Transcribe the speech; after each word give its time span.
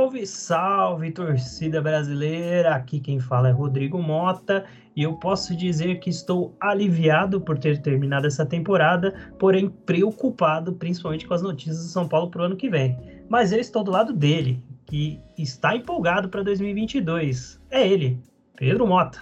Salve, 0.00 0.26
salve, 0.26 1.10
torcida 1.10 1.82
brasileira! 1.82 2.74
Aqui 2.74 2.98
quem 2.98 3.20
fala 3.20 3.50
é 3.50 3.52
Rodrigo 3.52 4.00
Mota 4.00 4.64
e 4.96 5.02
eu 5.02 5.12
posso 5.16 5.54
dizer 5.54 6.00
que 6.00 6.08
estou 6.08 6.56
aliviado 6.58 7.38
por 7.38 7.58
ter 7.58 7.82
terminado 7.82 8.26
essa 8.26 8.46
temporada, 8.46 9.14
porém 9.38 9.68
preocupado 9.68 10.72
principalmente 10.72 11.26
com 11.26 11.34
as 11.34 11.42
notícias 11.42 11.76
do 11.76 11.90
São 11.90 12.08
Paulo 12.08 12.30
para 12.30 12.40
o 12.40 12.44
ano 12.46 12.56
que 12.56 12.70
vem. 12.70 12.96
Mas 13.28 13.52
eu 13.52 13.60
estou 13.60 13.84
do 13.84 13.90
lado 13.90 14.14
dele, 14.14 14.64
que 14.86 15.20
está 15.36 15.76
empolgado 15.76 16.30
para 16.30 16.42
2022. 16.42 17.60
É 17.70 17.86
ele, 17.86 18.18
Pedro 18.56 18.86
Mota. 18.86 19.20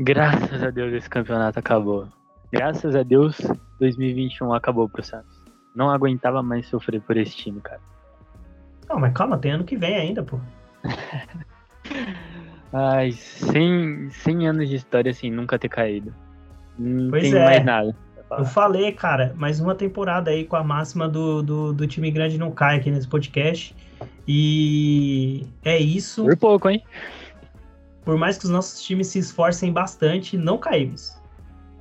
Graças 0.00 0.64
a 0.64 0.70
Deus 0.70 0.92
esse 0.94 1.08
campeonato 1.08 1.60
acabou. 1.60 2.08
Graças 2.52 2.96
a 2.96 3.04
Deus 3.04 3.40
2021 3.78 4.52
acabou 4.52 4.88
pro 4.88 5.00
Santos. 5.00 5.40
Não 5.76 5.88
aguentava 5.88 6.42
mais 6.42 6.66
sofrer 6.66 7.00
por 7.02 7.16
esse 7.16 7.36
time, 7.36 7.60
cara. 7.60 7.91
Não, 8.92 9.00
mas 9.00 9.14
calma, 9.14 9.38
tem 9.38 9.52
ano 9.52 9.64
que 9.64 9.74
vem 9.74 9.96
ainda, 9.96 10.22
pô. 10.22 10.38
Ai, 12.74 13.12
100, 13.12 14.10
100 14.10 14.48
anos 14.48 14.68
de 14.68 14.76
história 14.76 15.10
assim, 15.10 15.30
nunca 15.30 15.58
ter 15.58 15.70
caído. 15.70 16.14
Não 16.78 17.08
Pois 17.08 17.22
tem 17.22 17.34
é. 17.34 17.44
mais 17.44 17.64
nada. 17.64 17.96
Eu 18.30 18.44
falei, 18.44 18.92
cara, 18.92 19.32
mais 19.34 19.60
uma 19.60 19.74
temporada 19.74 20.30
aí 20.30 20.44
com 20.44 20.56
a 20.56 20.64
máxima 20.64 21.08
do, 21.08 21.42
do, 21.42 21.72
do 21.72 21.86
time 21.86 22.10
grande 22.10 22.36
não 22.36 22.50
cai 22.50 22.76
aqui 22.76 22.90
nesse 22.90 23.08
podcast. 23.08 23.74
E 24.28 25.46
é 25.64 25.78
isso. 25.78 26.24
Por 26.24 26.36
pouco, 26.36 26.68
hein? 26.68 26.82
Por 28.04 28.18
mais 28.18 28.36
que 28.36 28.44
os 28.44 28.50
nossos 28.50 28.82
times 28.82 29.06
se 29.06 29.18
esforcem 29.18 29.72
bastante, 29.72 30.36
não 30.36 30.58
caímos. 30.58 31.16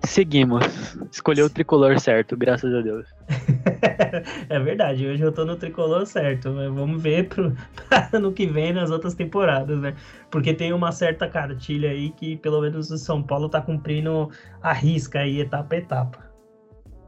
Seguimos. 0.04 0.66
Escolheu 1.12 1.46
o 1.46 1.50
tricolor 1.50 2.00
certo, 2.00 2.36
graças 2.36 2.74
a 2.74 2.82
Deus. 2.82 3.08
é 4.50 4.60
verdade, 4.60 5.06
hoje 5.08 5.22
eu 5.24 5.32
tô 5.32 5.46
no 5.46 5.56
tricolor 5.56 6.06
certo. 6.06 6.52
mas 6.52 6.74
Vamos 6.74 7.02
ver 7.02 7.28
pro 7.30 7.56
ano 8.12 8.32
que 8.32 8.48
vem 8.48 8.74
nas 8.74 8.90
outras 8.90 9.14
temporadas, 9.14 9.80
né? 9.80 9.96
Porque 10.30 10.54
tem 10.54 10.74
uma 10.74 10.92
certa 10.92 11.28
cartilha 11.28 11.92
aí 11.92 12.10
que, 12.12 12.36
pelo 12.38 12.62
menos, 12.62 12.90
o 12.90 12.98
São 12.98 13.22
Paulo 13.22 13.48
tá 13.48 13.62
cumprindo 13.62 14.30
a 14.62 14.74
risca 14.74 15.20
aí, 15.20 15.40
etapa 15.40 15.76
a 15.76 15.78
etapa. 15.78 16.32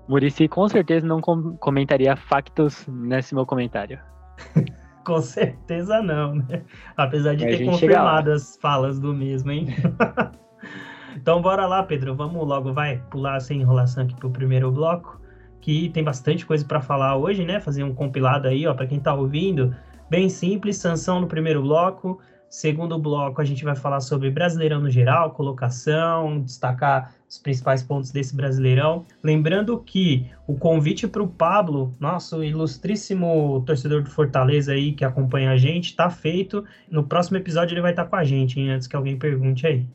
Murici 0.07 0.47
com 0.47 0.67
certeza 0.67 1.07
não 1.07 1.21
com- 1.21 1.55
comentaria 1.57 2.15
factos 2.15 2.85
nesse 2.87 3.33
meu 3.33 3.45
comentário. 3.45 3.99
Com 5.05 5.19
certeza 5.21 6.01
não, 6.01 6.35
né? 6.35 6.63
Apesar 6.95 7.35
de 7.35 7.43
Mas 7.43 7.57
ter 7.57 7.65
confirmado 7.65 8.31
as 8.31 8.57
falas 8.61 9.01
do 9.01 9.13
mesmo, 9.13 9.51
hein? 9.51 9.67
Então 11.15 11.41
bora 11.41 11.65
lá, 11.67 11.83
Pedro. 11.83 12.15
Vamos 12.15 12.47
logo, 12.47 12.73
vai 12.73 12.97
pular 13.09 13.39
sem 13.39 13.61
enrolação 13.61 14.03
aqui 14.03 14.15
pro 14.15 14.29
primeiro 14.29 14.71
bloco, 14.71 15.19
que 15.61 15.89
tem 15.89 16.03
bastante 16.03 16.45
coisa 16.45 16.65
para 16.65 16.81
falar 16.81 17.15
hoje, 17.17 17.45
né? 17.45 17.59
Fazer 17.59 17.83
um 17.83 17.93
compilado 17.93 18.47
aí, 18.47 18.65
ó, 18.67 18.73
para 18.73 18.87
quem 18.87 18.99
tá 18.99 19.13
ouvindo. 19.13 19.75
Bem 20.09 20.29
simples, 20.29 20.77
sanção 20.77 21.21
no 21.21 21.27
primeiro 21.27 21.61
bloco. 21.61 22.19
Segundo 22.49 22.99
bloco, 22.99 23.41
a 23.41 23.43
gente 23.43 23.63
vai 23.63 23.75
falar 23.75 23.99
sobre 23.99 24.29
Brasileirão 24.29 24.79
no 24.79 24.89
geral, 24.89 25.31
colocação, 25.31 26.39
destacar 26.41 27.15
os 27.27 27.39
principais 27.39 27.81
pontos 27.81 28.11
desse 28.11 28.35
Brasileirão. 28.35 29.05
Lembrando 29.23 29.79
que 29.79 30.29
o 30.45 30.55
convite 30.55 31.07
para 31.07 31.23
o 31.23 31.27
Pablo, 31.27 31.91
nosso 31.99 32.43
ilustríssimo 32.43 33.63
torcedor 33.65 34.03
do 34.03 34.11
Fortaleza 34.11 34.73
aí 34.73 34.93
que 34.93 35.03
acompanha 35.03 35.49
a 35.49 35.57
gente, 35.57 35.85
está 35.85 36.11
feito. 36.11 36.63
No 36.91 37.03
próximo 37.03 37.37
episódio 37.37 37.73
ele 37.73 37.81
vai 37.81 37.89
estar 37.91 38.05
com 38.05 38.15
a 38.15 38.23
gente, 38.23 38.59
hein, 38.59 38.69
antes 38.69 38.85
que 38.85 38.95
alguém 38.95 39.17
pergunte 39.17 39.65
aí. 39.65 39.87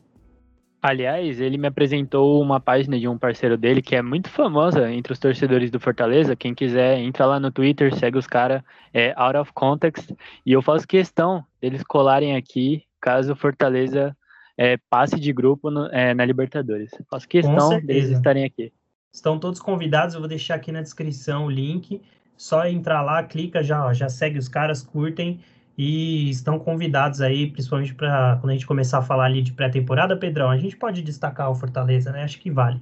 Aliás, 0.81 1.41
ele 1.41 1.57
me 1.57 1.67
apresentou 1.67 2.41
uma 2.41 2.57
página 2.59 2.97
de 2.97 3.05
um 3.05 3.17
parceiro 3.17 3.57
dele 3.57 3.81
que 3.81 3.95
é 3.97 4.01
muito 4.01 4.29
famosa 4.29 4.89
entre 4.89 5.11
os 5.11 5.19
torcedores 5.19 5.69
do 5.69 5.79
Fortaleza. 5.79 6.37
Quem 6.37 6.55
quiser, 6.55 6.97
entra 6.99 7.25
lá 7.25 7.37
no 7.37 7.51
Twitter, 7.51 7.93
segue 7.93 8.17
os 8.17 8.25
caras, 8.25 8.61
é 8.93 9.13
Out 9.17 9.37
of 9.37 9.51
Context. 9.53 10.11
E 10.45 10.53
eu 10.53 10.61
faço 10.61 10.87
questão 10.87 11.43
deles 11.61 11.83
colarem 11.83 12.37
aqui 12.37 12.83
caso 13.01 13.33
o 13.33 13.35
Fortaleza 13.35 14.15
é, 14.57 14.77
passe 14.89 15.19
de 15.19 15.33
grupo 15.33 15.69
no- 15.69 15.87
é, 15.87 16.13
na 16.13 16.23
Libertadores. 16.23 16.91
Faço 17.09 17.27
questão 17.27 17.55
deles 17.81 18.09
estarem 18.09 18.45
aqui. 18.45 18.71
Estão 19.13 19.37
todos 19.37 19.59
convidados, 19.59 20.15
eu 20.15 20.21
vou 20.21 20.29
deixar 20.29 20.55
aqui 20.55 20.71
na 20.71 20.81
descrição 20.81 21.45
o 21.45 21.49
link. 21.49 22.01
Só 22.37 22.65
entrar 22.65 23.01
lá, 23.01 23.21
clica, 23.23 23.61
já, 23.61 23.91
já 23.91 24.07
segue 24.07 24.37
os 24.37 24.47
caras, 24.47 24.81
curtem 24.81 25.41
e 25.81 26.29
estão 26.29 26.59
convidados 26.59 27.21
aí, 27.21 27.49
principalmente 27.49 27.95
para 27.95 28.35
quando 28.41 28.49
a 28.49 28.53
gente 28.53 28.67
começar 28.67 28.97
a 28.97 29.01
falar 29.01 29.23
ali 29.23 29.41
de 29.41 29.53
pré-temporada, 29.53 30.17
Pedrão. 30.17 30.49
A 30.49 30.57
gente 30.57 30.75
pode 30.75 31.01
destacar 31.01 31.49
o 31.49 31.55
Fortaleza, 31.55 32.11
né? 32.11 32.21
Acho 32.21 32.37
que 32.37 32.51
vale. 32.51 32.81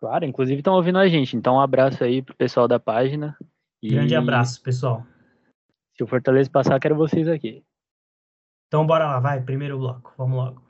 Claro, 0.00 0.24
inclusive 0.24 0.60
estão 0.60 0.72
ouvindo 0.72 0.96
a 0.96 1.06
gente. 1.06 1.36
Então, 1.36 1.56
um 1.56 1.60
abraço 1.60 2.02
aí 2.02 2.22
pro 2.22 2.34
pessoal 2.34 2.66
da 2.66 2.80
página. 2.80 3.36
E 3.82 3.90
Grande 3.90 4.14
abraço, 4.14 4.62
pessoal. 4.62 5.04
Se 5.94 6.02
o 6.02 6.06
Fortaleza 6.06 6.48
passar, 6.48 6.80
quero 6.80 6.96
vocês 6.96 7.28
aqui. 7.28 7.62
Então 8.68 8.86
bora 8.86 9.04
lá, 9.04 9.20
vai, 9.20 9.42
primeiro 9.42 9.76
bloco, 9.76 10.14
vamos 10.16 10.36
logo. 10.36 10.62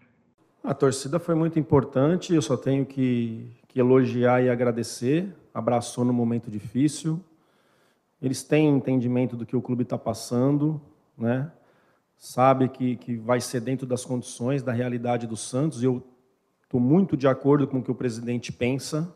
A 0.64 0.74
torcida 0.74 1.20
foi 1.20 1.36
muito 1.36 1.56
importante, 1.56 2.34
eu 2.34 2.42
só 2.42 2.56
tenho 2.56 2.84
que, 2.84 3.56
que 3.68 3.78
elogiar 3.78 4.42
e 4.42 4.50
agradecer. 4.50 5.32
Abraçou 5.54 6.04
no 6.04 6.12
momento 6.12 6.50
difícil. 6.50 7.24
Eles 8.20 8.42
têm 8.42 8.68
entendimento 8.68 9.36
do 9.36 9.46
que 9.46 9.54
o 9.54 9.62
clube 9.62 9.84
está 9.84 9.96
passando, 9.96 10.80
né? 11.18 11.50
sabe 12.18 12.68
que, 12.68 12.96
que 12.96 13.16
vai 13.16 13.40
ser 13.40 13.60
dentro 13.60 13.86
das 13.86 14.04
condições, 14.04 14.62
da 14.62 14.72
realidade 14.72 15.26
do 15.26 15.36
Santos. 15.36 15.82
Eu 15.82 16.04
estou 16.64 16.80
muito 16.80 17.16
de 17.16 17.28
acordo 17.28 17.66
com 17.66 17.78
o 17.78 17.82
que 17.82 17.90
o 17.90 17.94
presidente 17.94 18.52
pensa, 18.52 19.14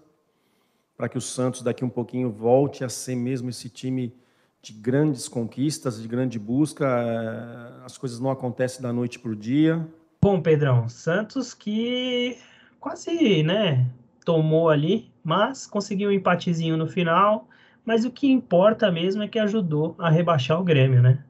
para 0.96 1.08
que 1.08 1.18
o 1.18 1.20
Santos 1.20 1.62
daqui 1.62 1.84
um 1.84 1.90
pouquinho 1.90 2.30
volte 2.30 2.84
a 2.84 2.88
ser 2.88 3.16
mesmo 3.16 3.50
esse 3.50 3.68
time 3.68 4.14
de 4.62 4.72
grandes 4.72 5.26
conquistas, 5.26 6.00
de 6.00 6.06
grande 6.06 6.38
busca. 6.38 6.86
Eh, 6.86 7.84
As 7.84 7.98
coisas 7.98 8.20
não 8.20 8.30
acontecem 8.30 8.80
da 8.80 8.92
noite 8.92 9.18
para 9.18 9.32
o 9.32 9.36
dia. 9.36 9.84
Bom, 10.22 10.40
Pedrão, 10.40 10.88
Santos 10.88 11.52
que 11.52 12.38
quase, 12.78 13.42
né, 13.42 13.90
tomou 14.24 14.70
ali, 14.70 15.10
mas 15.24 15.66
conseguiu 15.66 16.10
um 16.10 16.12
empatezinho 16.12 16.76
no 16.76 16.86
final. 16.86 17.48
Mas 17.84 18.04
o 18.04 18.12
que 18.12 18.30
importa 18.30 18.92
mesmo 18.92 19.24
é 19.24 19.28
que 19.28 19.40
ajudou 19.40 19.96
a 19.98 20.08
rebaixar 20.08 20.60
o 20.60 20.62
Grêmio, 20.62 21.02
né? 21.02 21.24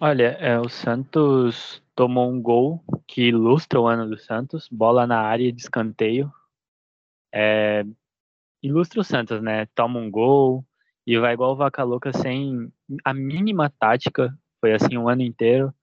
Olha, 0.00 0.36
é, 0.38 0.58
o 0.60 0.68
Santos 0.68 1.82
tomou 1.96 2.30
um 2.30 2.40
gol 2.40 2.80
que 3.04 3.28
ilustra 3.28 3.80
o 3.80 3.88
ano 3.88 4.08
do 4.08 4.16
Santos, 4.16 4.68
bola 4.70 5.08
na 5.08 5.20
área 5.20 5.52
de 5.52 5.60
escanteio. 5.60 6.32
É, 7.34 7.84
ilustra 8.62 9.00
o 9.00 9.04
Santos, 9.04 9.42
né? 9.42 9.66
Toma 9.74 9.98
um 9.98 10.08
gol 10.08 10.64
e 11.04 11.18
vai 11.18 11.34
igual 11.34 11.56
vaca 11.56 11.82
louca 11.82 12.12
sem 12.12 12.72
a 13.04 13.12
mínima 13.12 13.68
tática. 13.70 14.32
Foi 14.60 14.72
assim 14.72 14.96
o 14.96 15.08
ano 15.08 15.22
inteiro. 15.22 15.74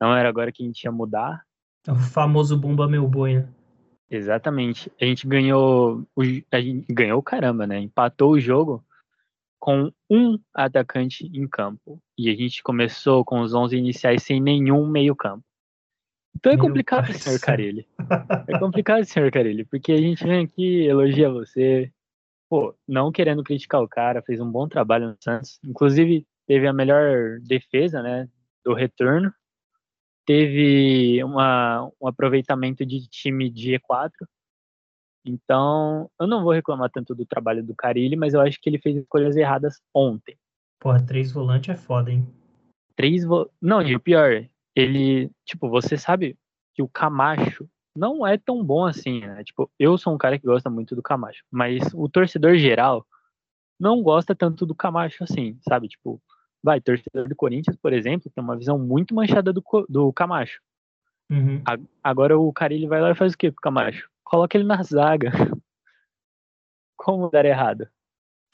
Não 0.00 0.16
era 0.16 0.28
agora 0.28 0.50
que 0.50 0.64
a 0.64 0.66
gente 0.66 0.82
ia 0.82 0.90
mudar. 0.90 1.44
O 1.86 1.94
famoso 1.94 2.56
Bumba 2.56 2.88
Meu 2.88 3.06
Boi, 3.06 3.36
né? 3.36 3.48
Exatamente. 4.10 4.90
A 5.00 5.04
gente 5.04 5.28
ganhou, 5.28 6.04
o, 6.16 6.22
a 6.50 6.60
gente 6.60 6.92
ganhou 6.92 7.22
caramba, 7.22 7.68
né? 7.68 7.78
Empatou 7.78 8.32
o 8.32 8.40
jogo 8.40 8.84
com 9.60 9.92
um 10.08 10.38
atacante 10.54 11.26
em 11.26 11.46
campo. 11.46 12.02
E 12.18 12.30
a 12.30 12.34
gente 12.34 12.62
começou 12.62 13.24
com 13.24 13.40
os 13.40 13.52
11 13.52 13.76
iniciais 13.76 14.22
sem 14.22 14.40
nenhum 14.40 14.86
meio-campo. 14.86 15.44
Então 16.34 16.52
é 16.52 16.56
Meu 16.56 16.64
complicado, 16.64 17.12
senhor. 17.12 17.38
Carilli. 17.38 17.86
É 18.48 18.58
complicado, 18.58 19.04
senhor 19.04 19.30
Carilli, 19.30 19.64
porque 19.64 19.92
a 19.92 20.00
gente 20.00 20.24
vem 20.24 20.44
aqui, 20.44 20.86
elogia 20.86 21.30
você. 21.30 21.92
Pô, 22.48 22.74
não 22.88 23.12
querendo 23.12 23.44
criticar 23.44 23.80
o 23.82 23.88
cara, 23.88 24.22
fez 24.22 24.40
um 24.40 24.50
bom 24.50 24.66
trabalho 24.66 25.08
no 25.08 25.16
Santos. 25.22 25.60
Inclusive, 25.64 26.26
teve 26.46 26.66
a 26.66 26.72
melhor 26.72 27.38
defesa, 27.40 28.02
né? 28.02 28.28
Do 28.64 28.72
retorno. 28.72 29.32
Teve 30.26 31.22
uma, 31.22 31.90
um 32.00 32.08
aproveitamento 32.08 32.84
de 32.86 33.06
time 33.08 33.50
de 33.50 33.78
E4. 33.78 34.10
Então, 35.24 36.10
eu 36.18 36.26
não 36.26 36.42
vou 36.42 36.52
reclamar 36.52 36.90
tanto 36.90 37.14
do 37.14 37.26
trabalho 37.26 37.62
do 37.62 37.74
Carilli, 37.74 38.16
mas 38.16 38.34
eu 38.34 38.40
acho 38.40 38.58
que 38.60 38.68
ele 38.70 38.78
fez 38.78 38.96
escolhas 38.96 39.36
erradas 39.36 39.80
ontem. 39.94 40.36
Porra, 40.78 41.02
três 41.04 41.30
volantes 41.30 41.68
é 41.68 41.76
foda, 41.76 42.10
hein? 42.10 42.26
Três 42.96 43.24
vo... 43.24 43.50
Não, 43.60 43.82
e 43.82 43.94
o 43.94 44.00
pior, 44.00 44.46
ele, 44.74 45.30
tipo, 45.44 45.68
você 45.68 45.96
sabe 45.96 46.38
que 46.74 46.82
o 46.82 46.88
Camacho 46.88 47.68
não 47.94 48.26
é 48.26 48.38
tão 48.38 48.64
bom 48.64 48.84
assim, 48.86 49.20
né? 49.20 49.44
Tipo, 49.44 49.70
eu 49.78 49.98
sou 49.98 50.14
um 50.14 50.18
cara 50.18 50.38
que 50.38 50.46
gosta 50.46 50.70
muito 50.70 50.94
do 50.96 51.02
Camacho, 51.02 51.44
mas 51.50 51.82
o 51.94 52.08
torcedor 52.08 52.56
geral 52.56 53.06
não 53.78 54.02
gosta 54.02 54.34
tanto 54.34 54.64
do 54.64 54.74
Camacho 54.74 55.24
assim, 55.24 55.58
sabe? 55.68 55.88
Tipo, 55.88 56.20
vai, 56.62 56.80
torcedor 56.80 57.28
do 57.28 57.36
Corinthians, 57.36 57.76
por 57.76 57.92
exemplo, 57.92 58.30
tem 58.34 58.42
uma 58.42 58.56
visão 58.56 58.78
muito 58.78 59.14
manchada 59.14 59.52
do, 59.52 59.62
do 59.88 60.12
Camacho. 60.12 60.60
Uhum. 61.30 61.62
A- 61.66 61.78
Agora 62.02 62.38
o 62.38 62.52
Carilli 62.52 62.86
vai 62.86 63.00
lá 63.00 63.10
e 63.10 63.14
faz 63.14 63.32
o 63.34 63.38
quê 63.38 63.50
com 63.50 63.58
o 63.58 63.62
Camacho? 63.62 64.08
Coloca 64.30 64.56
ele 64.56 64.64
na 64.64 64.80
zaga. 64.84 65.32
Como 66.96 67.28
dar 67.30 67.44
errado? 67.44 67.88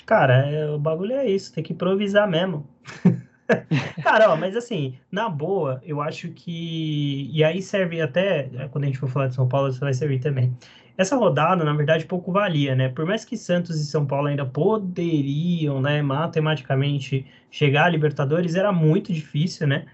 Cara, 0.06 0.48
é- 0.48 0.70
o 0.70 0.78
bagulho 0.78 1.12
é 1.12 1.26
isso, 1.28 1.52
tem 1.52 1.62
que 1.62 1.74
improvisar 1.74 2.28
mesmo. 2.28 2.66
Cara, 4.02 4.32
ó, 4.32 4.36
mas 4.36 4.56
assim, 4.56 4.98
na 5.10 5.28
boa, 5.28 5.80
eu 5.84 6.00
acho 6.00 6.30
que. 6.30 7.28
E 7.32 7.44
aí 7.44 7.60
serve 7.60 8.00
até. 8.00 8.48
Quando 8.70 8.84
a 8.84 8.86
gente 8.86 8.98
for 8.98 9.08
falar 9.08 9.28
de 9.28 9.34
São 9.34 9.48
Paulo, 9.48 9.68
isso 9.68 9.80
vai 9.80 9.92
servir 9.94 10.20
também. 10.20 10.56
Essa 10.96 11.16
rodada, 11.16 11.62
na 11.64 11.74
verdade, 11.74 12.06
pouco 12.06 12.32
valia, 12.32 12.74
né? 12.74 12.88
Por 12.88 13.04
mais 13.04 13.24
que 13.24 13.36
Santos 13.36 13.78
e 13.80 13.84
São 13.86 14.06
Paulo 14.06 14.28
ainda 14.28 14.46
poderiam, 14.46 15.80
né, 15.80 16.00
matematicamente 16.00 17.26
chegar 17.50 17.84
a 17.84 17.88
Libertadores, 17.90 18.54
era 18.54 18.72
muito 18.72 19.12
difícil, 19.12 19.66
né? 19.66 19.86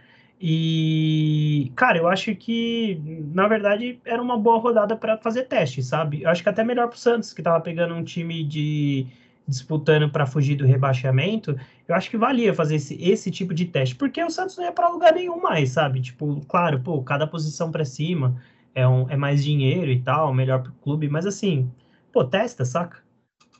E, 0.45 1.71
cara, 1.77 1.99
eu 1.99 2.09
acho 2.09 2.35
que, 2.35 3.01
na 3.33 3.47
verdade, 3.47 4.01
era 4.05 4.21
uma 4.21 4.37
boa 4.37 4.59
rodada 4.59 4.97
para 4.97 5.17
fazer 5.17 5.45
teste, 5.45 5.85
sabe? 5.85 6.23
Eu 6.23 6.31
acho 6.31 6.43
que 6.43 6.49
até 6.49 6.65
melhor 6.65 6.89
pro 6.89 6.99
Santos, 6.99 7.33
que 7.33 7.41
tava 7.41 7.61
pegando 7.61 7.95
um 7.95 8.03
time 8.03 8.43
de 8.43 9.07
disputando 9.47 10.11
para 10.11 10.27
fugir 10.27 10.57
do 10.57 10.67
rebaixamento, 10.67 11.57
eu 11.87 11.95
acho 11.95 12.11
que 12.11 12.17
valia 12.17 12.53
fazer 12.55 12.77
esse, 12.77 12.95
esse 13.01 13.31
tipo 13.31 13.55
de 13.55 13.67
teste, 13.67 13.95
porque 13.95 14.23
o 14.23 14.31
Santos 14.31 14.57
não 14.57 14.65
ia 14.65 14.73
para 14.73 14.89
lugar 14.89 15.13
nenhum 15.15 15.41
mais, 15.41 15.71
sabe? 15.71 16.01
Tipo, 16.01 16.41
claro, 16.49 16.81
pô, 16.81 17.01
cada 17.03 17.25
posição 17.27 17.71
para 17.71 17.85
cima, 17.85 18.37
é, 18.75 18.87
um, 18.87 19.09
é 19.11 19.17
mais 19.17 19.45
dinheiro 19.45 19.91
e 19.93 20.01
tal, 20.03 20.35
melhor 20.35 20.63
pro 20.63 20.73
clube, 20.83 21.09
mas 21.09 21.25
assim, 21.25 21.71
pô, 22.13 22.25
testa, 22.25 22.65
saca? 22.65 22.99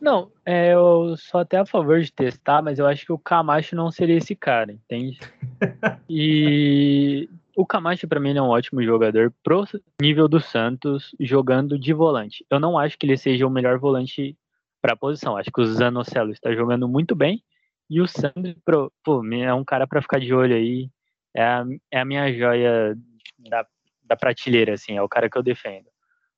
Não, 0.03 0.33
é, 0.45 0.75
eu 0.75 1.15
sou 1.17 1.41
até 1.41 1.59
a 1.59 1.65
favor 1.65 2.01
de 2.01 2.13
testar, 2.13 2.61
mas 2.61 2.81
eu 2.81 2.87
acho 2.89 3.07
que 3.07 3.13
o 3.13 3.19
Camacho 3.19 3.77
não 3.77 3.89
seria 3.89 4.17
esse 4.17 4.35
cara, 4.35 4.73
entende? 4.73 5.21
e 6.11 7.31
o 7.57 7.65
Camacho 7.65 8.09
para 8.09 8.19
mim 8.19 8.37
é 8.37 8.43
um 8.43 8.49
ótimo 8.49 8.83
jogador 8.83 9.33
pro 9.45 9.65
nível 10.01 10.27
do 10.27 10.41
Santos 10.41 11.15
jogando 11.21 11.79
de 11.79 11.93
volante. 11.93 12.45
Eu 12.51 12.59
não 12.59 12.77
acho 12.77 12.99
que 12.99 13.07
ele 13.07 13.17
seja 13.17 13.47
o 13.47 13.51
melhor 13.51 13.79
volante 13.79 14.37
para 14.81 14.95
a 14.95 14.97
posição. 14.97 15.37
Acho 15.37 15.53
que 15.53 15.61
o 15.61 15.67
Zanocelo 15.67 16.33
está 16.33 16.53
jogando 16.53 16.89
muito 16.89 17.15
bem 17.15 17.41
e 17.89 18.01
o 18.01 18.09
Sandro, 18.09 18.93
pô, 19.05 19.25
é 19.33 19.55
um 19.55 19.65
cara 19.65 19.87
para 19.87 20.03
ficar 20.03 20.19
de 20.19 20.35
olho 20.35 20.57
aí. 20.57 20.91
É 21.33 21.45
a, 21.45 21.65
é 21.93 22.01
a 22.01 22.05
minha 22.05 22.33
joia 22.33 22.99
da 23.39 23.65
da 24.13 24.17
prateleira, 24.17 24.75
assim, 24.75 24.97
é 24.97 25.03
o 25.03 25.09
cara 25.09 25.31
que 25.31 25.39
eu 25.39 25.43
defendo. 25.43 25.87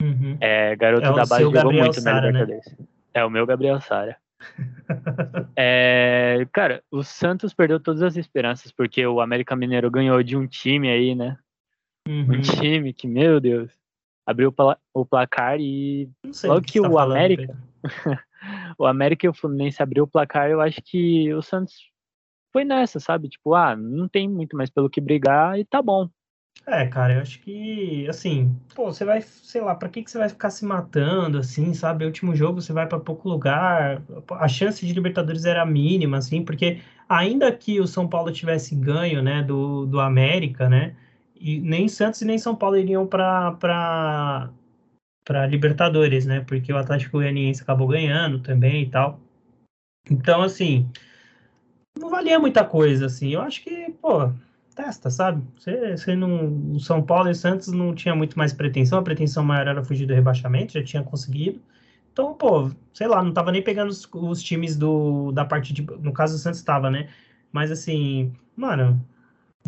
Uhum. 0.00 0.36
É, 0.40 0.76
garoto 0.76 1.06
é 1.06 1.12
da 1.12 1.26
base 1.26 1.42
jogou 1.42 1.52
Gabriel 1.52 1.84
muito 1.84 2.00
Sara, 2.00 2.20
na 2.20 2.26
Libertadores. 2.26 2.78
Né? 2.78 2.86
É 3.14 3.24
o 3.24 3.30
meu 3.30 3.46
Gabriel 3.46 3.80
Sara. 3.80 4.16
é, 5.56 6.46
cara, 6.52 6.82
o 6.90 7.02
Santos 7.02 7.54
perdeu 7.54 7.80
todas 7.80 8.02
as 8.02 8.16
esperanças 8.16 8.72
porque 8.72 9.06
o 9.06 9.20
América 9.20 9.56
Mineiro 9.56 9.90
ganhou 9.90 10.22
de 10.22 10.36
um 10.36 10.46
time 10.46 10.90
aí, 10.90 11.14
né? 11.14 11.38
Uhum. 12.06 12.34
Um 12.34 12.40
time 12.40 12.92
que, 12.92 13.06
meu 13.06 13.40
Deus, 13.40 13.70
abriu 14.26 14.54
o 14.92 15.06
placar 15.06 15.58
e 15.58 16.10
logo 16.44 16.60
que, 16.62 16.72
que 16.72 16.80
o 16.80 16.92
tá 16.92 17.02
América, 17.02 17.56
o 18.78 18.86
América 18.86 19.26
e 19.26 19.28
o 19.28 19.34
Fluminense 19.34 19.82
abriu 19.82 20.04
o 20.04 20.08
placar, 20.08 20.50
eu 20.50 20.60
acho 20.60 20.82
que 20.82 21.32
o 21.32 21.40
Santos 21.40 21.90
foi 22.52 22.64
nessa, 22.64 23.00
sabe? 23.00 23.28
Tipo, 23.28 23.54
ah, 23.54 23.74
não 23.74 24.08
tem 24.08 24.28
muito 24.28 24.56
mais 24.56 24.70
pelo 24.70 24.90
que 24.90 25.00
brigar 25.00 25.58
e 25.58 25.64
tá 25.64 25.80
bom. 25.80 26.08
É, 26.66 26.86
cara, 26.86 27.14
eu 27.14 27.20
acho 27.20 27.40
que, 27.40 28.08
assim, 28.08 28.58
pô, 28.74 28.86
você 28.86 29.04
vai, 29.04 29.20
sei 29.20 29.60
lá, 29.60 29.74
pra 29.74 29.88
que 29.88 30.02
que 30.02 30.10
você 30.10 30.16
vai 30.16 30.30
ficar 30.30 30.48
se 30.48 30.64
matando, 30.64 31.38
assim, 31.38 31.74
sabe? 31.74 32.04
O 32.04 32.06
último 32.06 32.34
jogo 32.34 32.60
você 32.62 32.72
vai 32.72 32.86
para 32.88 32.98
pouco 32.98 33.28
lugar, 33.28 34.02
a 34.30 34.48
chance 34.48 34.84
de 34.86 34.92
Libertadores 34.94 35.44
era 35.44 35.64
mínima, 35.66 36.16
assim, 36.16 36.42
porque 36.42 36.80
ainda 37.06 37.52
que 37.52 37.80
o 37.80 37.86
São 37.86 38.08
Paulo 38.08 38.32
tivesse 38.32 38.74
ganho, 38.74 39.22
né, 39.22 39.42
do, 39.42 39.84
do 39.84 40.00
América, 40.00 40.66
né, 40.68 40.96
e 41.36 41.60
nem 41.60 41.86
Santos 41.86 42.22
e 42.22 42.24
nem 42.24 42.38
São 42.38 42.56
Paulo 42.56 42.78
iriam 42.78 43.06
pra, 43.06 43.52
pra, 43.52 44.50
pra 45.24 45.46
Libertadores, 45.46 46.24
né, 46.24 46.40
porque 46.40 46.72
o 46.72 46.78
Atlético 46.78 47.18
Goianiense 47.18 47.62
acabou 47.62 47.88
ganhando 47.88 48.38
também 48.40 48.84
e 48.84 48.90
tal. 48.90 49.20
Então, 50.10 50.42
assim, 50.42 50.88
não 51.98 52.08
valia 52.08 52.38
muita 52.38 52.64
coisa, 52.64 53.06
assim, 53.06 53.34
eu 53.34 53.42
acho 53.42 53.62
que, 53.62 53.90
pô 54.00 54.30
testa, 54.74 55.10
sabe? 55.10 55.42
Você, 55.58 55.96
você 55.96 56.16
não, 56.16 56.78
São 56.78 57.02
Paulo 57.02 57.30
e 57.30 57.34
Santos 57.34 57.68
não 57.68 57.94
tinha 57.94 58.14
muito 58.14 58.36
mais 58.38 58.52
pretensão, 58.52 58.98
a 58.98 59.02
pretensão 59.02 59.44
maior 59.44 59.68
era 59.68 59.84
fugir 59.84 60.06
do 60.06 60.14
rebaixamento, 60.14 60.72
já 60.74 60.82
tinha 60.82 61.02
conseguido. 61.02 61.60
Então, 62.12 62.34
pô, 62.34 62.70
sei 62.92 63.06
lá, 63.08 63.22
não 63.22 63.32
tava 63.32 63.52
nem 63.52 63.62
pegando 63.62 63.90
os, 63.90 64.08
os 64.12 64.42
times 64.42 64.76
do, 64.76 65.32
da 65.32 65.44
parte 65.44 65.72
de. 65.72 65.82
No 65.82 66.12
caso, 66.12 66.36
o 66.36 66.38
Santos 66.38 66.62
tava, 66.62 66.90
né? 66.90 67.08
Mas 67.52 67.70
assim, 67.70 68.32
mano, 68.56 69.04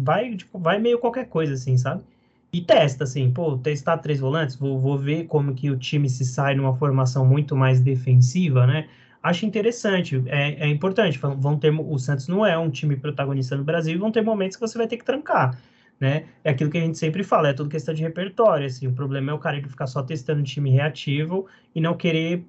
vai, 0.00 0.36
tipo, 0.36 0.58
vai 0.58 0.78
meio 0.78 0.98
qualquer 0.98 1.28
coisa, 1.28 1.54
assim, 1.54 1.76
sabe? 1.76 2.04
E 2.52 2.60
testa, 2.62 3.04
assim, 3.04 3.30
pô, 3.32 3.58
testar 3.58 3.98
três 3.98 4.20
volantes, 4.20 4.56
vou, 4.56 4.80
vou 4.80 4.98
ver 4.98 5.26
como 5.26 5.54
que 5.54 5.70
o 5.70 5.78
time 5.78 6.08
se 6.08 6.24
sai 6.24 6.54
numa 6.54 6.74
formação 6.76 7.26
muito 7.26 7.56
mais 7.56 7.80
defensiva, 7.80 8.66
né? 8.66 8.88
Acho 9.22 9.46
interessante, 9.46 10.22
é, 10.26 10.66
é 10.66 10.68
importante. 10.68 11.18
Vão 11.18 11.58
ter, 11.58 11.70
o 11.70 11.98
Santos 11.98 12.28
não 12.28 12.44
é 12.44 12.56
um 12.58 12.70
time 12.70 12.96
protagonista 12.96 13.56
no 13.56 13.64
Brasil 13.64 13.94
e 13.94 13.98
vão 13.98 14.10
ter 14.10 14.22
momentos 14.22 14.56
que 14.56 14.60
você 14.60 14.76
vai 14.76 14.86
ter 14.86 14.96
que 14.96 15.04
trancar. 15.04 15.58
Né? 15.98 16.26
É 16.44 16.50
aquilo 16.50 16.70
que 16.70 16.76
a 16.76 16.80
gente 16.82 16.98
sempre 16.98 17.24
fala, 17.24 17.48
é 17.48 17.52
tudo 17.54 17.70
questão 17.70 17.94
de 17.94 18.02
repertório. 18.02 18.66
Assim, 18.66 18.86
o 18.86 18.92
problema 18.92 19.30
é 19.30 19.34
o 19.34 19.38
cara 19.38 19.60
ficar 19.62 19.86
só 19.86 20.02
testando 20.02 20.42
time 20.42 20.70
reativo 20.70 21.46
e 21.74 21.80
não 21.80 21.96
querer 21.96 22.44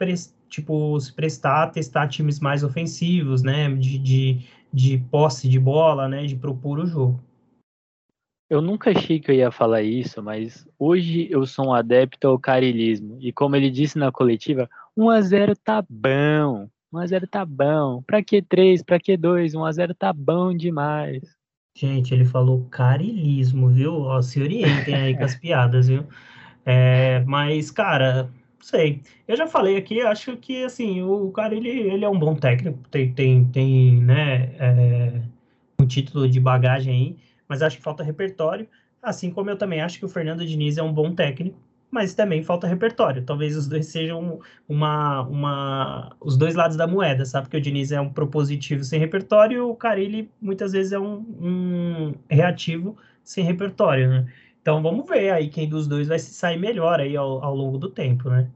tipo, 0.49 0.99
se 0.99 1.13
prestar 1.13 1.63
a 1.63 1.67
testar 1.67 2.07
times 2.07 2.39
mais 2.39 2.63
ofensivos, 2.63 3.43
né? 3.43 3.69
De, 3.69 3.97
de, 3.97 4.39
de 4.73 4.97
posse 5.09 5.47
de 5.47 5.59
bola, 5.59 6.07
né? 6.07 6.25
De 6.25 6.35
propor 6.35 6.79
o 6.79 6.85
jogo. 6.85 7.23
Eu 8.49 8.61
nunca 8.61 8.91
achei 8.91 9.19
que 9.19 9.29
eu 9.29 9.35
ia 9.35 9.51
falar 9.51 9.81
isso, 9.81 10.23
mas 10.23 10.65
hoje 10.79 11.27
eu 11.29 11.45
sou 11.45 11.67
um 11.67 11.73
adepto 11.73 12.27
ao 12.27 12.39
carilismo. 12.39 13.17
E 13.19 13.31
como 13.33 13.57
ele 13.57 13.69
disse 13.69 13.97
na 13.97 14.09
coletiva, 14.09 14.69
1x0 14.97 15.55
tá 15.63 15.83
bom. 15.87 16.67
1x0 16.93 17.27
tá 17.29 17.45
bom. 17.45 18.01
Pra 18.01 18.23
que 18.23 18.41
3? 18.41 18.83
Pra 18.83 18.99
que 18.99 19.15
2? 19.15 19.53
1x0 19.53 19.95
tá 19.97 20.11
bom 20.11 20.55
demais. 20.55 21.21
Gente, 21.75 22.13
ele 22.13 22.25
falou 22.25 22.65
carilismo, 22.71 23.69
viu? 23.69 23.93
Ó, 23.93 24.21
se 24.21 24.41
orientem 24.41 24.95
aí 24.95 25.15
com 25.15 25.23
as 25.23 25.35
piadas, 25.39 25.87
viu? 25.87 26.05
É, 26.65 27.23
mas, 27.25 27.69
cara, 27.69 28.23
não 28.23 28.61
sei. 28.61 29.03
Eu 29.27 29.37
já 29.37 29.45
falei 29.45 29.77
aqui, 29.77 30.01
acho 30.01 30.35
que, 30.37 30.63
assim, 30.63 31.03
o 31.03 31.31
cara, 31.31 31.53
ele, 31.53 31.69
ele 31.69 32.03
é 32.03 32.09
um 32.09 32.17
bom 32.17 32.35
técnico. 32.35 32.79
Tem, 32.89 33.13
tem, 33.13 33.45
tem 33.45 34.01
né, 34.01 34.55
é, 34.57 35.21
um 35.79 35.85
título 35.85 36.27
de 36.27 36.39
bagagem 36.39 36.93
aí 36.93 37.27
mas 37.47 37.61
acho 37.61 37.77
que 37.77 37.83
falta 37.83 38.03
repertório. 38.03 38.67
Assim 39.01 39.31
como 39.31 39.49
eu 39.49 39.57
também 39.57 39.81
acho 39.81 39.99
que 39.99 40.05
o 40.05 40.09
Fernando 40.09 40.45
Diniz 40.45 40.77
é 40.77 40.83
um 40.83 40.91
bom 40.91 41.13
técnico, 41.13 41.57
mas 41.89 42.13
também 42.13 42.43
falta 42.43 42.67
repertório. 42.67 43.23
Talvez 43.23 43.55
os 43.55 43.67
dois 43.67 43.87
sejam 43.87 44.39
uma, 44.67 45.21
uma, 45.23 46.15
os 46.19 46.37
dois 46.37 46.55
lados 46.55 46.77
da 46.77 46.87
moeda, 46.87 47.25
sabe? 47.25 47.45
Porque 47.45 47.57
o 47.57 47.61
Diniz 47.61 47.91
é 47.91 47.99
um 47.99 48.09
propositivo 48.09 48.83
sem 48.83 48.99
repertório, 48.99 49.69
o 49.69 49.75
Carilli 49.75 50.29
muitas 50.41 50.73
vezes 50.73 50.91
é 50.91 50.99
um, 50.99 51.25
um 51.39 52.13
reativo 52.29 52.97
sem 53.23 53.43
repertório, 53.43 54.09
né? 54.09 54.27
Então 54.61 54.81
vamos 54.81 55.07
ver 55.09 55.31
aí 55.31 55.47
quem 55.47 55.67
dos 55.69 55.87
dois 55.87 56.07
vai 56.07 56.19
se 56.19 56.33
sair 56.33 56.57
melhor 56.57 56.99
aí 56.99 57.15
ao, 57.15 57.43
ao 57.43 57.55
longo 57.55 57.77
do 57.77 57.89
tempo, 57.89 58.29
né? 58.29 58.47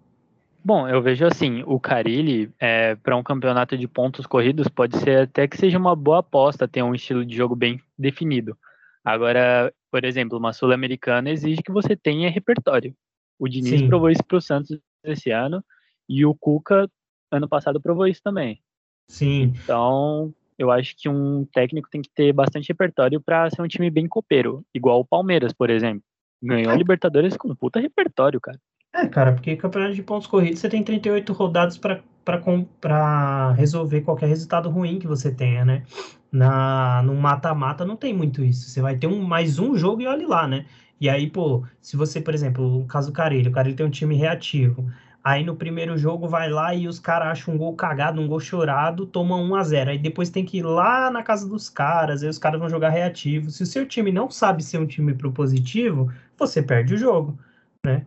Bom, 0.64 0.88
eu 0.88 1.02
vejo 1.02 1.26
assim, 1.26 1.64
o 1.66 1.80
Carilli, 1.80 2.52
é, 2.60 2.96
para 2.96 3.18
um 3.18 3.24
campeonato 3.24 3.76
de 3.76 3.88
pontos 3.88 4.28
corridos, 4.28 4.68
pode 4.68 4.96
ser 4.98 5.22
até 5.22 5.48
que 5.48 5.58
seja 5.58 5.78
uma 5.78 5.96
boa 5.96 6.20
aposta 6.20 6.68
ter 6.68 6.84
um 6.84 6.94
estilo 6.94 7.26
de 7.26 7.36
jogo 7.36 7.56
bem 7.56 7.82
definido. 7.98 8.56
Agora, 9.04 9.74
por 9.90 10.06
exemplo, 10.06 10.38
uma 10.38 10.54
Sul-Americana 10.54 11.32
exige 11.32 11.64
que 11.64 11.72
você 11.72 11.96
tenha 11.96 12.30
repertório. 12.30 12.96
O 13.42 13.50
Diniz 13.50 13.80
Sim. 13.80 13.88
provou 13.88 14.12
isso 14.12 14.24
para 14.24 14.38
o 14.38 14.42
Santos 14.42 14.80
esse 15.04 15.32
ano 15.32 15.66
e 16.08 16.24
o 16.24 16.36
Cuca, 16.36 16.88
ano 17.32 17.50
passado, 17.50 17.82
provou 17.82 18.06
isso 18.06 18.22
também. 18.24 18.62
Sim. 19.10 19.54
Então, 19.64 20.32
eu 20.60 20.70
acho 20.70 20.96
que 20.96 21.10
um 21.10 21.44
técnico 21.52 21.90
tem 21.90 22.04
que 22.04 22.10
ter 22.14 22.32
bastante 22.32 22.68
repertório 22.68 23.20
para 23.20 23.50
ser 23.50 23.64
um 23.64 23.68
time 23.68 23.90
bem 23.90 24.08
copeiro, 24.08 24.64
igual 24.76 25.00
o 25.00 25.06
Palmeiras, 25.06 25.54
por 25.54 25.72
exemplo. 25.72 26.04
Ganhou 26.40 26.72
a 26.72 26.76
Libertadores 26.76 27.36
com 27.36 27.50
um 27.50 27.56
puta 27.56 27.80
repertório, 27.80 28.40
cara. 28.40 28.60
É, 28.94 29.08
cara, 29.08 29.34
porque 29.34 29.56
campeonato 29.56 29.96
de 29.96 30.04
pontos 30.04 30.28
corridos 30.28 30.60
você 30.60 30.70
tem 30.70 30.84
38 30.84 31.34
rodadas 31.34 31.80
para 31.80 33.54
resolver 33.54 34.02
qualquer 34.02 34.28
resultado 34.28 34.70
ruim 34.70 35.00
que 35.00 35.08
você 35.08 35.34
tenha, 35.34 35.66
né? 35.66 35.84
Na, 36.32 37.02
no 37.04 37.16
mata-mata 37.16 37.86
não 37.86 37.96
tem 37.96 38.14
muito 38.14 38.44
isso. 38.44 38.70
Você 38.70 38.82
vai 38.82 38.98
ter 38.98 39.08
um, 39.08 39.24
mais 39.24 39.58
um 39.58 39.76
jogo 39.76 40.04
e 40.04 40.08
olhe 40.08 40.28
lá, 40.28 40.48
né? 40.48 40.66
E 41.02 41.10
aí, 41.10 41.28
pô, 41.28 41.66
se 41.82 41.98
você, 41.98 42.22
por 42.22 42.32
exemplo, 42.32 42.82
o 42.82 42.86
caso 42.86 43.10
do 43.10 43.14
Carelho, 43.14 43.50
o 43.50 43.54
Carelho 43.54 43.76
tem 43.76 43.84
um 43.84 43.90
time 43.90 44.16
reativo. 44.16 44.88
Aí 45.24 45.44
no 45.44 45.56
primeiro 45.56 45.98
jogo 45.98 46.28
vai 46.28 46.48
lá 46.48 46.76
e 46.76 46.88
os 46.88 47.00
caras 47.00 47.30
acham 47.30 47.56
um 47.56 47.58
gol 47.58 47.76
cagado, 47.76 48.22
um 48.22 48.28
gol 48.28 48.40
chorado, 48.40 49.08
tomam 49.08 49.44
1 49.44 49.56
a 49.56 49.64
0 49.64 49.90
Aí 49.92 49.98
depois 49.98 50.30
tem 50.30 50.46
que 50.46 50.60
ir 50.60 50.64
lá 50.64 51.10
na 51.10 51.24
casa 51.24 51.50
dos 51.50 51.70
caras, 51.70 52.22
aí 52.22 52.30
os 52.30 52.38
caras 52.38 52.60
vão 52.60 52.70
jogar 52.70 52.90
reativo. 52.90 53.50
Se 53.50 53.64
o 53.64 53.66
seu 53.66 53.84
time 53.88 54.12
não 54.12 54.30
sabe 54.30 54.64
ser 54.64 54.78
um 54.78 54.86
time 54.86 55.14
propositivo, 55.16 56.12
você 56.38 56.62
perde 56.62 56.94
o 56.94 56.98
jogo, 56.98 57.38
né? 57.84 58.06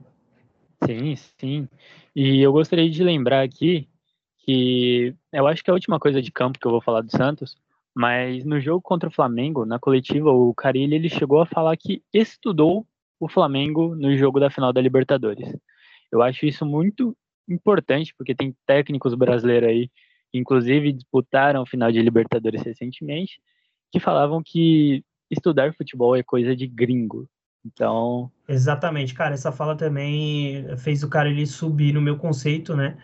Sim, 0.85 1.17
sim. 1.39 1.69
E 2.15 2.41
eu 2.41 2.53
gostaria 2.53 2.89
de 2.89 3.03
lembrar 3.03 3.43
aqui 3.43 3.89
que 4.39 5.15
eu 5.33 5.49
acho 5.49 5.65
que 5.65 5.71
a 5.71 5.75
última 5.75 5.99
coisa 5.99 6.23
de 6.23 6.31
campo 6.31 6.61
que 6.61 6.67
eu 6.67 6.71
vou 6.71 6.81
falar 6.81 7.01
do 7.01 7.11
Santos 7.11 7.57
mas 7.95 8.45
no 8.45 8.61
jogo 8.61 8.83
contra 8.83 9.09
o 9.09 9.13
Flamengo, 9.13 9.65
na 9.65 9.79
coletiva, 9.79 10.31
o 10.31 10.53
Carilli 10.55 10.97
ele 10.97 11.09
chegou 11.09 11.41
a 11.41 11.47
falar 11.47 11.77
que 11.77 12.03
estudou 12.13 12.87
o 13.21 13.29
Flamengo 13.29 13.95
no 13.95 14.17
jogo 14.17 14.41
da 14.41 14.51
final 14.51 14.73
da 14.73 14.81
Libertadores. 14.81 15.55
Eu 16.11 16.21
acho 16.21 16.45
isso 16.45 16.67
muito 16.67 17.17
importante, 17.49 18.15
porque 18.17 18.35
tem 18.35 18.55
técnicos 18.67 19.15
brasileiros 19.15 19.69
aí, 19.69 19.89
que 20.31 20.39
inclusive 20.39 20.93
disputaram 20.93 21.63
a 21.63 21.67
final 21.67 21.93
de 21.93 22.03
Libertadores 22.03 22.63
recentemente, 22.63 23.41
que 23.93 24.01
falavam 24.01 24.43
que 24.45 25.05
estudar 25.31 25.75
futebol 25.75 26.17
é 26.17 26.23
coisa 26.23 26.57
de 26.57 26.67
gringo. 26.67 27.29
Então. 27.65 28.31
Exatamente, 28.49 29.15
cara. 29.15 29.35
Essa 29.35 29.51
fala 29.51 29.77
também 29.77 30.67
fez 30.77 31.03
o 31.03 31.09
cara 31.09 31.31
ele 31.31 31.47
subir 31.47 31.95
no 31.95 32.01
meu 32.01 32.17
conceito, 32.17 32.77
né? 32.77 32.99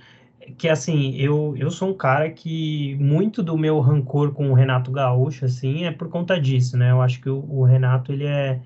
Que 0.59 0.69
assim, 0.69 1.15
eu, 1.17 1.55
eu 1.57 1.71
sou 1.71 1.91
um 1.91 1.95
cara 1.97 2.31
que 2.31 2.97
muito 2.97 3.43
do 3.43 3.57
meu 3.59 3.79
rancor 3.81 4.33
com 4.33 4.51
o 4.51 4.55
Renato 4.55 4.91
Gaúcho, 4.91 5.45
assim, 5.45 5.85
é 5.85 5.93
por 5.93 6.09
conta 6.09 6.41
disso, 6.41 6.77
né? 6.77 6.91
Eu 6.91 7.03
acho 7.03 7.21
que 7.21 7.29
o, 7.29 7.45
o 7.49 7.65
Renato, 7.65 8.13
ele 8.13 8.25
é, 8.27 8.61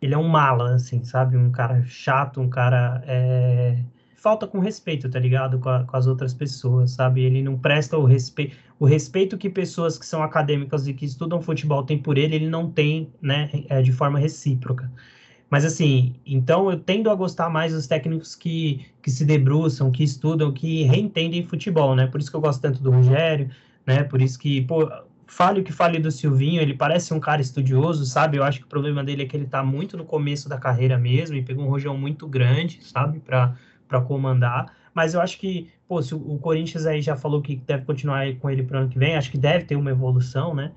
ele 0.00 0.14
é 0.14 0.18
um 0.18 0.28
mala, 0.28 0.74
assim, 0.74 1.04
sabe? 1.04 1.36
Um 1.36 1.50
cara 1.50 1.84
chato, 1.84 2.40
um 2.40 2.48
cara. 2.48 3.02
É... 3.06 3.82
Falta 4.16 4.46
com 4.46 4.58
respeito, 4.58 5.08
tá 5.10 5.18
ligado? 5.18 5.58
Com, 5.60 5.68
a, 5.68 5.84
com 5.84 5.96
as 5.96 6.06
outras 6.06 6.34
pessoas, 6.34 6.92
sabe? 6.92 7.22
Ele 7.24 7.42
não 7.42 7.58
presta 7.58 7.96
o 7.98 8.04
respeito. 8.04 8.56
O 8.78 8.86
respeito 8.86 9.38
que 9.38 9.50
pessoas 9.50 9.98
que 9.98 10.06
são 10.06 10.22
acadêmicas 10.22 10.86
e 10.88 10.94
que 10.94 11.04
estudam 11.04 11.40
futebol 11.42 11.84
têm 11.84 11.98
por 11.98 12.18
ele, 12.18 12.36
ele 12.36 12.48
não 12.48 12.70
tem, 12.70 13.12
né? 13.20 13.50
É, 13.68 13.82
de 13.82 13.92
forma 13.92 14.18
recíproca. 14.18 14.90
Mas 15.50 15.64
assim, 15.64 16.14
então 16.26 16.70
eu 16.70 16.78
tendo 16.78 17.10
a 17.10 17.14
gostar 17.14 17.48
mais 17.48 17.72
dos 17.72 17.86
técnicos 17.86 18.34
que, 18.34 18.86
que 19.02 19.10
se 19.10 19.24
debruçam, 19.24 19.90
que 19.90 20.04
estudam, 20.04 20.52
que 20.52 20.82
reentendem 20.82 21.46
futebol, 21.46 21.94
né? 21.94 22.06
Por 22.06 22.20
isso 22.20 22.30
que 22.30 22.36
eu 22.36 22.40
gosto 22.40 22.60
tanto 22.60 22.82
do 22.82 22.90
Rogério, 22.90 23.50
né? 23.86 24.04
Por 24.04 24.20
isso 24.20 24.38
que, 24.38 24.60
pô, 24.62 24.90
fale 25.26 25.60
o 25.60 25.64
que 25.64 25.72
fale 25.72 25.98
do 25.98 26.10
Silvinho, 26.10 26.60
ele 26.60 26.74
parece 26.74 27.14
um 27.14 27.20
cara 27.20 27.40
estudioso, 27.40 28.04
sabe? 28.04 28.36
Eu 28.36 28.44
acho 28.44 28.60
que 28.60 28.64
o 28.66 28.68
problema 28.68 29.02
dele 29.04 29.22
é 29.22 29.26
que 29.26 29.36
ele 29.36 29.46
tá 29.46 29.62
muito 29.62 29.96
no 29.96 30.04
começo 30.04 30.48
da 30.48 30.58
carreira 30.58 30.98
mesmo 30.98 31.36
e 31.36 31.42
pegou 31.42 31.64
um 31.64 31.68
rojão 31.68 31.96
muito 31.96 32.26
grande, 32.26 32.84
sabe? 32.84 33.20
Para 33.20 34.00
comandar. 34.06 34.74
Mas 34.92 35.14
eu 35.14 35.20
acho 35.20 35.38
que, 35.38 35.70
pô, 35.86 36.02
se 36.02 36.14
o 36.14 36.38
Corinthians 36.38 36.84
aí 36.86 37.00
já 37.00 37.16
falou 37.16 37.40
que 37.40 37.56
deve 37.56 37.84
continuar 37.84 38.34
com 38.36 38.50
ele 38.50 38.62
para 38.62 38.80
ano 38.80 38.88
que 38.88 38.98
vem, 38.98 39.16
acho 39.16 39.30
que 39.30 39.38
deve 39.38 39.64
ter 39.64 39.76
uma 39.76 39.90
evolução, 39.90 40.54
né? 40.54 40.72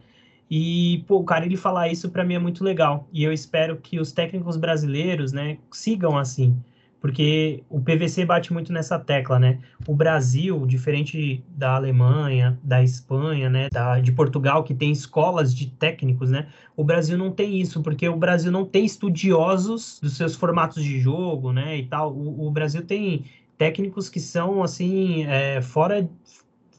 E, 0.53 1.05
pô, 1.07 1.19
o 1.19 1.23
cara 1.23 1.45
ele 1.45 1.55
falar 1.55 1.87
isso 1.87 2.09
para 2.09 2.25
mim 2.25 2.33
é 2.33 2.39
muito 2.39 2.61
legal. 2.61 3.07
E 3.13 3.23
eu 3.23 3.31
espero 3.31 3.77
que 3.77 4.01
os 4.01 4.11
técnicos 4.11 4.57
brasileiros, 4.57 5.31
né, 5.31 5.57
sigam 5.71 6.17
assim. 6.17 6.61
Porque 6.99 7.63
o 7.69 7.79
PVC 7.79 8.25
bate 8.25 8.51
muito 8.51 8.71
nessa 8.71 8.99
tecla, 8.99 9.39
né? 9.39 9.59
O 9.87 9.95
Brasil, 9.95 10.63
diferente 10.67 11.43
da 11.49 11.75
Alemanha, 11.75 12.59
da 12.61 12.83
Espanha, 12.83 13.49
né, 13.49 13.69
da, 13.71 13.99
de 14.01 14.11
Portugal, 14.11 14.63
que 14.63 14.75
tem 14.75 14.91
escolas 14.91 15.55
de 15.55 15.67
técnicos, 15.67 16.29
né? 16.29 16.49
O 16.75 16.83
Brasil 16.83 17.17
não 17.17 17.31
tem 17.31 17.59
isso, 17.59 17.81
porque 17.81 18.07
o 18.07 18.17
Brasil 18.17 18.51
não 18.51 18.65
tem 18.65 18.85
estudiosos 18.85 19.99
dos 20.01 20.17
seus 20.17 20.35
formatos 20.35 20.83
de 20.83 20.99
jogo, 20.99 21.53
né, 21.53 21.77
e 21.77 21.85
tal. 21.85 22.13
O, 22.13 22.47
o 22.47 22.51
Brasil 22.51 22.85
tem 22.85 23.23
técnicos 23.57 24.09
que 24.09 24.19
são, 24.19 24.61
assim, 24.61 25.23
é, 25.23 25.61
fora, 25.61 26.07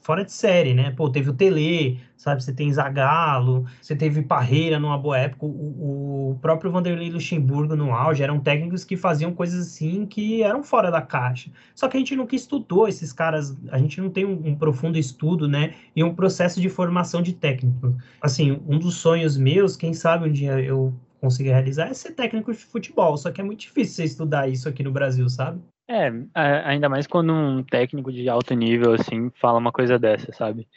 fora 0.02 0.24
de 0.24 0.32
série, 0.32 0.74
né? 0.74 0.90
Pô, 0.90 1.08
teve 1.08 1.30
o 1.30 1.32
Tele, 1.32 2.00
sabe? 2.16 2.42
Você 2.42 2.52
tem 2.52 2.72
Zagallo, 2.72 3.64
você 3.80 3.94
teve 3.96 4.22
Parreira 4.22 4.78
numa 4.78 4.98
boa 4.98 5.16
época, 5.16 5.46
o, 5.46 6.30
o, 6.30 6.38
próprio 6.40 6.70
Vanderlei 6.70 7.10
Luxemburgo 7.10 7.76
no 7.76 7.94
auge, 7.94 8.22
eram 8.22 8.40
técnicos 8.40 8.84
que 8.84 8.96
faziam 8.96 9.32
coisas 9.32 9.68
assim 9.68 10.04
que 10.04 10.42
eram 10.42 10.62
fora 10.62 10.90
da 10.90 11.00
caixa. 11.00 11.50
Só 11.74 11.88
que 11.88 11.96
a 11.96 12.00
gente 12.00 12.16
nunca 12.16 12.34
estudou 12.34 12.88
esses 12.88 13.12
caras, 13.12 13.56
a 13.70 13.78
gente 13.78 14.00
não 14.00 14.10
tem 14.10 14.24
um, 14.24 14.48
um 14.48 14.56
profundo 14.56 14.98
estudo, 14.98 15.48
né? 15.48 15.74
E 15.94 16.02
um 16.02 16.14
processo 16.14 16.60
de 16.60 16.68
formação 16.68 17.22
de 17.22 17.32
técnico. 17.32 17.96
Assim, 18.20 18.60
um 18.66 18.78
dos 18.78 18.96
sonhos 18.96 19.36
meus, 19.36 19.76
quem 19.76 19.94
sabe 19.94 20.28
um 20.28 20.32
dia 20.32 20.60
eu 20.60 20.92
consiga 21.20 21.52
realizar, 21.52 21.86
é 21.86 21.94
ser 21.94 22.10
técnico 22.12 22.52
de 22.52 22.58
futebol. 22.58 23.16
Só 23.16 23.30
que 23.30 23.40
é 23.40 23.44
muito 23.44 23.60
difícil 23.60 23.94
você 23.94 24.04
estudar 24.04 24.48
isso 24.48 24.68
aqui 24.68 24.82
no 24.82 24.90
Brasil, 24.90 25.28
sabe? 25.28 25.60
É, 25.88 26.10
ainda 26.34 26.88
mais 26.88 27.06
quando 27.06 27.32
um 27.32 27.62
técnico 27.62 28.12
de 28.12 28.28
alto 28.28 28.54
nível, 28.54 28.94
assim, 28.94 29.30
fala 29.40 29.58
uma 29.58 29.72
coisa 29.72 29.98
dessa, 29.98 30.32
sabe? 30.32 30.68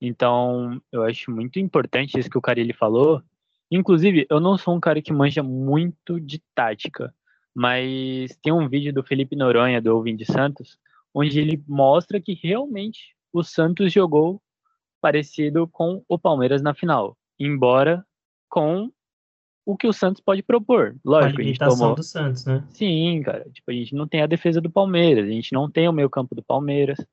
Então, 0.00 0.80
eu 0.92 1.02
acho 1.02 1.30
muito 1.30 1.58
importante 1.58 2.18
isso 2.18 2.30
que 2.30 2.38
o 2.38 2.42
Carilli 2.42 2.72
falou. 2.72 3.22
Inclusive, 3.70 4.26
eu 4.30 4.38
não 4.40 4.56
sou 4.56 4.76
um 4.76 4.80
cara 4.80 5.02
que 5.02 5.12
manja 5.12 5.42
muito 5.42 6.20
de 6.20 6.40
tática, 6.54 7.12
mas 7.54 8.36
tem 8.42 8.52
um 8.52 8.68
vídeo 8.68 8.92
do 8.92 9.02
Felipe 9.02 9.34
Noronha, 9.34 9.80
do 9.80 9.94
Ouvinte 9.94 10.24
Santos, 10.24 10.78
onde 11.12 11.40
ele 11.40 11.62
mostra 11.66 12.20
que 12.20 12.34
realmente 12.34 13.16
o 13.32 13.42
Santos 13.42 13.92
jogou 13.92 14.40
parecido 15.00 15.66
com 15.66 16.04
o 16.08 16.18
Palmeiras 16.18 16.62
na 16.62 16.74
final, 16.74 17.16
embora 17.38 18.04
com 18.48 18.90
o 19.66 19.76
que 19.76 19.88
o 19.88 19.92
Santos 19.92 20.22
pode 20.24 20.44
propor. 20.44 20.94
Lógico, 21.04 21.40
a, 21.40 21.44
a 21.44 21.46
gente 21.46 21.58
tomou. 21.58 21.96
do 21.96 22.02
Santos, 22.04 22.46
né? 22.46 22.62
Sim, 22.70 23.20
cara. 23.24 23.44
Tipo, 23.52 23.72
a 23.72 23.74
gente 23.74 23.94
não 23.96 24.06
tem 24.06 24.22
a 24.22 24.26
defesa 24.26 24.60
do 24.60 24.70
Palmeiras, 24.70 25.26
a 25.26 25.30
gente 25.30 25.52
não 25.52 25.68
tem 25.68 25.88
o 25.88 25.92
meio 25.92 26.08
campo 26.08 26.36
do 26.36 26.42
Palmeiras, 26.42 27.04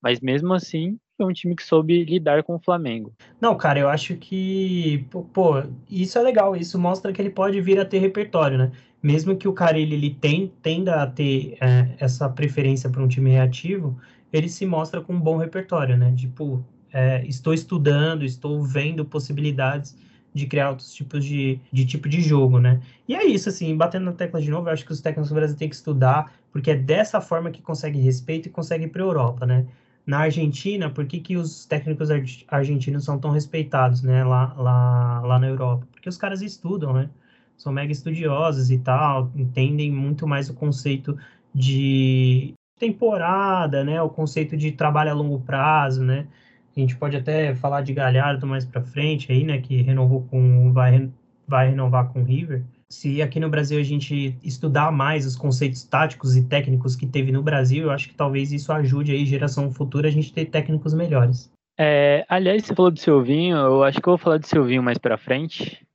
mas 0.00 0.20
mesmo 0.20 0.52
assim 0.52 0.98
foi 1.16 1.26
um 1.26 1.32
time 1.32 1.56
que 1.56 1.64
soube 1.64 2.04
lidar 2.04 2.42
com 2.42 2.54
o 2.54 2.60
Flamengo. 2.60 3.14
Não, 3.40 3.56
cara, 3.56 3.80
eu 3.80 3.88
acho 3.88 4.14
que, 4.16 5.06
pô, 5.32 5.62
isso 5.88 6.18
é 6.18 6.22
legal, 6.22 6.54
isso 6.54 6.78
mostra 6.78 7.12
que 7.12 7.22
ele 7.22 7.30
pode 7.30 7.58
vir 7.62 7.80
a 7.80 7.84
ter 7.84 7.98
repertório, 7.98 8.58
né? 8.58 8.72
Mesmo 9.02 9.34
que 9.36 9.48
o 9.48 9.52
cara 9.52 9.78
ele, 9.78 9.94
ele 9.94 10.10
tem, 10.10 10.52
tenda 10.62 11.02
a 11.02 11.06
ter 11.06 11.56
é, 11.60 11.94
essa 11.98 12.28
preferência 12.28 12.90
para 12.90 13.02
um 13.02 13.08
time 13.08 13.30
reativo, 13.30 13.98
ele 14.30 14.48
se 14.48 14.66
mostra 14.66 15.00
com 15.00 15.14
um 15.14 15.20
bom 15.20 15.38
repertório, 15.38 15.96
né? 15.96 16.12
Tipo, 16.14 16.64
é, 16.92 17.24
estou 17.26 17.54
estudando, 17.54 18.22
estou 18.22 18.62
vendo 18.62 19.04
possibilidades 19.04 19.96
de 20.34 20.46
criar 20.46 20.70
outros 20.70 20.92
tipos 20.94 21.24
de, 21.24 21.60
de 21.72 21.84
tipo 21.84 22.08
de 22.08 22.20
jogo, 22.20 22.58
né? 22.58 22.80
E 23.06 23.14
é 23.14 23.24
isso, 23.26 23.48
assim, 23.48 23.76
batendo 23.76 24.06
na 24.06 24.12
tecla 24.12 24.40
de 24.40 24.50
novo, 24.50 24.68
eu 24.68 24.72
acho 24.72 24.84
que 24.84 24.92
os 24.92 25.00
técnicos 25.00 25.28
do 25.28 25.34
Brasil 25.34 25.56
têm 25.56 25.68
que 25.68 25.74
estudar, 25.74 26.32
porque 26.50 26.70
é 26.70 26.76
dessa 26.76 27.20
forma 27.20 27.50
que 27.50 27.60
consegue 27.60 27.98
respeito 28.00 28.48
e 28.48 28.50
consegue 28.50 28.84
ir 28.84 28.88
para 28.88 29.02
a 29.02 29.06
Europa, 29.06 29.46
né? 29.46 29.66
Na 30.06 30.20
Argentina, 30.20 30.90
por 30.90 31.06
que, 31.06 31.20
que 31.20 31.36
os 31.36 31.64
técnicos 31.66 32.08
argentinos 32.48 33.04
são 33.04 33.18
tão 33.18 33.30
respeitados, 33.30 34.02
né, 34.02 34.24
lá, 34.24 34.52
lá, 34.54 35.20
lá 35.20 35.38
na 35.38 35.46
Europa? 35.46 35.86
Porque 35.92 36.08
os 36.08 36.16
caras 36.16 36.42
estudam, 36.42 36.92
né? 36.92 37.08
São 37.56 37.72
mega 37.72 37.92
estudiosos 37.92 38.70
e 38.70 38.78
tal, 38.78 39.30
entendem 39.36 39.92
muito 39.92 40.26
mais 40.26 40.50
o 40.50 40.54
conceito 40.54 41.16
de 41.54 42.54
temporada, 42.78 43.84
né? 43.84 44.02
O 44.02 44.08
conceito 44.10 44.56
de 44.56 44.72
trabalho 44.72 45.10
a 45.10 45.14
longo 45.14 45.40
prazo, 45.40 46.02
né? 46.02 46.26
A 46.74 46.80
gente 46.80 46.96
pode 46.96 47.16
até 47.16 47.54
falar 47.54 47.82
de 47.82 47.92
Galhardo 47.92 48.46
mais 48.46 48.64
para 48.64 48.82
frente 48.82 49.30
aí, 49.30 49.44
né, 49.44 49.58
que 49.58 49.82
renovou 49.82 50.22
com 50.30 50.72
vai 50.72 51.10
vai 51.46 51.68
renovar 51.68 52.10
com 52.12 52.22
o 52.22 52.24
River. 52.24 52.62
Se 52.88 53.20
aqui 53.20 53.40
no 53.40 53.50
Brasil 53.50 53.78
a 53.78 53.82
gente 53.82 54.36
estudar 54.42 54.90
mais 54.90 55.26
os 55.26 55.36
conceitos 55.36 55.82
táticos 55.84 56.36
e 56.36 56.44
técnicos 56.44 56.94
que 56.94 57.06
teve 57.06 57.32
no 57.32 57.42
Brasil, 57.42 57.84
eu 57.84 57.90
acho 57.90 58.08
que 58.08 58.14
talvez 58.14 58.52
isso 58.52 58.72
ajude 58.72 59.12
aí 59.12 59.26
geração 59.26 59.70
futura 59.70 60.08
a 60.08 60.10
gente 60.10 60.32
ter 60.32 60.46
técnicos 60.46 60.94
melhores. 60.94 61.50
É, 61.78 62.24
aliás, 62.28 62.64
você 62.64 62.74
falou 62.74 62.90
do 62.90 62.98
Silvinho, 62.98 63.56
eu 63.56 63.82
acho 63.82 64.00
que 64.00 64.06
eu 64.06 64.12
vou 64.12 64.18
falar 64.18 64.38
do 64.38 64.46
Silvinho 64.46 64.82
mais 64.82 64.98
para 64.98 65.16
frente, 65.16 65.86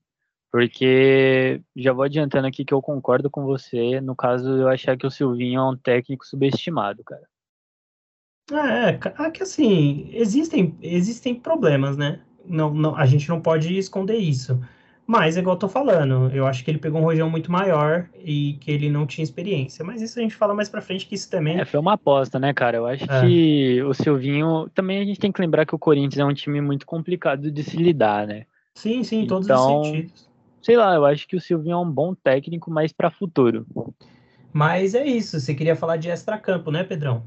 porque 0.52 1.62
já 1.76 1.94
vou 1.94 2.04
adiantando 2.04 2.48
aqui 2.48 2.66
que 2.66 2.74
eu 2.74 2.82
concordo 2.82 3.30
com 3.30 3.46
você 3.46 4.02
no 4.02 4.16
caso 4.16 4.50
eu 4.50 4.68
achar 4.68 4.98
que 4.98 5.06
o 5.06 5.12
Silvinho 5.12 5.60
é 5.60 5.70
um 5.70 5.78
técnico 5.78 6.26
subestimado, 6.26 7.04
cara. 7.04 7.24
É, 8.52 9.24
é 9.24 9.32
que 9.32 9.44
assim, 9.44 10.10
existem, 10.14 10.76
existem 10.82 11.36
problemas, 11.36 11.98
né? 11.98 12.20
Não, 12.46 12.74
não, 12.74 12.96
a 12.96 13.06
gente 13.06 13.28
não 13.28 13.42
pode 13.42 13.78
esconder 13.78 14.16
isso. 14.16 14.60
Mas, 15.06 15.38
igual 15.38 15.56
eu 15.56 15.60
tô 15.60 15.70
falando, 15.70 16.30
eu 16.34 16.46
acho 16.46 16.66
que 16.66 16.70
ele 16.70 16.78
pegou 16.78 17.00
um 17.00 17.04
rojão 17.04 17.30
muito 17.30 17.50
maior 17.50 18.10
e 18.22 18.58
que 18.60 18.70
ele 18.70 18.90
não 18.90 19.08
tinha 19.08 19.24
experiência. 19.24 19.84
Mas 19.84 20.02
isso 20.02 20.20
a 20.20 20.22
gente 20.22 20.36
fala 20.36 20.54
mais 20.54 20.68
pra 20.68 20.82
frente, 20.82 21.06
que 21.06 21.16
isso 21.16 21.32
também. 21.32 21.58
É, 21.58 21.64
foi 21.64 21.80
uma 21.80 21.94
aposta, 21.94 22.38
né, 22.38 22.54
cara? 22.54 22.76
Eu 22.76 22.86
acho 22.86 23.06
é. 23.10 23.22
que 23.22 23.82
o 23.84 23.94
Silvinho. 23.94 24.70
Também 24.76 25.00
a 25.00 25.06
gente 25.06 25.18
tem 25.18 25.32
que 25.32 25.40
lembrar 25.40 25.66
que 25.66 25.74
o 25.74 25.80
Corinthians 25.80 26.20
é 26.20 26.26
um 26.26 26.34
time 26.34 26.60
muito 26.60 26.86
complicado 26.86 27.50
de 27.50 27.64
se 27.64 27.78
lidar, 27.78 28.28
né? 28.28 28.46
Sim, 28.76 29.02
sim, 29.02 29.22
em 29.24 29.28
todos 29.28 29.48
então, 29.48 29.80
os 29.80 29.88
sentidos. 29.88 30.30
Sei 30.62 30.76
lá, 30.76 30.94
eu 30.96 31.06
acho 31.06 31.26
que 31.26 31.38
o 31.38 31.42
Silvinho 31.42 31.76
é 31.76 31.78
um 31.78 31.90
bom 31.90 32.14
técnico, 32.14 32.70
mas 32.70 32.92
para 32.92 33.10
futuro. 33.10 33.66
Mas 34.52 34.94
é 34.94 35.06
isso, 35.06 35.40
você 35.40 35.56
queria 35.56 35.76
falar 35.76 35.96
de 35.96 36.10
extra-campo, 36.10 36.70
né, 36.70 36.84
Pedrão? 36.84 37.24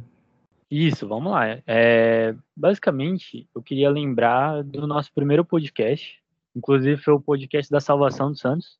Isso, 0.71 1.09
vamos 1.09 1.33
lá. 1.33 1.61
É, 1.67 2.35
basicamente, 2.57 3.49
eu 3.55 3.61
queria 3.61 3.91
lembrar 3.91 4.63
do 4.63 4.87
nosso 4.87 5.13
primeiro 5.13 5.45
podcast. 5.45 6.23
Inclusive, 6.55 6.97
foi 7.03 7.15
o 7.15 7.21
podcast 7.21 7.71
da 7.71 7.81
salvação 7.81 8.31
do 8.31 8.39
Santos. 8.39 8.79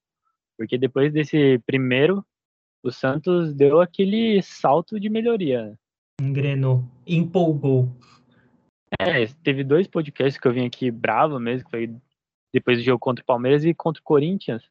Porque 0.57 0.79
depois 0.79 1.13
desse 1.13 1.59
primeiro, 1.67 2.25
o 2.83 2.93
Santos 2.93 3.53
deu 3.53 3.81
aquele 3.81 4.41
salto 4.43 5.01
de 5.01 5.09
melhoria. 5.09 5.77
Engrenou, 6.21 6.85
empolgou. 7.07 7.89
É, 9.01 9.27
teve 9.43 9.65
dois 9.65 9.89
podcasts 9.89 10.41
que 10.41 10.47
eu 10.47 10.53
vim 10.53 10.67
aqui 10.67 10.91
bravo 10.91 11.41
mesmo, 11.41 11.65
que 11.65 11.71
foi 11.71 11.97
depois 12.53 12.79
do 12.79 12.85
jogo 12.85 12.99
contra 12.99 13.23
o 13.23 13.27
Palmeiras 13.27 13.65
e 13.65 13.75
contra 13.75 14.01
o 14.01 14.05
Corinthians. 14.05 14.63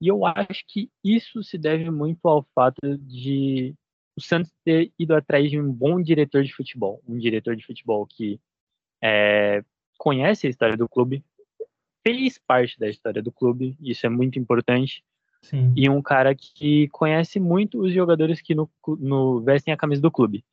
E 0.00 0.08
eu 0.08 0.26
acho 0.26 0.64
que 0.66 0.90
isso 1.02 1.42
se 1.42 1.56
deve 1.56 1.90
muito 1.90 2.26
ao 2.28 2.42
fato 2.54 2.98
de 2.98 3.74
o 4.16 4.20
Santos 4.20 4.52
ter 4.64 4.92
ido 4.98 5.14
atrás 5.14 5.50
de 5.50 5.60
um 5.60 5.70
bom 5.70 6.00
diretor 6.00 6.42
de 6.42 6.52
futebol, 6.52 7.02
um 7.06 7.18
diretor 7.18 7.54
de 7.54 7.64
futebol 7.64 8.06
que 8.06 8.40
é, 9.02 9.62
conhece 9.98 10.46
a 10.46 10.50
história 10.50 10.76
do 10.76 10.88
clube, 10.88 11.24
fez 12.02 12.38
parte 12.38 12.78
da 12.78 12.88
história 12.88 13.22
do 13.22 13.30
clube, 13.30 13.76
isso 13.80 14.06
é 14.06 14.08
muito 14.08 14.38
importante, 14.38 15.04
Sim. 15.42 15.72
e 15.76 15.88
um 15.88 16.00
cara 16.00 16.34
que 16.34 16.88
conhece 16.88 17.38
muito 17.38 17.80
os 17.80 17.92
jogadores 17.92 18.40
que 18.40 18.54
no, 18.54 18.70
no 18.98 19.40
vestem 19.40 19.74
a 19.74 19.76
camisa 19.76 20.00
do 20.00 20.10
clube. 20.10 20.44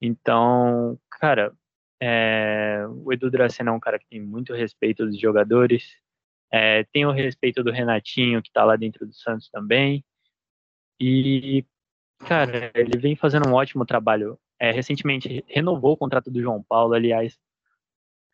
Então, 0.00 0.98
cara, 1.10 1.52
é, 2.00 2.84
o 3.04 3.12
Edu 3.12 3.30
Dracena 3.30 3.70
é 3.70 3.74
um 3.74 3.80
cara 3.80 3.98
que 3.98 4.06
tem 4.06 4.20
muito 4.20 4.54
respeito 4.54 5.04
dos 5.04 5.18
jogadores, 5.20 5.96
É, 6.50 6.84
tem 6.92 7.04
o 7.04 7.12
respeito 7.12 7.62
do 7.62 7.70
Renatinho, 7.70 8.40
que 8.40 8.50
tá 8.50 8.64
lá 8.64 8.74
dentro 8.74 9.04
do 9.04 9.12
Santos 9.12 9.50
também. 9.50 10.02
E, 10.98 11.62
cara, 12.18 12.70
ele 12.74 12.98
vem 12.98 13.16
fazendo 13.16 13.48
um 13.48 13.54
ótimo 13.54 13.84
trabalho. 13.84 14.38
É, 14.58 14.70
recentemente 14.72 15.44
renovou 15.46 15.92
o 15.92 15.96
contrato 15.96 16.30
do 16.30 16.40
João 16.40 16.62
Paulo, 16.62 16.94
aliás. 16.94 17.38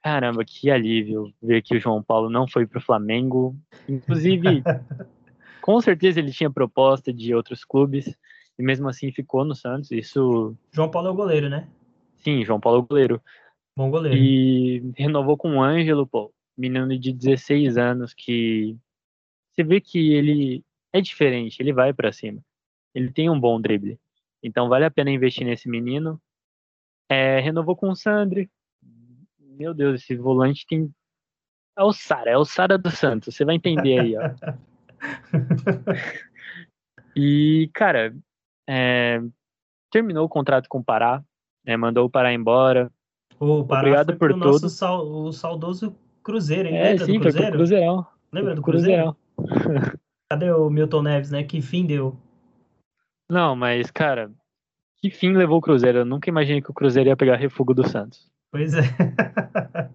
Caramba, 0.03 0.45
que 0.45 0.71
alívio 0.71 1.33
ver 1.43 1.63
que 1.63 1.77
o 1.77 1.81
João 1.81 2.03
Paulo 2.03 2.29
não 2.29 2.47
foi 2.47 2.67
pro 2.67 2.81
Flamengo. 2.81 3.57
Inclusive, 3.89 4.63
com 5.63 5.81
certeza 5.81 6.21
ele 6.21 6.33
tinha 6.33 6.51
proposta 6.51 7.13
de 7.13 7.35
outros 7.35 7.65
clubes 7.65 8.15
e 8.59 8.63
mesmo 8.63 8.89
assim 8.89 9.11
ficou 9.13 9.45
no 9.45 9.55
Santos. 9.55 9.91
Isso. 9.91 10.55
João 10.73 10.91
Paulo 10.91 11.09
é 11.09 11.11
o 11.11 11.15
goleiro, 11.15 11.49
né? 11.49 11.69
Sim, 12.17 12.45
João 12.45 12.61
Paulo 12.61 12.79
é 12.79 12.83
o 12.83 12.87
goleiro. 12.87 13.23
Bom 13.77 13.91
goleiro. 13.91 14.17
E 14.17 14.93
renovou 14.97 15.37
com 15.37 15.57
o 15.57 15.63
Ângelo, 15.63 16.07
pô, 16.07 16.33
menino 16.57 16.99
de 16.99 17.13
16 17.13 17.77
anos 17.77 18.15
que 18.15 18.77
você 19.51 19.63
vê 19.63 19.81
que 19.81 20.13
ele 20.13 20.65
é 20.93 21.01
diferente, 21.01 21.61
ele 21.61 21.73
vai 21.73 21.93
para 21.93 22.13
cima. 22.13 22.43
Ele 22.95 23.11
tem 23.11 23.29
um 23.29 23.39
bom 23.39 23.61
drible. 23.61 23.99
Então 24.43 24.69
vale 24.69 24.85
a 24.85 24.91
pena 24.91 25.11
investir 25.11 25.47
nesse 25.47 25.69
menino. 25.69 26.21
É, 27.09 27.41
renovou 27.41 27.75
com 27.75 27.91
o 27.91 27.97
Sandri. 27.97 28.51
Meu 29.39 29.75
Deus, 29.75 30.03
esse 30.03 30.17
volante 30.17 30.67
tem. 30.67 30.91
É 31.77 31.83
o 31.83 31.93
Sara, 31.93 32.31
é 32.31 32.37
o 32.37 32.45
Sara 32.45 32.79
do 32.79 32.91
Santos. 32.91 33.35
Você 33.35 33.45
vai 33.45 33.57
entender 33.57 33.99
aí, 33.99 34.17
ó. 34.17 34.31
e, 37.17 37.69
cara, 37.75 38.15
é, 38.69 39.21
terminou 39.91 40.25
o 40.25 40.29
contrato 40.29 40.69
com 40.69 40.79
o 40.79 40.85
Pará, 40.85 41.23
né, 41.65 41.77
mandou 41.77 42.07
o 42.07 42.11
Pará 42.11 42.33
embora. 42.33 42.91
O 43.39 43.65
Pará 43.65 43.81
Obrigado 43.81 44.17
por 44.17 44.33
tudo. 44.33 44.69
Sal, 44.69 45.07
o 45.07 45.33
saudoso 45.33 45.97
Cruzeiro, 46.23 46.69
hein? 46.69 46.77
É, 46.77 46.91
Lembra 46.91 47.07
sim, 47.07 47.13
do 47.13 47.21
Cruzeiro? 47.21 47.43
Foi 47.43 47.51
pro 47.51 47.59
Cruzeirão. 47.59 48.07
Lembra 48.33 48.55
do 48.55 48.63
Cruzeiro? 48.63 49.17
Cruzeirão. 49.37 49.93
Cadê 50.31 50.51
o 50.53 50.71
Milton 50.71 51.03
Neves, 51.03 51.31
né? 51.31 51.45
Que 51.45 51.61
fim 51.61 51.85
deu? 51.85 52.17
Não, 53.29 53.57
mas, 53.57 53.91
cara, 53.91 54.31
que 54.99 55.11
fim 55.11 55.33
levou 55.33 55.59
o 55.59 55.61
Cruzeiro? 55.61 55.99
Eu 55.99 56.05
nunca 56.05 56.29
imaginei 56.29 56.61
que 56.61 56.71
o 56.71 56.75
Cruzeiro 56.75 57.09
ia 57.09 57.17
pegar 57.17 57.37
refugo 57.37 57.75
do 57.75 57.87
Santos. 57.89 58.31
Pois 58.51 58.73
é. 58.75 58.83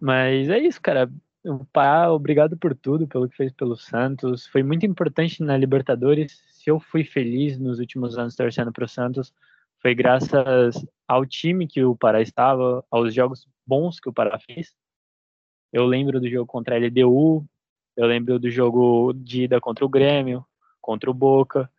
mas 0.00 0.48
é 0.48 0.58
isso, 0.58 0.80
cara. 0.80 1.10
O 1.44 1.64
Pará, 1.66 2.12
obrigado 2.12 2.56
por 2.56 2.74
tudo, 2.74 3.06
pelo 3.06 3.28
que 3.28 3.36
fez 3.36 3.52
pelo 3.52 3.76
Santos. 3.76 4.46
Foi 4.46 4.62
muito 4.62 4.84
importante 4.84 5.42
na 5.42 5.56
Libertadores. 5.56 6.42
Se 6.50 6.70
eu 6.70 6.78
fui 6.78 7.04
feliz 7.04 7.58
nos 7.58 7.78
últimos 7.78 8.18
anos 8.18 8.34
torcendo 8.34 8.72
pro 8.72 8.88
Santos, 8.88 9.32
foi 9.80 9.94
graças 9.94 10.84
ao 11.06 11.24
time 11.24 11.66
que 11.66 11.84
o 11.84 11.96
Pará 11.96 12.20
estava, 12.20 12.84
aos 12.90 13.14
jogos 13.14 13.46
bons 13.66 14.00
que 14.00 14.08
o 14.08 14.12
Pará 14.12 14.38
fez. 14.38 14.74
Eu 15.72 15.86
lembro 15.86 16.20
do 16.20 16.28
jogo 16.28 16.46
contra 16.46 16.74
a 16.74 16.78
LDU, 16.78 17.46
eu 17.96 18.06
lembro 18.06 18.38
do 18.38 18.50
jogo 18.50 19.12
de 19.12 19.44
ida 19.44 19.60
contra 19.60 19.84
o 19.84 19.88
Grêmio, 19.88 20.44
contra 20.80 21.10
o 21.10 21.14
Boca. 21.14 21.70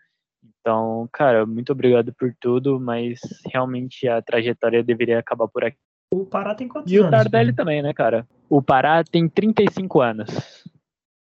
Então, 0.62 1.08
cara, 1.12 1.46
muito 1.46 1.72
obrigado 1.72 2.14
por 2.14 2.34
tudo, 2.40 2.80
mas 2.80 3.20
realmente 3.52 4.08
a 4.08 4.22
trajetória 4.22 4.84
deveria 4.84 5.20
acabar 5.20 5.48
por 5.48 5.64
aqui. 5.64 5.78
O 6.14 6.26
Pará 6.26 6.56
tem 6.56 6.68
quantos 6.68 6.92
e 6.92 6.98
anos? 6.98 7.06
E 7.06 7.08
o 7.08 7.12
Tardelli 7.12 7.54
também, 7.54 7.82
né, 7.82 7.94
cara? 7.94 8.28
O 8.50 8.62
Pará 8.62 9.04
tem 9.04 9.30
35 9.30 10.02
anos. 10.02 10.66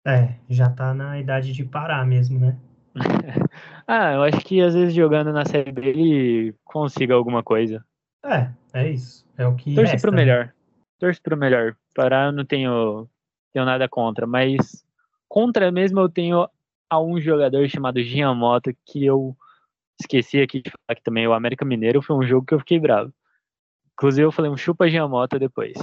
É, 0.05 0.35
já 0.47 0.69
tá 0.69 0.93
na 0.93 1.19
idade 1.19 1.51
de 1.51 1.65
parar 1.65 2.05
mesmo, 2.05 2.39
né? 2.39 2.57
ah, 3.87 4.13
eu 4.13 4.23
acho 4.23 4.39
que 4.39 4.61
às 4.61 4.73
vezes 4.73 4.93
jogando 4.93 5.33
na 5.33 5.43
Série 5.45 5.71
B 5.71 5.81
ele 5.87 6.55
consiga 6.63 7.15
alguma 7.15 7.43
coisa. 7.43 7.83
É, 8.23 8.49
é 8.73 8.89
isso. 8.89 9.25
É 9.37 9.45
o 9.45 9.55
que. 9.55 9.73
Torce 9.73 9.93
resta, 9.93 10.07
pro 10.07 10.15
né? 10.15 10.23
melhor. 10.23 10.53
Torce 10.99 11.21
pro 11.21 11.35
melhor. 11.35 11.75
Pará 11.95 12.25
eu 12.25 12.31
não 12.31 12.45
tenho, 12.45 13.07
tenho 13.51 13.65
nada 13.65 13.89
contra, 13.89 14.27
mas 14.27 14.85
contra 15.27 15.71
mesmo 15.71 15.99
eu 15.99 16.07
tenho 16.09 16.47
a 16.95 17.01
um 17.01 17.19
jogador 17.19 17.67
chamado 17.67 18.01
Jean 18.01 18.33
Mota 18.33 18.73
que 18.85 19.05
eu 19.05 19.35
esqueci 19.99 20.41
aqui 20.41 20.61
de 20.61 20.71
falar 20.71 20.95
que 20.95 21.03
também 21.03 21.27
o 21.27 21.33
América 21.33 21.65
Mineiro 21.65 22.01
foi 22.01 22.15
um 22.15 22.23
jogo 22.23 22.45
que 22.45 22.53
eu 22.53 22.59
fiquei 22.59 22.79
bravo. 22.79 23.13
Inclusive 23.93 24.25
eu 24.25 24.31
falei 24.31 24.51
um 24.51 24.57
chupa 24.57 24.89
Jean 24.89 25.07
Mota 25.07 25.39
depois. 25.39 25.73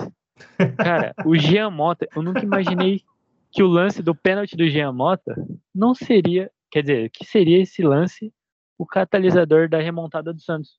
Cara, 0.76 1.14
o 1.24 1.36
Jean 1.36 1.70
Mota, 1.70 2.08
eu 2.14 2.22
nunca 2.22 2.40
imaginei 2.40 3.02
que 3.50 3.62
o 3.62 3.66
lance 3.66 4.02
do 4.02 4.14
pênalti 4.14 4.56
do 4.56 4.68
Jean 4.68 4.92
Mota 4.92 5.34
não 5.74 5.94
seria, 5.94 6.50
quer 6.70 6.82
dizer, 6.82 7.10
que 7.10 7.24
seria 7.24 7.60
esse 7.60 7.82
lance 7.82 8.32
o 8.78 8.86
catalisador 8.86 9.68
da 9.68 9.78
remontada 9.78 10.32
do 10.32 10.40
Santos. 10.40 10.78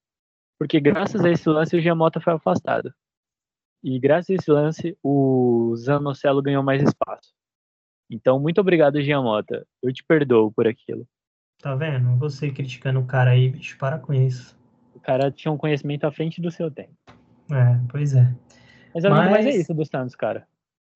Porque 0.60 0.80
graças 0.80 1.24
a 1.24 1.32
esse 1.32 1.48
lance 1.50 1.76
o 1.76 1.82
Jean 1.82 1.96
Mota 1.96 2.19
foi 2.19 2.34
afastado. 2.34 2.93
E 3.84 4.00
graças 4.00 4.30
a 4.30 4.34
esse 4.34 4.52
lance 4.52 4.98
o 5.04 5.76
Zanocelo 5.76 6.41
ganhou 6.41 6.63
mais 6.63 6.82
espaço. 6.82 7.34
Então, 8.13 8.39
muito 8.39 8.62
obrigado, 8.62 9.02
Jean 9.02 9.23
Mota. 9.23 9.65
Eu 9.82 9.91
te 9.91 10.04
perdoo 10.04 10.52
por 10.52 10.67
aquilo. 10.67 11.08
Tá 11.60 11.73
vendo? 11.73 12.15
Você 12.17 12.52
criticando 12.52 12.99
o 12.99 13.06
cara 13.06 13.32
aí, 13.32 13.49
bicho, 13.49 13.76
para 13.80 13.97
com 13.97 14.13
isso. 14.13 14.56
O 14.93 14.99
cara 14.99 15.32
tinha 15.32 15.52
um 15.52 15.58
conhecimento 15.58 16.06
à 16.06 16.12
frente 16.12 16.39
do 16.39 16.52
seu 16.52 16.69
tempo. 16.69 16.93
É, 17.52 17.80
pois 17.89 18.13
é. 18.13 18.32
Mas, 18.93 19.04
Mas... 19.04 19.32
mais 19.32 19.45
é 19.47 19.49
isso 19.49 19.73
dos 19.73 19.88
Santos, 19.88 20.15
cara. 20.15 20.45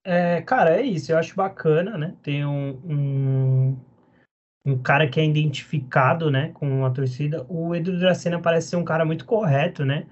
É, 0.04 0.42
cara, 0.44 0.80
é 0.80 0.84
isso. 0.84 1.12
Eu 1.12 1.18
acho 1.18 1.36
bacana, 1.36 1.98
né? 1.98 2.14
Tem 2.22 2.46
um, 2.46 2.80
um, 2.86 3.78
um, 4.64 4.78
cara 4.78 5.08
que 5.08 5.20
é 5.20 5.26
identificado, 5.26 6.30
né, 6.30 6.52
com 6.54 6.86
a 6.86 6.92
torcida. 6.92 7.46
O 7.50 7.74
Edu 7.74 7.98
Dracena 7.98 8.40
parece 8.40 8.70
ser 8.70 8.76
um 8.76 8.86
cara 8.86 9.04
muito 9.04 9.26
correto, 9.26 9.84
né? 9.84 10.06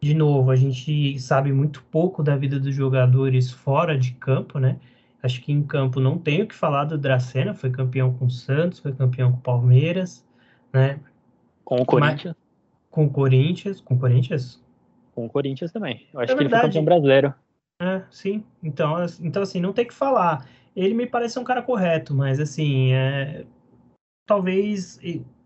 De 0.00 0.14
novo, 0.14 0.52
a 0.52 0.56
gente 0.56 1.18
sabe 1.18 1.52
muito 1.52 1.82
pouco 1.90 2.22
da 2.22 2.36
vida 2.36 2.60
dos 2.60 2.74
jogadores 2.74 3.50
fora 3.50 3.98
de 3.98 4.12
campo, 4.12 4.60
né? 4.60 4.78
Acho 5.24 5.40
que 5.40 5.50
em 5.50 5.62
campo 5.62 6.00
não 6.00 6.18
tenho 6.18 6.44
o 6.44 6.46
que 6.46 6.54
falar 6.54 6.84
do 6.84 6.98
Dracena, 6.98 7.54
foi 7.54 7.70
campeão 7.70 8.12
com 8.12 8.26
o 8.26 8.30
Santos, 8.30 8.78
foi 8.78 8.92
campeão 8.92 9.32
com 9.32 9.38
o 9.38 9.40
Palmeiras, 9.40 10.22
né? 10.70 11.00
Com 11.64 11.76
o 11.76 11.86
Corinthians. 11.86 12.36
Mas, 12.36 12.90
com 12.90 13.06
o 13.06 13.10
Corinthians, 13.10 13.80
com 13.80 13.94
o 13.94 13.98
Corinthians? 13.98 14.62
Com 15.14 15.24
o 15.24 15.30
Corinthians 15.30 15.72
também. 15.72 16.06
Eu 16.12 16.20
acho 16.20 16.32
é 16.32 16.36
que 16.36 16.42
verdade. 16.42 16.44
ele 16.44 16.60
foi 16.60 16.68
campeão 16.68 16.84
brasileiro. 16.84 17.34
É, 17.80 18.02
sim. 18.10 18.44
Então, 18.62 18.96
então, 19.22 19.42
assim, 19.42 19.62
não 19.62 19.72
tem 19.72 19.86
que 19.86 19.94
falar. 19.94 20.46
Ele 20.76 20.92
me 20.92 21.06
parece 21.06 21.38
um 21.38 21.44
cara 21.44 21.62
correto, 21.62 22.14
mas, 22.14 22.38
assim, 22.38 22.92
é... 22.92 23.46
talvez 24.26 25.00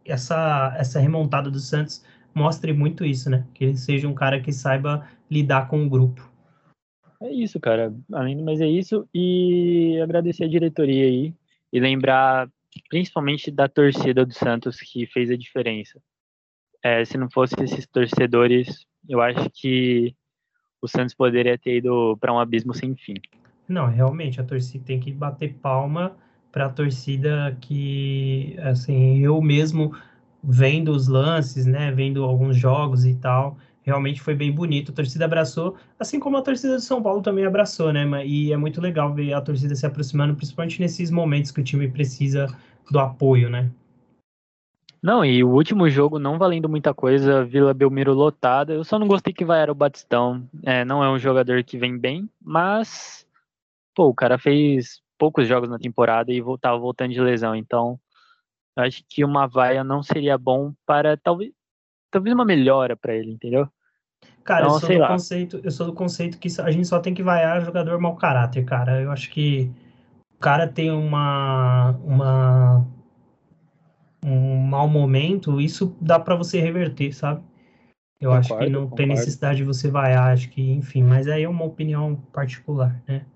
essa, 0.04 0.74
essa 0.76 0.98
remontada 0.98 1.52
do 1.52 1.60
Santos 1.60 2.04
mostre 2.34 2.72
muito 2.72 3.04
isso, 3.04 3.30
né? 3.30 3.46
Que 3.54 3.66
ele 3.66 3.76
seja 3.76 4.08
um 4.08 4.14
cara 4.14 4.40
que 4.40 4.52
saiba 4.52 5.06
lidar 5.30 5.68
com 5.68 5.86
o 5.86 5.88
grupo. 5.88 6.27
É 7.20 7.32
isso, 7.32 7.58
cara. 7.58 7.92
Além 8.12 8.42
mas 8.42 8.60
é 8.60 8.66
isso. 8.66 9.08
E 9.12 10.00
agradecer 10.02 10.44
a 10.44 10.48
diretoria 10.48 11.04
aí. 11.04 11.34
E 11.72 11.80
lembrar 11.80 12.48
principalmente 12.88 13.50
da 13.50 13.68
torcida 13.68 14.24
do 14.24 14.32
Santos 14.32 14.80
que 14.80 15.06
fez 15.06 15.30
a 15.30 15.36
diferença. 15.36 16.00
É, 16.82 17.04
se 17.04 17.18
não 17.18 17.28
fosse 17.30 17.54
esses 17.62 17.86
torcedores, 17.86 18.86
eu 19.08 19.20
acho 19.20 19.50
que 19.50 20.14
o 20.80 20.86
Santos 20.86 21.14
poderia 21.14 21.58
ter 21.58 21.78
ido 21.78 22.16
para 22.20 22.32
um 22.32 22.38
abismo 22.38 22.72
sem 22.72 22.94
fim. 22.94 23.14
Não, 23.68 23.86
realmente, 23.86 24.40
a 24.40 24.44
torcida 24.44 24.84
tem 24.84 25.00
que 25.00 25.12
bater 25.12 25.54
palma 25.54 26.16
para 26.52 26.66
a 26.66 26.70
torcida 26.70 27.56
que, 27.60 28.56
assim, 28.60 29.18
eu 29.18 29.40
mesmo 29.42 29.94
vendo 30.42 30.92
os 30.92 31.08
lances, 31.08 31.66
né, 31.66 31.90
vendo 31.90 32.24
alguns 32.24 32.56
jogos 32.56 33.04
e 33.04 33.14
tal, 33.14 33.58
realmente 33.88 34.20
foi 34.20 34.34
bem 34.34 34.52
bonito. 34.52 34.92
A 34.92 34.94
torcida 34.94 35.24
abraçou, 35.24 35.76
assim 35.98 36.20
como 36.20 36.36
a 36.36 36.42
torcida 36.42 36.74
do 36.74 36.80
São 36.80 37.02
Paulo 37.02 37.22
também 37.22 37.44
abraçou, 37.44 37.92
né? 37.92 38.06
E 38.26 38.52
é 38.52 38.56
muito 38.56 38.80
legal 38.80 39.12
ver 39.12 39.32
a 39.32 39.40
torcida 39.40 39.74
se 39.74 39.86
aproximando, 39.86 40.34
principalmente 40.34 40.80
nesses 40.80 41.10
momentos 41.10 41.50
que 41.50 41.60
o 41.60 41.64
time 41.64 41.88
precisa 41.88 42.46
do 42.90 42.98
apoio, 42.98 43.48
né? 43.48 43.70
Não, 45.02 45.24
e 45.24 45.42
o 45.42 45.48
último 45.48 45.88
jogo 45.88 46.18
não 46.18 46.38
valendo 46.38 46.68
muita 46.68 46.92
coisa, 46.92 47.44
Vila 47.44 47.72
Belmiro 47.72 48.12
lotada. 48.12 48.74
Eu 48.74 48.84
só 48.84 48.98
não 48.98 49.06
gostei 49.06 49.32
que 49.32 49.44
vai 49.44 49.60
era 49.60 49.72
o 49.72 49.74
Batistão. 49.74 50.48
É, 50.64 50.84
não 50.84 51.02
é 51.02 51.10
um 51.10 51.18
jogador 51.18 51.62
que 51.64 51.78
vem 51.78 51.96
bem, 51.96 52.28
mas 52.40 53.26
pô, 53.94 54.06
o 54.08 54.14
cara 54.14 54.38
fez 54.38 55.00
poucos 55.16 55.48
jogos 55.48 55.68
na 55.68 55.78
temporada 55.78 56.32
e 56.32 56.40
voltava 56.40 56.78
voltando 56.78 57.12
de 57.12 57.20
lesão, 57.20 57.56
então 57.56 57.98
acho 58.76 59.02
que 59.08 59.24
uma 59.24 59.48
vaia 59.48 59.82
não 59.82 60.04
seria 60.04 60.38
bom 60.38 60.72
para 60.86 61.16
talvez 61.16 61.52
talvez 62.10 62.34
uma 62.34 62.44
melhora 62.44 62.96
para 62.96 63.14
ele, 63.14 63.32
entendeu? 63.32 63.68
Cara, 64.48 64.64
então, 64.64 64.76
eu, 64.76 64.80
sou 64.80 64.98
do 64.98 65.06
conceito, 65.06 65.60
eu 65.62 65.70
sou 65.70 65.86
do 65.88 65.92
conceito 65.92 66.38
que 66.38 66.48
a 66.62 66.70
gente 66.70 66.88
só 66.88 66.98
tem 66.98 67.12
que 67.12 67.22
vaiar 67.22 67.62
jogador 67.62 68.00
mau 68.00 68.16
caráter, 68.16 68.64
cara. 68.64 68.98
Eu 68.98 69.10
acho 69.10 69.28
que 69.28 69.70
o 70.34 70.38
cara 70.40 70.66
tem 70.66 70.90
uma, 70.90 71.90
uma 72.02 72.88
um 74.24 74.56
mau 74.56 74.88
momento, 74.88 75.60
isso 75.60 75.94
dá 76.00 76.18
para 76.18 76.34
você 76.34 76.58
reverter, 76.60 77.12
sabe? 77.12 77.42
Eu 78.18 78.30
concordo, 78.30 78.38
acho 78.38 78.58
que 78.58 78.70
não 78.70 78.80
concordo. 78.84 78.96
tem 78.96 79.06
necessidade 79.06 79.58
de 79.58 79.64
você 79.64 79.90
vaiar, 79.90 80.32
acho 80.32 80.48
que, 80.48 80.62
enfim, 80.72 81.02
mas 81.02 81.28
aí 81.28 81.42
é 81.42 81.48
uma 81.48 81.66
opinião 81.66 82.16
particular, 82.32 83.02
né? 83.06 83.26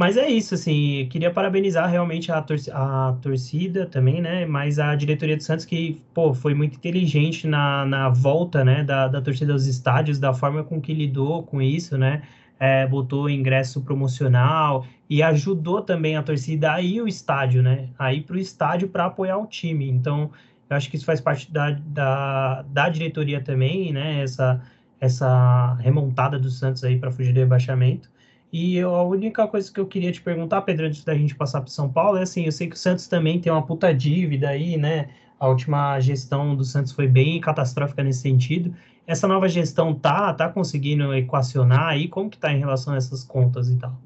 Mas 0.00 0.16
é 0.16 0.28
isso, 0.28 0.54
assim, 0.54 1.06
queria 1.08 1.30
parabenizar 1.32 1.88
realmente 1.88 2.32
a, 2.32 2.42
tor 2.42 2.56
a 2.72 3.16
torcida 3.22 3.86
também, 3.86 4.20
né? 4.20 4.44
Mas 4.44 4.78
a 4.80 4.94
diretoria 4.96 5.36
do 5.36 5.42
Santos 5.42 5.64
que, 5.64 6.02
pô, 6.12 6.34
foi 6.34 6.52
muito 6.52 6.76
inteligente 6.76 7.46
na, 7.46 7.86
na 7.86 8.08
volta, 8.08 8.64
né, 8.64 8.82
da, 8.82 9.06
da 9.06 9.22
torcida 9.22 9.52
aos 9.52 9.66
estádios, 9.66 10.18
da 10.18 10.34
forma 10.34 10.64
com 10.64 10.80
que 10.80 10.92
lidou 10.92 11.44
com 11.44 11.62
isso, 11.62 11.96
né? 11.96 12.22
é, 12.58 12.86
botou 12.86 13.28
ingresso 13.28 13.80
promocional 13.82 14.86
e 15.08 15.22
ajudou 15.22 15.82
também 15.82 16.16
a 16.16 16.22
torcida 16.22 16.72
a 16.72 16.80
ir 16.80 17.00
ao 17.00 17.08
estádio, 17.08 17.62
né? 17.62 17.88
A 17.98 18.12
ir 18.12 18.22
para 18.22 18.36
o 18.36 18.38
estádio 18.38 18.88
para 18.88 19.06
apoiar 19.06 19.36
o 19.36 19.46
time. 19.46 19.88
Então, 19.88 20.30
eu 20.70 20.76
acho 20.76 20.88
que 20.90 20.96
isso 20.96 21.04
faz 21.04 21.20
parte 21.20 21.50
da, 21.52 21.70
da, 21.72 22.62
da 22.62 22.88
diretoria 22.88 23.40
também, 23.42 23.92
né? 23.92 24.22
Essa, 24.22 24.62
essa 25.00 25.74
remontada 25.74 26.38
do 26.38 26.50
Santos 26.50 26.84
aí 26.84 26.98
para 26.98 27.10
fugir 27.10 27.32
do 27.32 27.40
rebaixamento. 27.40 28.10
E 28.56 28.76
eu, 28.76 28.94
a 28.94 29.02
única 29.02 29.48
coisa 29.48 29.72
que 29.72 29.80
eu 29.80 29.86
queria 29.86 30.12
te 30.12 30.22
perguntar, 30.22 30.62
Pedro, 30.62 30.86
antes 30.86 31.02
da 31.02 31.12
gente 31.12 31.34
passar 31.34 31.60
para 31.60 31.70
São 31.70 31.92
Paulo, 31.92 32.18
é 32.18 32.22
assim, 32.22 32.44
eu 32.44 32.52
sei 32.52 32.68
que 32.68 32.76
o 32.76 32.78
Santos 32.78 33.08
também 33.08 33.40
tem 33.40 33.50
uma 33.50 33.66
puta 33.66 33.92
dívida 33.92 34.48
aí, 34.50 34.76
né? 34.76 35.10
A 35.40 35.48
última 35.48 35.98
gestão 35.98 36.54
do 36.54 36.64
Santos 36.64 36.92
foi 36.92 37.08
bem 37.08 37.40
catastrófica 37.40 38.04
nesse 38.04 38.20
sentido. 38.20 38.72
Essa 39.08 39.26
nova 39.26 39.48
gestão 39.48 39.92
tá, 39.92 40.32
tá 40.32 40.48
conseguindo 40.48 41.12
equacionar 41.12 41.88
aí? 41.88 42.06
Como 42.06 42.30
que 42.30 42.38
tá 42.38 42.52
em 42.52 42.60
relação 42.60 42.94
a 42.94 42.96
essas 42.96 43.24
contas 43.24 43.68
e 43.68 43.76
tal? 43.76 44.00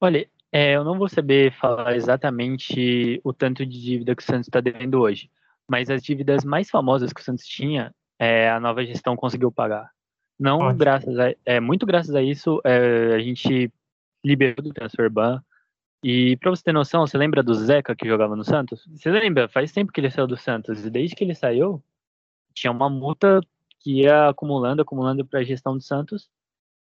Olha, 0.00 0.24
é, 0.52 0.76
eu 0.76 0.84
não 0.84 0.96
vou 0.96 1.08
saber 1.08 1.52
falar 1.58 1.96
exatamente 1.96 3.20
o 3.24 3.32
tanto 3.32 3.66
de 3.66 3.82
dívida 3.82 4.14
que 4.14 4.22
o 4.22 4.24
Santos 4.24 4.46
está 4.46 4.60
devendo 4.60 5.00
hoje, 5.00 5.28
mas 5.68 5.90
as 5.90 6.00
dívidas 6.00 6.44
mais 6.44 6.70
famosas 6.70 7.12
que 7.12 7.20
o 7.20 7.24
Santos 7.24 7.44
tinha, 7.44 7.92
é, 8.20 8.48
a 8.48 8.60
nova 8.60 8.86
gestão 8.86 9.16
conseguiu 9.16 9.50
pagar. 9.50 9.95
Não 10.38 10.58
Ótimo. 10.58 10.78
graças 10.78 11.18
a, 11.18 11.34
é, 11.44 11.60
muito 11.60 11.86
graças 11.86 12.14
a 12.14 12.22
isso, 12.22 12.60
é, 12.64 13.14
a 13.14 13.18
gente 13.18 13.72
liberou 14.24 14.62
do 14.62 14.72
transfer 14.72 15.08
ban, 15.10 15.42
e 16.08 16.36
pra 16.36 16.50
você 16.50 16.62
ter 16.62 16.72
noção, 16.72 17.06
você 17.06 17.18
lembra 17.18 17.42
do 17.42 17.52
Zeca 17.54 17.96
que 17.96 18.06
jogava 18.06 18.36
no 18.36 18.44
Santos? 18.44 18.86
Você 18.86 19.10
lembra? 19.10 19.48
Faz 19.48 19.72
tempo 19.72 19.90
que 19.90 20.00
ele 20.00 20.10
saiu 20.10 20.26
do 20.26 20.36
Santos. 20.36 20.84
E 20.84 20.90
desde 20.90 21.16
que 21.16 21.24
ele 21.24 21.34
saiu, 21.34 21.82
tinha 22.54 22.70
uma 22.70 22.88
multa 22.88 23.40
que 23.80 24.02
ia 24.02 24.28
acumulando, 24.28 24.82
acumulando 24.82 25.24
para 25.26 25.40
a 25.40 25.42
gestão 25.44 25.76
do 25.76 25.82
Santos. 25.82 26.28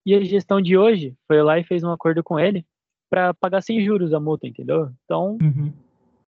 E 0.05 0.13
a 0.13 0.21
gestão 0.23 0.61
de 0.61 0.77
hoje 0.77 1.15
foi 1.25 1.41
lá 1.41 1.57
e 1.57 1.63
fez 1.63 1.83
um 1.83 1.91
acordo 1.91 2.21
com 2.21 2.37
ele 2.37 2.65
para 3.09 3.33
pagar 3.33 3.61
sem 3.61 3.81
juros 3.81 4.13
a 4.13 4.19
multa, 4.19 4.45
entendeu? 4.45 4.91
Então, 5.05 5.37
uhum. 5.41 5.71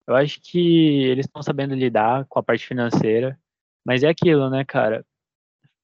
eu 0.07 0.17
acho 0.17 0.41
que 0.43 1.05
eles 1.05 1.25
estão 1.25 1.43
sabendo 1.43 1.75
lidar 1.75 2.27
com 2.27 2.39
a 2.39 2.43
parte 2.43 2.67
financeira. 2.67 3.39
Mas 3.87 4.03
é 4.03 4.09
aquilo, 4.09 4.51
né, 4.51 4.63
cara? 4.63 5.07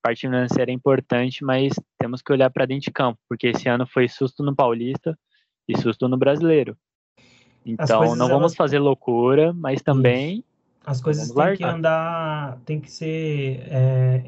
Parte 0.03 0.23
financeira 0.23 0.71
é 0.71 0.75
importante, 0.75 1.45
mas 1.45 1.75
temos 1.99 2.23
que 2.23 2.33
olhar 2.33 2.51
para 2.51 2.65
dentro 2.65 2.85
de 2.85 2.91
campo, 2.91 3.19
porque 3.29 3.49
esse 3.49 3.69
ano 3.69 3.87
foi 3.87 4.09
susto 4.09 4.43
no 4.43 4.55
Paulista 4.55 5.19
e 5.69 5.77
susto 5.77 6.09
no 6.09 6.17
Brasileiro. 6.17 6.77
Então, 7.65 8.17
não 8.17 8.29
vamos 8.29 8.53
elas... 8.53 8.57
fazer 8.57 8.79
loucura, 8.79 9.53
mas 9.53 9.83
também. 9.83 10.43
As 10.85 11.01
coisas 11.01 11.31
têm 11.31 11.57
que 11.57 11.65
andar, 11.65 12.59
tem 12.65 12.81
que 12.81 12.91
ser. 12.91 13.63
É... 13.67 14.25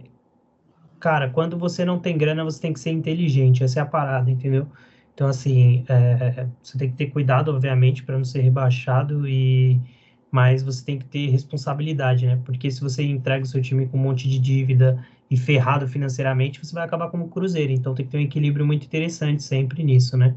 Cara, 1.00 1.30
quando 1.30 1.58
você 1.58 1.84
não 1.84 1.98
tem 1.98 2.16
grana, 2.16 2.44
você 2.44 2.60
tem 2.60 2.72
que 2.72 2.78
ser 2.78 2.90
inteligente, 2.90 3.64
essa 3.64 3.80
é 3.80 3.82
a 3.82 3.86
parada, 3.86 4.30
entendeu? 4.30 4.68
Então, 5.14 5.26
assim, 5.26 5.84
é... 5.88 6.46
você 6.62 6.76
tem 6.76 6.90
que 6.90 6.96
ter 6.96 7.06
cuidado, 7.06 7.50
obviamente, 7.50 8.02
para 8.02 8.16
não 8.16 8.24
ser 8.24 8.42
rebaixado, 8.42 9.26
e 9.26 9.80
mas 10.30 10.62
você 10.62 10.82
tem 10.82 10.98
que 10.98 11.04
ter 11.04 11.28
responsabilidade, 11.28 12.26
né? 12.26 12.40
Porque 12.42 12.70
se 12.70 12.80
você 12.80 13.02
entrega 13.02 13.44
o 13.44 13.46
seu 13.46 13.60
time 13.60 13.86
com 13.86 13.98
um 13.98 14.00
monte 14.00 14.26
de 14.26 14.38
dívida 14.38 15.04
e 15.32 15.36
ferrado 15.38 15.88
financeiramente, 15.88 16.62
você 16.62 16.74
vai 16.74 16.84
acabar 16.84 17.08
como 17.08 17.30
Cruzeiro. 17.30 17.72
Então, 17.72 17.94
tem 17.94 18.04
que 18.04 18.12
ter 18.12 18.18
um 18.18 18.20
equilíbrio 18.20 18.66
muito 18.66 18.84
interessante 18.84 19.42
sempre 19.42 19.82
nisso, 19.82 20.14
né? 20.14 20.36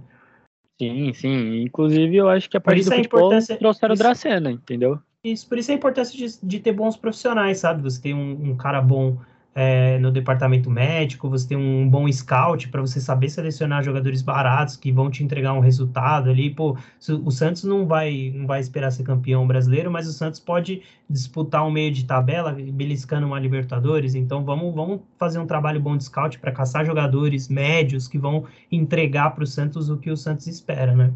Sim, 0.81 1.11
sim. 1.13 1.63
Inclusive, 1.63 2.15
eu 2.15 2.29
acho 2.29 2.49
que 2.49 2.55
a 2.55 2.61
partir 2.61 2.85
do 2.85 2.91
futebol 2.91 3.29
trouxeram 3.59 3.93
o 3.93 3.97
Dracena, 3.97 4.49
entendeu? 4.49 4.97
Isso, 5.21 5.49
por 5.49 5.57
isso 5.57 5.69
a 5.69 5.75
importância 5.75 6.17
de, 6.17 6.39
de 6.41 6.59
ter 6.61 6.71
bons 6.71 6.95
profissionais, 6.95 7.59
sabe? 7.59 7.81
Você 7.81 8.01
tem 8.01 8.13
um, 8.13 8.51
um 8.51 8.55
cara 8.55 8.81
bom 8.81 9.17
é, 9.57 9.97
no 9.99 10.11
departamento 10.11 10.69
médico, 10.69 11.29
você 11.29 11.47
tem 11.47 11.57
um 11.57 11.89
bom 11.89 12.11
scout 12.11 12.67
para 12.67 12.81
você 12.81 12.99
saber 12.99 13.29
selecionar 13.29 13.81
jogadores 13.81 14.21
baratos 14.21 14.75
que 14.75 14.91
vão 14.91 15.09
te 15.09 15.23
entregar 15.23 15.53
um 15.53 15.61
resultado 15.61 16.29
ali. 16.29 16.53
Pô, 16.53 16.77
o 17.23 17.31
Santos 17.31 17.63
não 17.63 17.87
vai, 17.87 18.33
não 18.35 18.45
vai 18.45 18.59
esperar 18.59 18.91
ser 18.91 19.03
campeão 19.03 19.47
brasileiro, 19.47 19.89
mas 19.89 20.09
o 20.09 20.11
Santos 20.11 20.41
pode 20.41 20.81
disputar 21.09 21.65
um 21.65 21.71
meio 21.71 21.89
de 21.89 22.03
tabela, 22.03 22.51
beliscando 22.51 23.25
uma 23.25 23.39
Libertadores. 23.39 24.13
Então 24.13 24.43
vamos, 24.43 24.75
vamos 24.75 24.99
fazer 25.17 25.39
um 25.39 25.47
trabalho 25.47 25.79
bom 25.79 25.95
de 25.95 26.03
scout 26.03 26.37
para 26.37 26.51
caçar 26.51 26.85
jogadores 26.85 27.47
médios 27.47 28.09
que 28.09 28.17
vão 28.17 28.45
entregar 28.69 29.31
para 29.31 29.45
o 29.45 29.47
Santos 29.47 29.89
o 29.89 29.97
que 29.97 30.11
o 30.11 30.17
Santos 30.17 30.47
espera, 30.47 30.93
né? 30.93 31.13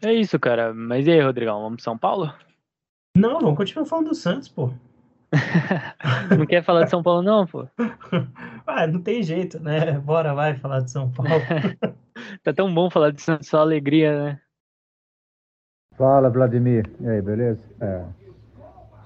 É 0.00 0.12
isso, 0.12 0.38
cara. 0.38 0.72
Mas 0.72 1.06
e 1.08 1.10
aí, 1.10 1.20
Rodrigão, 1.20 1.62
vamos 1.62 1.76
para 1.76 1.84
São 1.84 1.98
Paulo? 1.98 2.32
Não, 3.16 3.40
vamos 3.40 3.56
continuar 3.56 3.86
falando 3.86 4.08
do 4.08 4.14
Santos, 4.14 4.48
pô. 4.48 4.72
Não 6.36 6.46
quer 6.46 6.62
falar 6.62 6.84
de 6.84 6.90
São 6.90 7.02
Paulo, 7.02 7.22
não, 7.22 7.46
pô? 7.46 7.66
Ah, 8.64 8.86
não 8.86 9.02
tem 9.02 9.22
jeito, 9.22 9.58
né? 9.58 9.98
Bora, 9.98 10.34
vai 10.34 10.54
falar 10.56 10.80
de 10.80 10.90
São 10.90 11.10
Paulo. 11.10 11.32
tá 12.44 12.52
tão 12.52 12.72
bom 12.72 12.88
falar 12.88 13.10
de 13.10 13.20
Santos, 13.20 13.48
só 13.48 13.58
alegria, 13.58 14.24
né? 14.24 14.40
Fala, 15.96 16.30
Vladimir. 16.30 16.88
E 17.00 17.08
aí, 17.08 17.20
beleza? 17.20 17.60
É. 17.80 18.04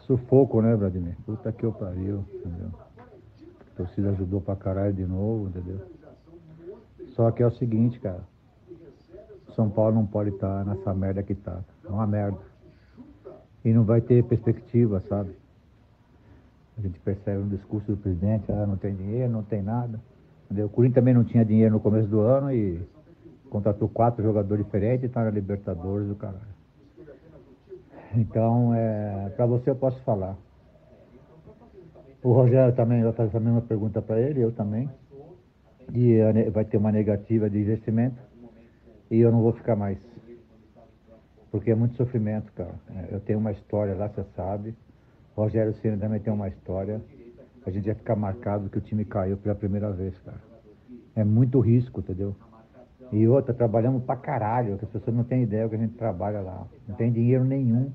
Sufoco, 0.00 0.60
né, 0.60 0.76
Vladimir? 0.76 1.16
Puta 1.24 1.50
que 1.52 1.64
eu 1.64 1.72
pariu, 1.72 2.24
entendeu? 2.34 2.70
A 2.98 3.76
torcida 3.76 4.10
ajudou 4.10 4.40
pra 4.40 4.54
caralho 4.54 4.92
de 4.92 5.06
novo, 5.06 5.48
entendeu? 5.48 5.80
Só 7.14 7.30
que 7.30 7.42
é 7.42 7.46
o 7.46 7.50
seguinte, 7.50 7.98
cara. 7.98 8.22
São 9.54 9.70
Paulo 9.70 9.94
não 9.94 10.06
pode 10.06 10.30
estar 10.30 10.64
tá 10.64 10.70
nessa 10.70 10.94
merda 10.94 11.22
que 11.22 11.34
tá. 11.34 11.60
É 11.84 11.88
uma 11.88 12.06
merda. 12.06 12.38
E 13.64 13.72
não 13.72 13.84
vai 13.84 14.02
ter 14.02 14.22
perspectiva, 14.22 15.00
sabe? 15.08 15.34
A 16.78 16.80
gente 16.80 16.98
percebe 17.00 17.38
no 17.38 17.48
discurso 17.48 17.92
do 17.92 17.96
presidente, 17.96 18.44
ah, 18.52 18.66
não 18.66 18.76
tem 18.76 18.94
dinheiro, 18.94 19.32
não 19.32 19.42
tem 19.42 19.62
nada. 19.62 19.98
O 20.50 20.68
Corinthians 20.68 20.94
também 20.94 21.14
não 21.14 21.24
tinha 21.24 21.44
dinheiro 21.44 21.72
no 21.72 21.80
começo 21.80 22.06
do 22.08 22.20
ano 22.20 22.52
e 22.52 22.80
contratou 23.48 23.88
quatro 23.88 24.22
jogadores 24.22 24.64
diferentes 24.64 25.04
e 25.04 25.06
está 25.06 25.24
na 25.24 25.30
Libertadores 25.30 26.06
do 26.06 26.14
caralho. 26.14 26.56
Então, 28.14 28.74
é, 28.74 29.30
para 29.36 29.46
você 29.46 29.70
eu 29.70 29.76
posso 29.76 30.00
falar. 30.02 30.36
O 32.22 32.32
Rogério 32.32 32.74
também 32.74 33.02
vai 33.02 33.12
fazer 33.12 33.36
a 33.36 33.40
mesma 33.40 33.62
pergunta 33.62 34.02
para 34.02 34.20
ele, 34.20 34.40
eu 34.40 34.52
também. 34.52 34.88
E 35.94 36.18
vai 36.50 36.64
ter 36.64 36.76
uma 36.76 36.90
negativa 36.90 37.48
de 37.48 37.58
investimento 37.58 38.20
e 39.10 39.20
eu 39.20 39.30
não 39.30 39.42
vou 39.42 39.52
ficar 39.52 39.76
mais. 39.76 39.98
Porque 41.50 41.70
é 41.70 41.74
muito 41.74 41.96
sofrimento, 41.96 42.52
cara. 42.52 42.74
É, 42.94 43.14
eu 43.14 43.20
tenho 43.20 43.38
uma 43.38 43.52
história 43.52 43.94
lá, 43.94 44.08
você 44.08 44.24
sabe. 44.34 44.74
Rogério 45.37 45.75
Senna 45.75 45.99
também 45.99 46.18
tem 46.18 46.33
uma 46.33 46.49
história. 46.49 47.01
A 47.66 47.70
gente 47.70 47.85
vai 47.85 47.94
ficar 47.94 48.16
marcado 48.16 48.70
que 48.70 48.79
o 48.79 48.81
time 48.81 49.05
caiu 49.05 49.37
pela 49.37 49.55
primeira 49.55 49.92
vez, 49.92 50.16
cara. 50.20 50.40
É 51.14 51.22
muito 51.22 51.61
risco, 51.61 52.01
entendeu? 52.01 52.35
E 53.12 53.29
outra, 53.29 53.53
trabalhamos 53.53 54.03
pra 54.05 54.16
caralho, 54.16 54.79
que 54.79 54.85
as 54.85 54.90
pessoas 54.90 55.14
não 55.14 55.25
têm 55.25 55.42
ideia 55.42 55.68
que 55.68 55.75
a 55.75 55.79
gente 55.79 55.94
trabalha 55.94 56.40
lá. 56.40 56.66
Não 56.88 56.96
tem 56.96 57.12
dinheiro 57.12 57.44
nenhum. 57.44 57.92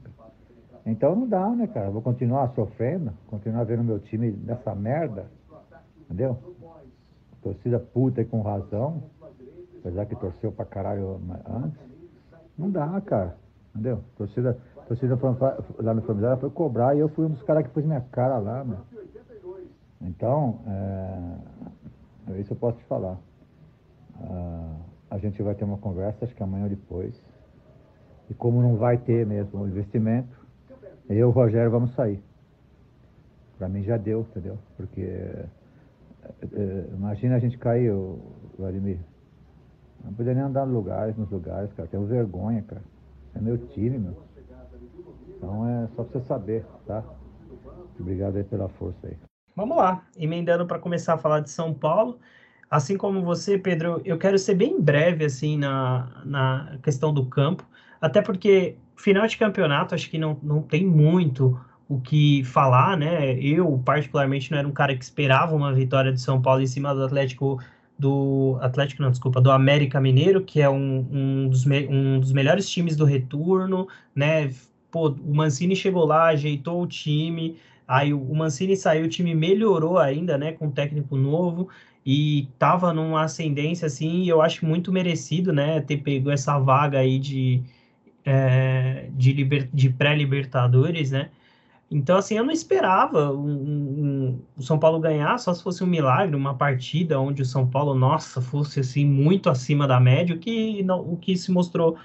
Então 0.86 1.16
não 1.16 1.28
dá, 1.28 1.50
né, 1.50 1.68
cara? 1.68 1.90
vou 1.90 2.02
continuar 2.02 2.50
sofrendo, 2.54 3.12
continuar 3.28 3.64
vendo 3.64 3.84
meu 3.84 4.00
time 4.00 4.32
nessa 4.32 4.74
merda, 4.74 5.26
entendeu? 6.06 6.38
Torcida 7.42 7.80
puta 7.80 8.22
e 8.22 8.26
com 8.26 8.42
razão, 8.42 9.04
apesar 9.80 10.06
que 10.06 10.16
torceu 10.16 10.52
pra 10.52 10.66
caralho 10.66 11.20
antes. 11.48 11.80
Não 12.58 12.70
dá, 12.70 13.00
cara, 13.02 13.36
entendeu? 13.74 14.04
Torcida 14.18 14.58
torcida 14.92 15.18
lá 15.80 15.94
no 15.94 16.02
Flamizada 16.02 16.38
foi 16.38 16.50
cobrar 16.50 16.96
e 16.96 17.00
eu 17.00 17.08
fui 17.10 17.26
um 17.26 17.30
dos 17.30 17.42
caras 17.44 17.64
que 17.64 17.70
pôs 17.70 17.86
minha 17.86 18.02
cara 18.02 18.38
lá, 18.40 18.64
meu. 18.64 18.80
Então, 20.02 20.60
é, 22.28 22.40
isso 22.42 22.52
eu 22.52 22.58
posso 22.58 22.78
te 22.78 22.84
falar. 22.86 23.18
Ah, 24.20 24.76
a 25.12 25.18
gente 25.18 25.42
vai 25.42 25.56
ter 25.56 25.64
uma 25.64 25.78
conversa, 25.78 26.26
acho 26.26 26.36
que 26.36 26.44
amanhã 26.44 26.64
ou 26.64 26.70
depois. 26.70 27.16
E 28.30 28.34
como 28.34 28.62
não 28.62 28.76
vai 28.76 28.98
ter 28.98 29.26
mesmo 29.26 29.62
o 29.62 29.68
investimento, 29.68 30.38
eu 31.08 31.18
e 31.18 31.24
o 31.24 31.30
Rogério 31.30 31.72
vamos 31.72 31.94
sair. 31.94 32.22
Para 33.58 33.70
mim 33.70 33.84
já 33.84 33.96
deu, 33.96 34.22
entendeu? 34.22 34.58
Porque 34.76 35.02
é, 35.02 35.46
é, 36.52 36.86
imagina 36.94 37.36
a 37.36 37.40
gente 37.40 37.58
cair, 37.58 37.94
Vladimir. 38.58 39.00
Não 40.04 40.14
podia 40.14 40.34
nem 40.34 40.44
andar 40.44 40.66
nos 40.66 40.76
lugares, 40.76 41.16
nos 41.16 41.30
lugares, 41.30 41.72
cara. 41.74 41.88
Tenho 41.88 42.06
vergonha, 42.06 42.62
cara. 42.64 42.82
É 43.36 43.40
meu 43.40 43.58
time, 43.70 43.98
meu. 43.98 44.31
Então 45.42 45.68
é 45.68 45.88
só 45.96 46.04
você 46.04 46.22
saber, 46.22 46.64
tá? 46.86 47.04
Obrigado 48.00 48.38
aí 48.38 48.44
pela 48.44 48.70
força 48.70 49.08
aí. 49.08 49.18
Vamos 49.56 49.76
lá, 49.76 50.06
emendando 50.16 50.68
para 50.68 50.78
começar 50.78 51.16
a 51.16 51.18
falar 51.18 51.40
de 51.40 51.50
São 51.50 51.74
Paulo. 51.74 52.20
Assim 52.70 52.96
como 52.96 53.24
você, 53.24 53.58
Pedro, 53.58 54.02
eu 54.06 54.20
quero 54.20 54.38
ser 54.38 54.54
bem 54.54 54.80
breve 54.80 55.26
assim 55.26 55.58
na, 55.58 56.22
na 56.24 56.78
questão 56.84 57.12
do 57.12 57.26
campo, 57.26 57.68
até 58.00 58.22
porque 58.22 58.78
final 58.96 59.26
de 59.26 59.36
campeonato 59.36 59.96
acho 59.96 60.10
que 60.10 60.18
não, 60.18 60.38
não 60.44 60.62
tem 60.62 60.86
muito 60.86 61.60
o 61.90 62.00
que 62.00 62.44
falar, 62.46 62.96
né? 62.96 63.34
Eu, 63.34 63.82
particularmente, 63.84 64.52
não 64.52 64.60
era 64.60 64.68
um 64.68 64.72
cara 64.72 64.96
que 64.96 65.04
esperava 65.04 65.56
uma 65.56 65.74
vitória 65.74 66.14
de 66.14 66.22
São 66.22 66.40
Paulo 66.40 66.62
em 66.62 66.68
cima 66.68 66.94
do 66.94 67.04
Atlético 67.04 67.60
do 68.02 68.58
Atlético, 68.62 69.04
não, 69.04 69.12
desculpa, 69.12 69.40
do 69.40 69.52
América 69.52 70.02
Mineiro, 70.02 70.44
que 70.44 70.60
é 70.60 70.68
um, 70.68 71.08
um, 71.12 71.50
dos, 71.50 71.66
me, 71.66 71.88
um 71.88 72.20
dos 72.20 72.32
melhores 72.34 72.68
times 72.68 72.96
do 72.96 73.06
retorno, 73.06 73.88
né? 74.16 74.50
Pô, 74.92 75.10
o 75.10 75.34
Mancini 75.34 75.76
chegou 75.76 76.06
lá, 76.06 76.26
ajeitou 76.28 76.82
o 76.82 76.88
time, 76.88 77.58
aí 77.88 78.14
o 78.14 78.36
Mancini 78.36 78.76
saiu, 78.76 79.06
o 79.06 79.10
time 79.10 79.34
melhorou 79.34 79.98
ainda, 79.98 80.38
né, 80.38 80.52
com 80.54 80.68
um 80.68 80.72
técnico 80.72 81.16
novo, 81.16 81.70
e 82.06 82.48
tava 82.60 82.94
numa 82.94 83.24
ascendência 83.24 83.86
assim, 83.88 84.24
e 84.24 84.30
eu 84.30 84.42
acho 84.42 84.66
muito 84.66 84.92
merecido, 84.92 85.54
né, 85.54 85.82
ter 85.82 85.98
pego 85.98 86.32
essa 86.32 86.58
vaga 86.60 87.00
aí 87.00 87.20
de, 87.20 87.64
é, 88.26 89.10
de, 89.14 89.34
liber, 89.34 89.70
de 89.74 89.90
pré-libertadores, 89.90 91.12
né? 91.12 91.30
Então, 91.92 92.18
assim, 92.18 92.36
eu 92.38 92.46
não 92.46 92.52
esperava 92.54 93.34
um, 93.34 93.50
um, 93.50 94.42
o 94.56 94.64
São 94.64 94.80
Paulo 94.80 94.98
ganhar, 94.98 95.38
só 95.38 95.54
se 95.54 95.62
fosse 95.62 95.84
um 95.84 95.88
milagre, 95.88 96.36
uma 96.38 96.56
partida 96.56 97.20
onde 97.20 97.42
o 97.42 97.46
São 97.46 97.68
Paulo, 97.68 97.94
nossa, 97.94 98.42
fosse 98.42 98.80
assim 98.80 99.06
muito 99.06 99.50
acima 99.50 99.86
da 99.86 100.00
média, 100.00 100.34
o 100.34 100.40
que, 100.40 100.82
não, 100.84 101.02
o 101.02 101.18
que 101.18 101.36
se 101.36 101.52
mostrou 101.52 101.98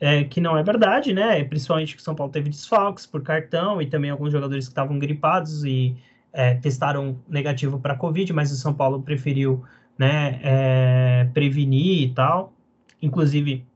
é, 0.00 0.24
que 0.24 0.40
não 0.40 0.56
é 0.56 0.62
verdade, 0.62 1.12
né? 1.12 1.44
Principalmente 1.44 1.94
que 1.94 2.00
o 2.00 2.04
São 2.04 2.14
Paulo 2.14 2.32
teve 2.32 2.48
desfalques 2.48 3.04
por 3.06 3.22
cartão 3.22 3.80
e 3.82 3.86
também 3.86 4.10
alguns 4.10 4.32
jogadores 4.32 4.64
que 4.64 4.72
estavam 4.72 4.98
gripados 4.98 5.62
e 5.64 5.94
é, 6.32 6.54
testaram 6.54 7.20
negativo 7.28 7.78
para 7.78 7.94
Covid, 7.94 8.32
mas 8.32 8.50
o 8.50 8.56
São 8.56 8.72
Paulo 8.72 9.02
preferiu 9.02 9.62
né, 9.98 10.40
é, 10.42 11.28
prevenir 11.34 12.02
e 12.02 12.14
tal. 12.14 12.54
Inclusive, 13.02 13.66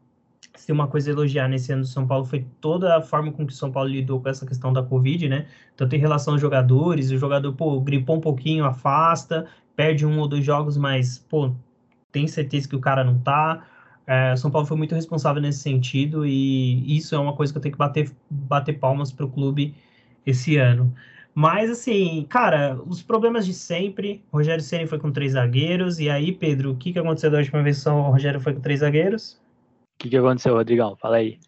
se 0.55 0.67
tem 0.67 0.75
uma 0.75 0.87
coisa 0.87 1.11
a 1.11 1.13
elogiar 1.13 1.49
nesse 1.49 1.73
ano 1.73 1.83
do 1.83 1.89
São 1.89 2.07
Paulo 2.07 2.25
foi 2.25 2.47
toda 2.61 2.97
a 2.97 3.03
forma 3.03 3.31
com 3.33 3.47
que 3.47 3.53
o 3.53 3.57
São 3.57 3.71
Paulo 3.71 3.89
lidou 3.89 4.21
com 4.21 4.29
essa 4.29 4.47
questão 4.47 4.73
da 4.73 4.83
Covid, 4.83 5.29
né? 5.29 5.47
Tanto 5.77 5.95
em 5.95 5.99
relação 5.99 6.35
aos 6.35 6.41
jogadores, 6.41 7.11
o 7.11 7.19
jogador, 7.19 7.53
pô, 7.53 7.81
gripou 7.81 8.17
um 8.17 8.21
pouquinho, 8.21 8.65
afasta, 8.65 9.47
perde 9.77 10.07
um 10.07 10.19
ou 10.19 10.29
dois 10.29 10.45
jogos, 10.45 10.77
mas, 10.77 11.19
pô, 11.19 11.53
tem 12.11 12.27
certeza 12.27 12.69
que 12.69 12.77
o 12.77 12.81
cara 12.81 13.05
não 13.05 13.19
tá. 13.19 13.67
É, 14.07 14.37
São 14.37 14.51
Paulo 14.51 14.67
foi 14.67 14.77
muito 14.77 14.95
responsável 14.95 15.41
nesse 15.41 15.61
sentido 15.61 16.27
e 16.27 16.97
isso 16.97 17.15
é 17.15 17.19
uma 17.19 17.35
coisa 17.35 17.53
que 17.53 17.59
eu 17.59 17.63
tenho 17.63 17.73
que 17.73 17.79
bater, 17.79 18.11
bater 18.29 18.79
palmas 18.79 19.11
para 19.11 19.25
o 19.25 19.31
clube 19.31 19.75
esse 20.27 20.57
ano. 20.57 20.95
Mas, 21.35 21.69
assim, 21.69 22.25
cara, 22.29 22.79
os 22.87 23.03
problemas 23.03 23.45
de 23.45 23.53
sempre. 23.53 24.23
Rogério 24.33 24.63
Ceni 24.63 24.87
foi 24.87 24.99
com 25.01 25.11
três 25.11 25.33
zagueiros. 25.33 25.99
E 25.99 26.09
aí, 26.09 26.31
Pedro, 26.31 26.71
o 26.71 26.77
que, 26.77 26.93
que 26.93 26.99
aconteceu 26.99 27.31
da 27.31 27.39
última 27.39 27.63
vez 27.63 27.83
que 27.83 27.89
o 27.89 28.03
Rogério 28.03 28.41
foi 28.41 28.55
com 28.55 28.61
três 28.61 28.81
zagueiros? 28.81 29.33
O 29.97 30.03
que, 30.03 30.11
que 30.11 30.17
aconteceu, 30.17 30.55
Rodrigão? 30.55 30.95
Fala 30.97 31.17
aí. 31.17 31.39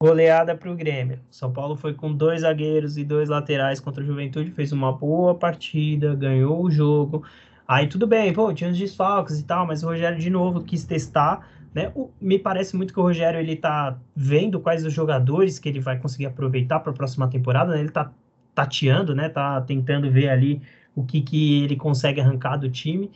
Goleada 0.00 0.56
para 0.56 0.70
o 0.70 0.76
Grêmio. 0.76 1.20
São 1.30 1.52
Paulo 1.52 1.76
foi 1.76 1.94
com 1.94 2.12
dois 2.12 2.42
zagueiros 2.42 2.96
e 2.96 3.04
dois 3.04 3.28
laterais 3.28 3.80
contra 3.80 4.02
o 4.02 4.06
Juventude, 4.06 4.52
fez 4.52 4.72
uma 4.72 4.92
boa 4.92 5.34
partida, 5.34 6.14
ganhou 6.14 6.62
o 6.62 6.70
jogo. 6.70 7.24
Aí 7.66 7.88
tudo 7.88 8.06
bem, 8.06 8.32
pô, 8.32 8.52
tinha 8.54 8.70
uns 8.70 8.78
desfalques 8.78 9.40
e 9.40 9.44
tal, 9.44 9.66
mas 9.66 9.82
o 9.82 9.86
Rogério 9.86 10.18
de 10.18 10.30
novo 10.30 10.62
quis 10.62 10.84
testar, 10.84 11.48
né? 11.78 11.92
O, 11.94 12.10
me 12.20 12.38
parece 12.38 12.76
muito 12.76 12.92
que 12.92 12.98
o 12.98 13.02
Rogério 13.02 13.38
ele 13.38 13.54
tá 13.54 13.96
vendo 14.14 14.58
quais 14.58 14.84
os 14.84 14.92
jogadores 14.92 15.58
que 15.58 15.68
ele 15.68 15.78
vai 15.80 15.98
conseguir 15.98 16.26
aproveitar 16.26 16.80
para 16.80 16.90
a 16.90 16.94
próxima 16.94 17.28
temporada, 17.28 17.72
né? 17.72 17.80
Ele 17.80 17.90
tá 17.90 18.10
tateando, 18.54 19.14
né? 19.14 19.28
Tá 19.28 19.60
tentando 19.60 20.10
ver 20.10 20.28
ali 20.28 20.60
o 20.94 21.04
que, 21.04 21.20
que 21.20 21.62
ele 21.62 21.76
consegue 21.76 22.20
arrancar 22.20 22.56
do 22.56 22.68
time. 22.68 23.12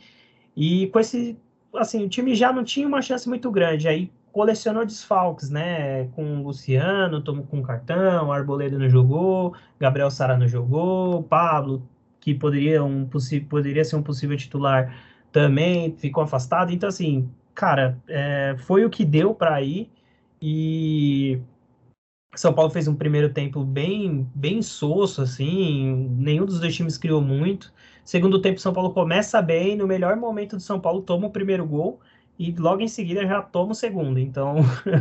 E 0.55 0.87
com 0.87 0.99
esse, 0.99 1.37
assim, 1.75 2.05
o 2.05 2.09
time 2.09 2.33
já 2.35 2.53
não 2.53 2.63
tinha 2.63 2.87
uma 2.87 3.01
chance 3.01 3.27
muito 3.27 3.51
grande. 3.51 3.87
Aí 3.87 4.09
colecionou 4.31 4.85
desfalques, 4.85 5.49
né? 5.49 6.05
Com 6.15 6.39
o 6.39 6.43
Luciano, 6.43 7.21
tomou 7.21 7.45
com 7.45 7.61
cartão, 7.61 8.31
Arboleda 8.31 8.79
não 8.79 8.89
jogou, 8.89 9.53
Gabriel 9.79 10.09
Sara 10.09 10.37
não 10.37 10.47
jogou, 10.47 11.23
Pablo, 11.23 11.87
que 12.21 12.33
poderia, 12.33 12.83
um, 12.83 13.09
poderia 13.49 13.83
ser 13.83 13.97
um 13.97 14.03
possível 14.03 14.37
titular, 14.37 14.95
também 15.33 15.95
ficou 15.97 16.23
afastado. 16.23 16.71
Então, 16.71 16.87
assim, 16.87 17.29
cara, 17.55 18.01
é, 18.07 18.55
foi 18.59 18.85
o 18.85 18.89
que 18.89 19.05
deu 19.05 19.33
para 19.33 19.61
ir. 19.61 19.89
E 20.41 21.41
são 22.35 22.53
Paulo 22.53 22.71
fez 22.71 22.87
um 22.87 22.95
primeiro 22.95 23.29
tempo 23.31 23.63
bem, 23.63 24.29
bem 24.35 24.61
soço, 24.61 25.21
assim, 25.21 26.09
nenhum 26.17 26.45
dos 26.45 26.59
dois 26.59 26.75
times 26.75 26.97
criou 26.97 27.21
muito. 27.21 27.71
Segundo 28.03 28.41
tempo, 28.41 28.59
São 28.59 28.73
Paulo 28.73 28.91
começa 28.93 29.41
bem, 29.41 29.75
no 29.77 29.87
melhor 29.87 30.15
momento 30.17 30.55
do 30.57 30.61
São 30.61 30.79
Paulo 30.79 31.01
toma 31.01 31.27
o 31.27 31.31
primeiro 31.31 31.65
gol 31.65 31.99
e 32.37 32.51
logo 32.51 32.81
em 32.81 32.87
seguida 32.87 33.25
já 33.25 33.41
toma 33.41 33.71
o 33.71 33.75
segundo. 33.75 34.19
Então, 34.19 34.55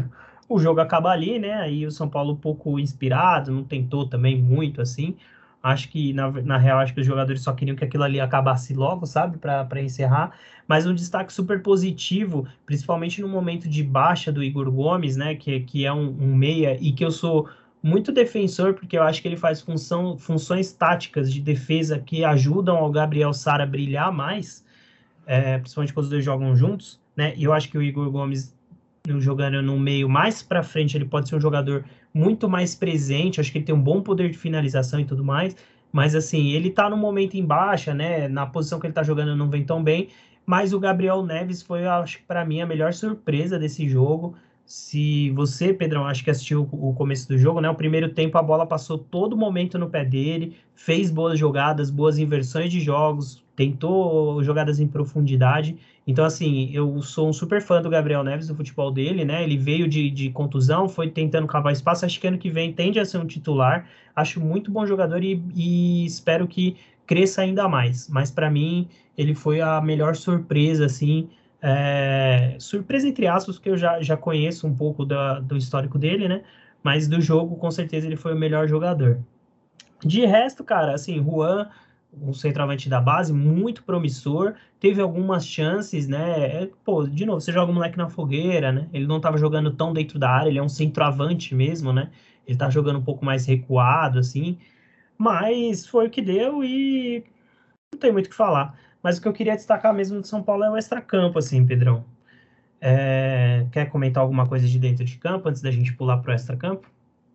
o 0.49 0.59
jogo 0.59 0.81
acaba 0.81 1.11
ali, 1.11 1.39
né? 1.39 1.55
Aí 1.55 1.87
o 1.87 1.91
São 1.91 2.09
Paulo 2.09 2.35
um 2.35 2.37
pouco 2.37 2.79
inspirado, 2.79 3.51
não 3.51 3.65
tentou 3.65 4.07
também 4.09 4.41
muito 4.41 4.81
assim. 4.81 5.17
Acho 5.63 5.89
que, 5.89 6.13
na, 6.13 6.31
na 6.31 6.59
real, 6.59 6.79
acho 6.79 6.93
que 6.93 7.01
os 7.01 7.07
jogadores 7.07 7.41
só 7.43 7.53
queriam 7.53 7.77
que 7.77 7.85
aquilo 7.85 8.03
ali 8.03 8.19
acabasse 8.19 8.75
logo, 8.75 9.07
sabe? 9.07 9.39
Para 9.39 9.81
encerrar. 9.81 10.33
Mas 10.67 10.87
um 10.87 10.95
destaque 10.95 11.33
super 11.33 11.63
positivo, 11.63 12.49
principalmente 12.67 13.21
no 13.21 13.29
momento 13.29 13.69
de 13.69 13.83
baixa 13.83 14.33
do 14.33 14.43
Igor 14.43 14.71
Gomes, 14.71 15.17
né? 15.17 15.37
Que, 15.37 15.61
que 15.61 15.87
é 15.87 15.93
um, 15.93 16.09
um 16.21 16.35
meia 16.35 16.77
e 16.81 16.93
que 16.93 17.05
eu 17.05 17.13
sou 17.13 17.49
muito 17.83 18.11
defensor, 18.11 18.75
porque 18.75 18.97
eu 18.97 19.03
acho 19.03 19.23
que 19.23 19.29
ele 19.29 19.37
faz 19.37 19.61
função, 19.61 20.17
funções 20.17 20.73
táticas 20.73 21.33
de 21.33 21.41
defesa 21.41 21.99
que 21.99 22.25
ajudam 22.25 22.77
ao 22.77 22.91
Gabriel 22.91 23.33
Sara 23.33 23.67
brilhar 23.67 24.13
mais, 24.13 24.65
é, 25.27 25.59
principalmente 25.59 25.93
quando 25.93 26.05
os 26.05 26.11
dois 26.11 26.25
jogam 26.25 26.57
juntos, 26.57 27.01
né? 27.17 27.35
E 27.37 27.45
eu 27.45 27.53
acho 27.53 27.69
que 27.69 27.79
o 27.79 27.83
Igor 27.83 28.11
Gomes 28.11 28.55
jogando 29.19 29.61
no 29.63 29.79
meio 29.79 30.09
mais 30.09 30.43
para 30.43 30.63
frente, 30.63 30.97
ele 30.97 31.05
pode 31.05 31.29
ser 31.29 31.37
um 31.37 31.41
jogador 31.41 31.85
muito 32.13 32.49
mais 32.49 32.75
presente, 32.75 33.41
acho 33.41 33.51
que 33.51 33.59
ele 33.59 33.65
tem 33.65 33.75
um 33.75 33.81
bom 33.81 34.03
poder 34.03 34.31
de 34.31 34.39
finalização 34.39 35.01
e 35.01 35.05
tudo 35.05 35.25
mais, 35.25 35.57
mas 35.91 36.15
assim, 36.15 36.53
ele 36.53 36.71
tá 36.71 36.89
no 36.89 36.97
momento 36.97 37.35
em 37.37 37.45
baixa, 37.45 37.93
né? 37.95 38.29
Na 38.29 38.47
posição 38.47 38.81
que 38.81 38.87
ele 38.87 38.95
tá 38.95 39.03
jogando 39.03 39.37
não 39.37 39.51
vem 39.51 39.65
tão 39.65 39.83
bem, 39.83 40.09
mas 40.45 40.73
o 40.73 40.81
Gabriel 40.81 41.25
Neves 41.25 41.63
foi, 41.63 41.87
acho 41.87 42.19
que 42.19 42.25
para 42.25 42.45
mim, 42.45 42.61
a 42.61 42.67
melhor 42.67 42.93
surpresa 42.93 43.59
desse 43.59 43.89
jogo. 43.89 44.35
Se 44.65 45.31
você, 45.31 45.75
Pedrão, 45.75 46.07
acho 46.07 46.25
que 46.25 46.31
assistiu 46.31 46.69
o 46.73 46.95
começo 46.95 47.29
do 47.29 47.37
jogo, 47.37 47.61
né? 47.61 47.69
O 47.69 47.75
primeiro 47.75 48.09
tempo 48.15 48.39
a 48.39 48.43
bola 48.43 48.67
passou 48.67 48.97
todo 48.97 49.37
momento 49.37 49.79
no 49.79 49.91
pé 49.91 50.05
dele, 50.05 50.57
fez 50.75 51.11
boas 51.11 51.39
jogadas, 51.39 51.91
boas 51.91 52.19
inversões 52.19 52.73
de 52.73 52.81
jogos, 52.81 53.45
tentou 53.63 54.43
jogadas 54.43 54.81
em 54.81 54.89
profundidade. 54.89 55.77
Então, 56.07 56.25
assim, 56.25 56.71
eu 56.73 57.01
sou 57.01 57.29
um 57.29 57.33
super 57.33 57.63
fã 57.63 57.81
do 57.81 57.89
Gabriel 57.89 58.25
Neves, 58.25 58.49
do 58.49 58.57
futebol 58.57 58.91
dele, 58.91 59.25
né? 59.25 59.45
Ele 59.45 59.57
veio 59.57 59.87
de, 59.87 60.11
de 60.11 60.31
contusão, 60.31 60.89
foi 60.89 61.09
tentando 61.09 61.47
cavar 61.47 61.73
espaço. 61.73 62.05
Acho 62.05 62.21
que 62.21 62.27
ano 62.27 62.39
que 62.39 62.51
vem 62.51 62.73
tende 62.73 62.99
a 62.99 63.05
ser 63.05 63.19
um 63.19 63.27
titular. 63.27 63.87
Acho 64.17 64.41
muito 64.41 64.71
bom 64.71 64.85
jogador 64.85 65.23
e, 65.23 65.41
e 65.55 66.05
espero 66.05 66.49
que 66.49 66.77
cresça 67.07 67.43
ainda 67.43 67.69
mais. 67.69 68.09
Mas, 68.09 68.33
para 68.33 68.51
mim, 68.51 68.89
ele 69.17 69.35
foi 69.35 69.61
a 69.61 69.81
melhor 69.81 70.17
surpresa, 70.17 70.87
assim. 70.87 71.29
É... 71.65 72.57
surpresa 72.59 73.07
entre 73.07 73.29
aspas, 73.29 73.55
porque 73.55 73.71
eu 73.71 73.77
já, 73.77 74.03
já 74.03 74.17
conheço 74.17 74.67
um 74.67 74.75
pouco 74.75 75.05
da, 75.05 75.39
do 75.39 75.57
histórico 75.57 75.97
dele, 75.99 76.27
né? 76.27 76.43
Mas 76.83 77.07
do 77.07 77.21
jogo, 77.21 77.55
com 77.57 77.71
certeza, 77.71 78.09
ele 78.09 78.17
foi 78.17 78.35
o 78.35 78.37
melhor 78.37 78.67
jogador. 78.67 79.21
De 80.05 80.27
resto, 80.27 80.65
cara, 80.65 80.95
assim, 80.95 81.23
Juan 81.23 81.69
um 82.13 82.33
centroavante 82.35 82.89
da 82.89 83.01
base 83.01 83.33
muito 83.33 83.83
promissor, 83.85 84.55
teve 84.79 85.01
algumas 85.01 85.47
chances, 85.47 86.07
né? 86.07 86.63
É, 86.63 86.71
pô, 86.85 87.07
de 87.07 87.25
novo, 87.25 87.41
você 87.41 87.53
joga 87.53 87.73
o 87.73 87.75
moleque 87.75 87.97
na 87.97 88.09
fogueira, 88.09 88.71
né? 88.71 88.89
Ele 88.93 89.07
não 89.07 89.17
estava 89.17 89.39
jogando 89.39 89.73
tão 89.73 89.93
dentro 89.93 90.19
da 90.19 90.31
área, 90.31 90.49
ele 90.51 90.59
é 90.59 90.63
um 90.63 90.69
centroavante 90.69 91.55
mesmo, 91.55 91.93
né? 91.93 92.11
Ele 92.47 92.59
tá 92.59 92.69
jogando 92.69 92.99
um 92.99 93.05
pouco 93.05 93.25
mais 93.25 93.47
recuado, 93.47 94.19
assim. 94.19 94.59
Mas 95.17 95.87
foi 95.87 96.07
o 96.09 96.11
que 96.11 96.21
deu 96.23 96.65
e 96.65 97.25
não 97.93 97.99
tem 98.01 98.13
muito 98.13 98.27
o 98.27 98.31
que 98.31 98.37
falar. 98.37 98.79
Mas 99.03 99.19
o 99.19 99.23
que 99.23 99.29
eu 99.29 99.33
queria 99.33 99.57
destacar 99.57 99.95
mesmo 99.95 100.21
do 100.21 100.27
São 100.27 100.43
Paulo 100.43 100.65
é 100.65 100.71
o 100.71 100.77
extracampo, 100.77 101.39
assim, 101.39 101.67
Pedrão. 101.67 102.05
É... 102.81 103.67
Quer 103.73 103.89
comentar 103.91 104.23
alguma 104.23 104.47
coisa 104.49 104.67
de 104.67 104.79
dentro 104.79 105.05
de 105.05 105.17
campo 105.19 105.49
antes 105.49 105.63
da 105.63 105.71
gente 105.71 105.93
pular 105.95 106.19
pro 106.19 106.33
extracampo? 106.33 106.91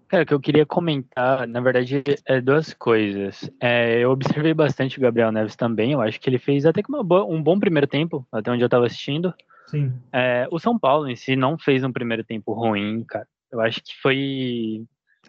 Cara, 0.07 0.23
o 0.23 0.25
que 0.25 0.33
eu 0.33 0.39
queria 0.39 0.65
comentar, 0.65 1.45
na 1.47 1.59
verdade, 1.59 2.01
é 2.25 2.39
duas 2.39 2.73
coisas. 2.73 3.49
É, 3.59 3.99
eu 3.99 4.11
observei 4.11 4.53
bastante 4.53 4.97
o 4.97 5.01
Gabriel 5.01 5.31
Neves 5.31 5.55
também. 5.55 5.91
Eu 5.91 6.01
acho 6.01 6.19
que 6.19 6.29
ele 6.29 6.39
fez 6.39 6.65
até 6.65 6.81
que 6.81 6.91
boa, 7.03 7.25
um 7.25 7.43
bom 7.43 7.59
primeiro 7.59 7.87
tempo, 7.87 8.25
até 8.31 8.49
onde 8.49 8.63
eu 8.63 8.67
estava 8.67 8.85
assistindo. 8.85 9.33
Sim. 9.67 9.93
É, 10.13 10.47
o 10.49 10.59
São 10.59 10.79
Paulo 10.79 11.09
em 11.09 11.15
si 11.15 11.35
não 11.35 11.57
fez 11.57 11.83
um 11.83 11.91
primeiro 11.91 12.23
tempo 12.23 12.53
ruim, 12.53 13.03
cara. 13.03 13.27
Eu 13.51 13.59
acho 13.59 13.83
que 13.83 13.93
foi. 14.01 14.85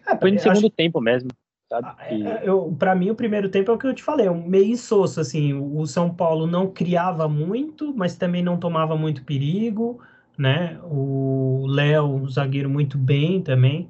É, 0.07 0.17
foi 0.17 0.31
no 0.31 0.39
segundo 0.39 0.67
acho... 0.67 0.69
tempo 0.69 1.01
mesmo. 1.01 1.29
Ah, 1.71 1.95
é, 2.07 2.15
é, 2.15 2.41
eu, 2.43 2.75
para 2.79 2.95
mim, 2.95 3.11
o 3.11 3.15
primeiro 3.15 3.49
tempo 3.49 3.71
é 3.71 3.73
o 3.73 3.77
que 3.77 3.85
eu 3.85 3.93
te 3.93 4.01
falei, 4.01 4.27
um 4.27 4.47
meio 4.47 4.71
insosso, 4.71 5.21
assim, 5.21 5.53
o 5.53 5.85
São 5.85 6.11
Paulo 6.11 6.47
não 6.47 6.71
criava 6.71 7.29
muito, 7.29 7.93
mas 7.95 8.17
também 8.17 8.41
não 8.41 8.57
tomava 8.57 8.97
muito 8.97 9.23
perigo, 9.23 10.01
né, 10.35 10.79
o 10.83 11.67
Léo, 11.67 12.23
o 12.23 12.27
zagueiro, 12.27 12.71
muito 12.71 12.97
bem 12.97 13.39
também, 13.43 13.87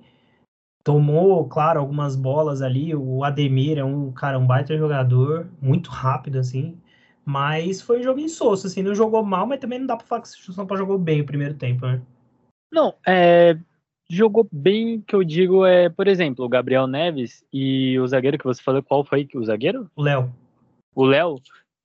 tomou, 0.90 1.48
claro, 1.48 1.80
algumas 1.80 2.16
bolas 2.16 2.64
ali. 2.64 2.96
O 2.96 3.24
Ademir 3.24 3.78
é 3.78 3.84
um 3.84 4.12
cara, 4.12 4.40
um 4.40 4.48
baita 4.48 4.76
jogador, 4.76 5.48
muito 5.62 5.92
rápido, 5.92 6.40
assim. 6.40 6.82
Mas 7.24 7.80
foi 7.80 8.00
um 8.00 8.04
jogo 8.04 8.20
insosso, 8.20 8.66
assim, 8.66 8.82
não 8.82 8.96
jogou 8.96 9.24
mal, 9.24 9.46
mas 9.46 9.60
também 9.60 9.78
não 9.78 9.86
dá 9.86 9.96
pra 9.96 10.08
falar 10.08 10.24
que 10.24 10.30
o 10.30 10.52
São 10.52 10.66
Paulo 10.66 10.80
jogou 10.80 10.98
bem 10.98 11.22
o 11.22 11.26
primeiro 11.26 11.54
tempo, 11.54 11.86
né? 11.86 12.02
Não, 12.74 12.96
é, 13.08 13.56
jogou 14.10 14.50
bem, 14.52 15.00
que 15.02 15.16
eu 15.16 15.24
digo, 15.24 15.64
é, 15.64 15.90
por 15.90 16.08
exemplo, 16.08 16.44
o 16.44 16.50
Gabriel 16.50 16.88
Neves 16.88 17.46
e 17.54 18.00
o 18.00 18.08
zagueiro 18.08 18.40
que 18.40 18.46
você 18.46 18.60
falou, 18.64 18.82
qual 18.82 19.04
foi 19.04 19.30
o 19.36 19.46
zagueiro? 19.46 19.92
O 19.96 20.02
Léo. 20.02 20.34
O 20.96 21.06
Léo 21.06 21.36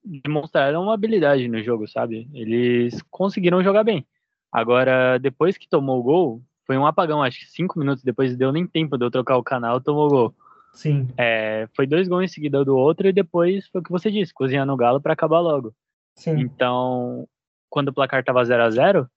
demonstraram 0.02 0.82
uma 0.82 0.94
habilidade 0.94 1.46
no 1.46 1.62
jogo, 1.62 1.86
sabe? 1.86 2.26
Eles 2.32 3.02
conseguiram 3.10 3.62
jogar 3.62 3.84
bem. 3.84 4.06
Agora, 4.50 5.18
depois 5.18 5.58
que 5.58 5.68
tomou 5.68 6.00
o 6.00 6.02
gol, 6.02 6.42
foi 6.66 6.76
um 6.78 6.86
apagão, 6.86 7.22
acho 7.22 7.40
que 7.40 7.46
cinco 7.46 7.78
minutos 7.78 8.02
depois 8.02 8.36
deu 8.36 8.52
nem 8.52 8.66
tempo 8.66 8.96
de 8.96 9.04
eu 9.04 9.10
trocar 9.10 9.36
o 9.36 9.42
canal, 9.42 9.80
tomou 9.80 10.08
gol. 10.08 10.34
Sim. 10.72 11.08
É, 11.16 11.68
foi 11.74 11.86
dois 11.86 12.08
gols 12.08 12.24
em 12.24 12.28
seguida 12.28 12.64
do 12.64 12.76
outro 12.76 13.08
e 13.08 13.12
depois 13.12 13.68
foi 13.68 13.80
o 13.80 13.84
que 13.84 13.92
você 13.92 14.10
disse, 14.10 14.34
cozinhando 14.34 14.72
o 14.72 14.76
galo 14.76 15.00
para 15.00 15.12
acabar 15.12 15.40
logo. 15.40 15.74
Sim. 16.16 16.40
Então, 16.40 17.28
quando 17.70 17.88
o 17.88 17.92
placar 17.92 18.20
estava 18.20 18.44
0 18.44 18.62
a 18.62 18.70
0 18.70 19.10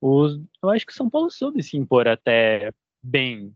os, 0.00 0.40
eu 0.62 0.70
acho 0.70 0.84
que 0.84 0.92
o 0.92 0.96
São 0.96 1.08
Paulo 1.08 1.30
soube 1.30 1.62
se 1.62 1.76
impor 1.76 2.08
até 2.08 2.72
bem, 3.02 3.52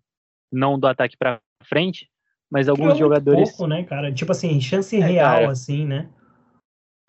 não 0.52 0.78
do 0.78 0.86
ataque 0.86 1.16
para 1.16 1.40
frente, 1.64 2.08
mas 2.50 2.68
alguns 2.68 2.92
Criou 2.92 2.98
jogadores. 2.98 3.50
Pouco, 3.50 3.66
né, 3.66 3.82
cara? 3.84 4.12
Tipo 4.12 4.32
assim, 4.32 4.60
chance 4.60 4.96
é, 4.96 5.04
real, 5.04 5.34
cara. 5.40 5.50
assim, 5.50 5.84
né? 5.84 6.08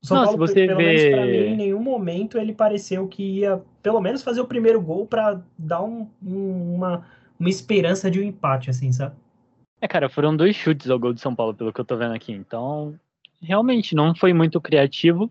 São 0.07 0.15
não, 0.15 0.23
Paulo, 0.23 0.47
se 0.47 0.53
você 0.53 0.65
pelo 0.65 0.77
vê... 0.77 0.85
menos 0.85 1.05
pra 1.09 1.25
mim, 1.25 1.37
em 1.37 1.57
nenhum 1.57 1.81
momento 1.81 2.37
ele 2.37 2.53
pareceu 2.53 3.09
que 3.09 3.39
ia, 3.39 3.61
pelo 3.83 3.99
menos, 3.99 4.23
fazer 4.23 4.39
o 4.39 4.47
primeiro 4.47 4.81
gol 4.81 5.05
para 5.05 5.41
dar 5.57 5.83
um, 5.83 6.07
um, 6.25 6.75
uma, 6.75 7.05
uma 7.37 7.49
esperança 7.49 8.09
de 8.09 8.17
um 8.17 8.23
empate, 8.23 8.69
assim, 8.69 8.89
sabe? 8.93 9.15
É, 9.81 9.87
cara, 9.87 10.07
foram 10.07 10.33
dois 10.33 10.55
chutes 10.55 10.89
ao 10.89 10.97
gol 10.97 11.11
de 11.11 11.19
São 11.19 11.35
Paulo, 11.35 11.53
pelo 11.53 11.73
que 11.73 11.81
eu 11.81 11.85
tô 11.85 11.97
vendo 11.97 12.13
aqui. 12.13 12.31
Então, 12.31 12.97
realmente, 13.41 13.93
não 13.93 14.15
foi 14.15 14.31
muito 14.31 14.61
criativo, 14.61 15.29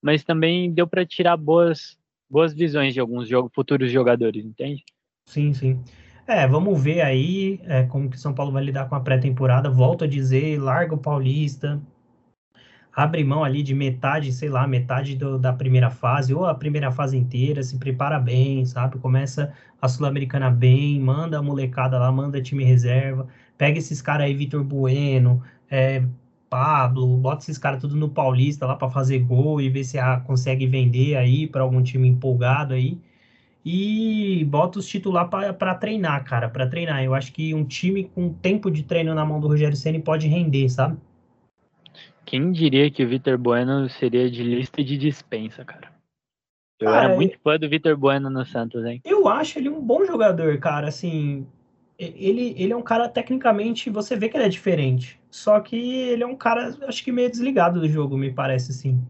mas 0.00 0.22
também 0.22 0.70
deu 0.70 0.86
para 0.86 1.04
tirar 1.04 1.36
boas, 1.36 1.98
boas 2.30 2.54
visões 2.54 2.94
de 2.94 3.00
alguns 3.00 3.26
jogo, 3.28 3.50
futuros 3.52 3.90
jogadores, 3.90 4.44
entende? 4.44 4.84
Sim, 5.26 5.52
sim. 5.52 5.80
É, 6.28 6.46
vamos 6.46 6.80
ver 6.80 7.00
aí 7.00 7.60
é, 7.64 7.82
como 7.82 8.08
que 8.08 8.20
São 8.20 8.32
Paulo 8.32 8.52
vai 8.52 8.62
lidar 8.62 8.88
com 8.88 8.94
a 8.94 9.00
pré-temporada. 9.00 9.68
Volto 9.68 10.04
a 10.04 10.06
dizer, 10.06 10.60
larga 10.60 10.94
o 10.94 10.98
Paulista, 10.98 11.80
abre 12.94 13.24
mão 13.24 13.42
ali 13.42 13.62
de 13.62 13.74
metade, 13.74 14.32
sei 14.32 14.48
lá, 14.48 14.66
metade 14.66 15.16
do, 15.16 15.38
da 15.38 15.52
primeira 15.52 15.90
fase, 15.90 16.34
ou 16.34 16.44
a 16.46 16.54
primeira 16.54 16.90
fase 16.90 17.16
inteira, 17.16 17.62
se 17.62 17.78
prepara 17.78 18.18
bem, 18.18 18.64
sabe? 18.66 18.98
Começa 18.98 19.52
a 19.80 19.88
Sul-Americana 19.88 20.50
bem, 20.50 21.00
manda 21.00 21.38
a 21.38 21.42
molecada 21.42 21.98
lá, 21.98 22.12
manda 22.12 22.40
time 22.42 22.64
reserva, 22.64 23.26
pega 23.56 23.78
esses 23.78 24.02
caras 24.02 24.26
aí, 24.26 24.34
Vitor 24.34 24.62
Bueno, 24.62 25.42
é, 25.70 26.02
Pablo, 26.50 27.16
bota 27.16 27.42
esses 27.42 27.58
caras 27.58 27.80
tudo 27.80 27.96
no 27.96 28.10
Paulista 28.10 28.66
lá 28.66 28.76
para 28.76 28.90
fazer 28.90 29.20
gol 29.20 29.60
e 29.60 29.70
ver 29.70 29.84
se 29.84 29.98
a, 29.98 30.20
consegue 30.20 30.66
vender 30.66 31.16
aí 31.16 31.46
para 31.46 31.62
algum 31.62 31.82
time 31.82 32.08
empolgado 32.08 32.74
aí. 32.74 33.00
E 33.64 34.44
bota 34.50 34.78
os 34.80 34.86
titular 34.88 35.28
para 35.28 35.74
treinar, 35.76 36.24
cara, 36.24 36.48
para 36.48 36.66
treinar. 36.66 37.02
Eu 37.04 37.14
acho 37.14 37.32
que 37.32 37.54
um 37.54 37.64
time 37.64 38.04
com 38.04 38.32
tempo 38.32 38.70
de 38.70 38.82
treino 38.82 39.14
na 39.14 39.24
mão 39.24 39.40
do 39.40 39.48
Rogério 39.48 39.76
Ceni 39.76 40.00
pode 40.00 40.26
render, 40.28 40.68
sabe? 40.68 40.98
Quem 42.24 42.52
diria 42.52 42.90
que 42.90 43.04
o 43.04 43.08
Vitor 43.08 43.36
Bueno 43.36 43.88
seria 43.88 44.30
de 44.30 44.42
lista 44.42 44.82
de 44.82 44.96
dispensa, 44.96 45.64
cara? 45.64 45.92
Eu 46.80 46.90
cara, 46.90 47.04
era 47.06 47.14
muito 47.14 47.38
fã 47.40 47.58
do 47.58 47.68
Vitor 47.68 47.96
Bueno 47.96 48.28
no 48.28 48.44
Santos, 48.44 48.84
hein? 48.84 49.00
Eu 49.04 49.28
acho 49.28 49.58
ele 49.58 49.68
um 49.68 49.80
bom 49.80 50.04
jogador, 50.04 50.58
cara. 50.58 50.88
Assim, 50.88 51.46
ele, 51.98 52.54
ele 52.56 52.72
é 52.72 52.76
um 52.76 52.82
cara, 52.82 53.08
tecnicamente, 53.08 53.90
você 53.90 54.16
vê 54.16 54.28
que 54.28 54.36
ele 54.36 54.44
é 54.44 54.48
diferente. 54.48 55.20
Só 55.30 55.60
que 55.60 55.76
ele 55.76 56.22
é 56.22 56.26
um 56.26 56.36
cara, 56.36 56.76
acho 56.86 57.04
que 57.04 57.12
meio 57.12 57.30
desligado 57.30 57.80
do 57.80 57.88
jogo, 57.88 58.16
me 58.16 58.32
parece, 58.32 58.72
assim. 58.72 59.00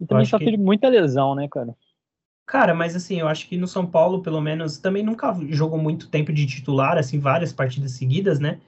E 0.00 0.06
também 0.06 0.24
sofre 0.24 0.52
que... 0.52 0.56
muita 0.56 0.88
lesão, 0.88 1.34
né, 1.34 1.48
cara? 1.48 1.76
Cara, 2.46 2.74
mas 2.74 2.94
assim, 2.94 3.18
eu 3.18 3.26
acho 3.26 3.48
que 3.48 3.56
no 3.56 3.66
São 3.66 3.84
Paulo, 3.84 4.22
pelo 4.22 4.40
menos, 4.40 4.78
também 4.78 5.02
nunca 5.02 5.36
jogou 5.48 5.78
muito 5.78 6.08
tempo 6.08 6.32
de 6.32 6.46
titular, 6.46 6.96
assim, 6.96 7.18
várias 7.18 7.52
partidas 7.52 7.92
seguidas, 7.92 8.38
né? 8.38 8.60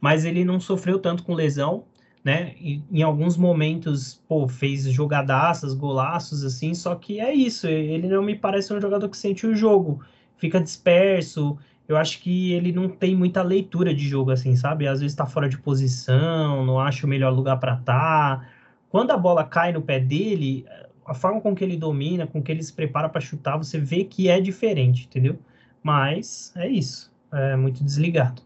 Mas 0.00 0.24
ele 0.24 0.44
não 0.44 0.58
sofreu 0.58 0.98
tanto 0.98 1.22
com 1.22 1.34
lesão, 1.34 1.84
né? 2.28 2.52
E, 2.60 2.82
em 2.92 3.02
alguns 3.02 3.38
momentos, 3.38 4.22
pô, 4.28 4.46
fez 4.46 4.82
jogadaças, 4.82 5.72
golaços, 5.72 6.44
assim, 6.44 6.74
só 6.74 6.94
que 6.94 7.20
é 7.20 7.32
isso, 7.32 7.66
ele 7.66 8.06
não 8.06 8.22
me 8.22 8.36
parece 8.36 8.70
um 8.70 8.78
jogador 8.78 9.08
que 9.08 9.16
sente 9.16 9.46
o 9.46 9.56
jogo, 9.56 10.04
fica 10.36 10.60
disperso, 10.60 11.56
eu 11.88 11.96
acho 11.96 12.20
que 12.20 12.52
ele 12.52 12.70
não 12.70 12.86
tem 12.86 13.16
muita 13.16 13.40
leitura 13.40 13.94
de 13.94 14.06
jogo, 14.06 14.30
assim, 14.30 14.54
sabe? 14.56 14.86
Às 14.86 15.00
vezes 15.00 15.16
tá 15.16 15.24
fora 15.24 15.48
de 15.48 15.56
posição, 15.56 16.66
não 16.66 16.78
acha 16.78 17.06
o 17.06 17.08
melhor 17.08 17.32
lugar 17.32 17.58
para 17.58 17.72
estar. 17.72 18.40
Tá. 18.40 18.48
Quando 18.90 19.10
a 19.10 19.16
bola 19.16 19.42
cai 19.42 19.72
no 19.72 19.80
pé 19.80 19.98
dele, 19.98 20.66
a 21.06 21.14
forma 21.14 21.40
com 21.40 21.54
que 21.54 21.64
ele 21.64 21.78
domina, 21.78 22.26
com 22.26 22.42
que 22.42 22.52
ele 22.52 22.62
se 22.62 22.74
prepara 22.74 23.08
para 23.08 23.22
chutar, 23.22 23.56
você 23.56 23.78
vê 23.78 24.04
que 24.04 24.28
é 24.28 24.38
diferente, 24.38 25.06
entendeu? 25.06 25.38
Mas 25.82 26.52
é 26.56 26.68
isso, 26.68 27.10
é 27.32 27.56
muito 27.56 27.82
desligado. 27.82 28.42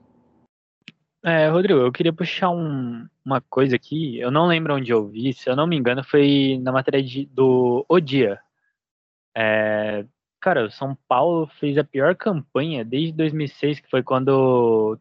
É, 1.24 1.48
Rodrigo, 1.48 1.80
eu 1.80 1.90
queria 1.90 2.12
puxar 2.12 2.50
um, 2.50 3.08
uma 3.24 3.40
coisa 3.40 3.76
aqui, 3.76 4.18
eu 4.18 4.30
não 4.30 4.46
lembro 4.46 4.74
onde 4.74 4.90
eu 4.90 5.06
vi, 5.06 5.32
se 5.32 5.48
eu 5.48 5.54
não 5.54 5.66
me 5.66 5.76
engano, 5.76 6.02
foi 6.02 6.58
na 6.62 6.72
matéria 6.72 7.02
de, 7.02 7.26
do 7.26 7.84
O 7.88 8.00
Dia. 8.00 8.40
É, 9.36 10.04
cara, 10.40 10.66
o 10.66 10.70
São 10.70 10.96
Paulo 11.08 11.46
fez 11.58 11.78
a 11.78 11.84
pior 11.84 12.14
campanha 12.16 12.84
desde 12.84 13.12
2006, 13.12 13.80
que 13.80 13.90
foi 13.90 14.02
quando 14.02 14.98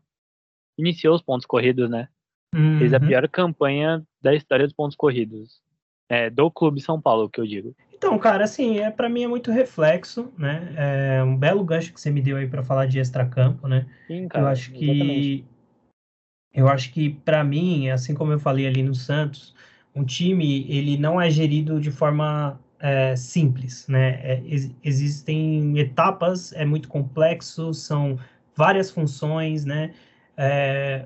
iniciou 0.78 1.16
os 1.16 1.22
pontos 1.22 1.46
corridos, 1.46 1.90
né? 1.90 2.08
Uhum. 2.54 2.78
Fez 2.78 2.94
a 2.94 2.98
uhum. 2.98 3.08
pior 3.08 3.28
campanha 3.28 4.04
da 4.22 4.34
história 4.36 4.66
dos 4.66 4.76
pontos 4.76 4.96
corridos. 4.96 5.62
É, 6.10 6.30
do 6.30 6.52
Clube 6.52 6.82
São 6.82 7.02
Paulo, 7.02 7.30
que 7.30 7.40
eu 7.40 7.48
digo. 7.48 7.74
Então, 7.94 8.20
cara, 8.20 8.44
assim, 8.44 8.80
é, 8.80 8.92
para 8.92 9.08
mim 9.08 9.24
é 9.24 9.28
muito 9.28 9.50
reflexo, 9.50 10.34
né? 10.38 10.74
É 10.76 11.24
um 11.24 11.38
belo 11.38 11.64
gancho 11.64 11.94
que 11.94 12.02
você 12.02 12.12
me 12.12 12.22
deu 12.22 12.36
aí 12.36 12.50
para 12.50 12.64
falar 12.64 12.86
de 12.86 13.00
extracampo, 13.00 13.66
né? 13.66 13.88
Sim, 14.08 14.28
cara, 14.28 14.44
eu 14.44 14.48
acho 14.50 14.74
que 14.74 14.92
exatamente. 14.92 15.46
Eu 16.54 16.68
acho 16.68 16.92
que 16.92 17.10
para 17.10 17.44
mim, 17.44 17.90
assim 17.90 18.14
como 18.14 18.32
eu 18.32 18.40
falei 18.40 18.68
ali 18.68 18.84
no 18.84 18.94
Santos, 18.96 19.56
um 19.96 20.04
time 20.04 20.66
ele 20.70 20.98
não 20.98 21.20
é 21.20 21.30
gerido 21.30 21.80
de 21.80 21.92
forma 21.92 22.60
é, 22.80 23.16
simples, 23.16 23.88
né? 23.88 24.20
É, 24.24 24.42
ex 24.46 24.72
existem 24.84 25.78
etapas, 25.80 26.52
é 26.54 26.66
muito 26.66 26.88
complexo, 26.90 27.74
são 27.74 28.20
várias 28.56 28.92
funções, 28.92 29.66
né? 29.66 29.94
É, 30.38 31.06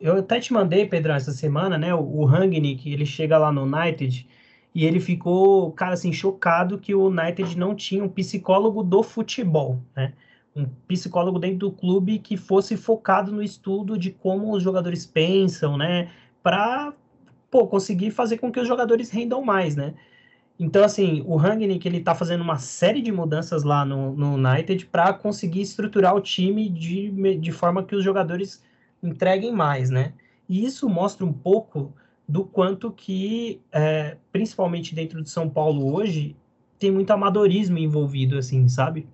eu 0.00 0.18
até 0.18 0.40
te 0.40 0.52
mandei, 0.52 0.86
Pedrão, 0.86 1.14
essa 1.14 1.32
semana, 1.32 1.78
né? 1.78 1.94
O, 1.94 2.00
o 2.00 2.24
Rangnick, 2.24 2.90
ele 2.90 3.06
chega 3.06 3.38
lá 3.38 3.52
no 3.52 3.62
United 3.64 4.28
e 4.74 4.84
ele 4.84 5.00
ficou, 5.00 5.72
cara, 5.72 5.94
assim, 5.94 6.12
chocado 6.12 6.78
que 6.78 6.94
o 6.94 7.06
United 7.08 7.56
não 7.58 7.74
tinha 7.74 8.02
um 8.04 8.08
psicólogo 8.08 8.82
do 8.82 9.02
futebol, 9.02 9.82
né? 9.94 10.14
Um 10.54 10.66
psicólogo 10.86 11.38
dentro 11.38 11.58
do 11.58 11.72
clube 11.72 12.18
que 12.18 12.36
fosse 12.36 12.76
focado 12.76 13.32
no 13.32 13.42
estudo 13.42 13.98
de 13.98 14.10
como 14.10 14.54
os 14.54 14.62
jogadores 14.62 15.06
pensam, 15.06 15.76
né? 15.76 16.10
Para 16.42 16.92
conseguir 17.50 18.10
fazer 18.10 18.38
com 18.38 18.50
que 18.50 18.60
os 18.60 18.68
jogadores 18.68 19.10
rendam 19.10 19.42
mais, 19.42 19.76
né? 19.76 19.94
Então, 20.58 20.84
assim, 20.84 21.24
o 21.26 21.36
Rangnick, 21.36 21.86
ele 21.88 22.00
tá 22.00 22.14
fazendo 22.14 22.42
uma 22.42 22.58
série 22.58 23.02
de 23.02 23.10
mudanças 23.10 23.64
lá 23.64 23.84
no, 23.84 24.14
no 24.14 24.34
United 24.34 24.86
para 24.86 25.12
conseguir 25.12 25.60
estruturar 25.60 26.14
o 26.14 26.20
time 26.20 26.68
de, 26.68 27.10
de 27.36 27.52
forma 27.52 27.82
que 27.82 27.96
os 27.96 28.04
jogadores 28.04 28.62
entreguem 29.02 29.52
mais, 29.52 29.90
né? 29.90 30.12
E 30.48 30.64
isso 30.64 30.88
mostra 30.88 31.24
um 31.26 31.32
pouco 31.32 31.92
do 32.28 32.44
quanto 32.44 32.92
que, 32.92 33.60
é, 33.72 34.16
principalmente 34.30 34.94
dentro 34.94 35.22
de 35.22 35.30
São 35.30 35.48
Paulo 35.48 35.92
hoje, 35.92 36.36
tem 36.78 36.90
muito 36.90 37.10
amadorismo 37.10 37.78
envolvido, 37.78 38.38
assim, 38.38 38.68
sabe? 38.68 39.06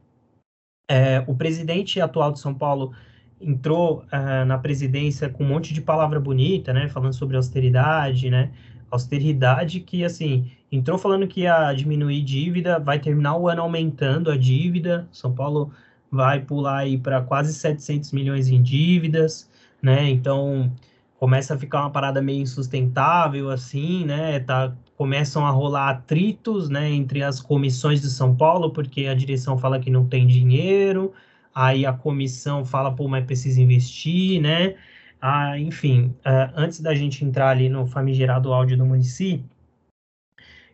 É, 0.89 1.23
o 1.27 1.35
presidente 1.35 2.01
atual 2.01 2.33
de 2.33 2.41
São 2.41 2.55
Paulo 2.55 2.95
entrou 3.41 4.05
uh, 4.13 4.45
na 4.47 4.59
presidência 4.59 5.29
com 5.29 5.45
um 5.45 5.49
monte 5.49 5.73
de 5.73 5.81
palavra 5.81 6.19
bonita, 6.19 6.73
né? 6.73 6.89
Falando 6.89 7.13
sobre 7.13 7.37
austeridade, 7.37 8.31
né? 8.31 8.51
Austeridade 8.91 9.81
que, 9.81 10.05
assim, 10.05 10.51
entrou 10.73 10.99
falando 10.99 11.27
que 11.27 11.43
ia 11.43 11.73
diminuir 11.75 12.23
dívida, 12.23 12.79
vai 12.79 12.99
terminar 12.99 13.37
o 13.37 13.49
ano 13.49 13.63
aumentando 13.63 14.31
a 14.31 14.37
dívida. 14.37 15.07
São 15.13 15.33
Paulo 15.33 15.71
vai 16.11 16.41
pular 16.41 16.79
aí 16.79 16.99
para 16.99 17.21
quase 17.23 17.53
700 17.53 18.13
milhões 18.13 18.49
em 18.49 18.63
dívidas, 18.63 19.49
né? 19.83 20.09
Então 20.09 20.73
começa 21.19 21.55
a 21.55 21.59
ficar 21.59 21.81
uma 21.81 21.91
parada 21.91 22.23
meio 22.23 22.43
insustentável 22.43 23.51
assim, 23.51 24.05
né? 24.05 24.41
Tá, 24.41 24.73
começam 24.99 25.47
a 25.47 25.51
rolar 25.51 25.91
atritos, 25.91 26.69
né, 26.69 26.91
entre 26.91 27.23
as 27.23 27.41
comissões 27.41 28.03
de 28.03 28.11
São 28.11 28.35
Paulo, 28.37 28.73
porque 28.73 29.07
a 29.07 29.15
direção 29.15 29.57
fala 29.57 29.79
que 29.79 29.91
não 29.91 30.09
tem 30.09 30.27
dinheiro, 30.27 31.15
aí 31.55 31.87
a 31.87 31.93
comissão 31.93 32.65
fala, 32.65 32.93
pô, 32.93 33.07
mas 33.07 33.25
precisa 33.25 33.63
investir, 33.63 34.43
né? 34.43 34.75
Ah, 35.21 35.57
enfim, 35.59 36.15
uh, 36.27 36.53
antes 36.57 36.81
da 36.81 36.95
gente 36.97 37.25
entrar 37.25 37.51
ali 37.51 37.69
no 37.69 37.87
famigerado 37.87 38.53
áudio 38.53 38.77
do 38.77 38.85
município, 38.85 39.49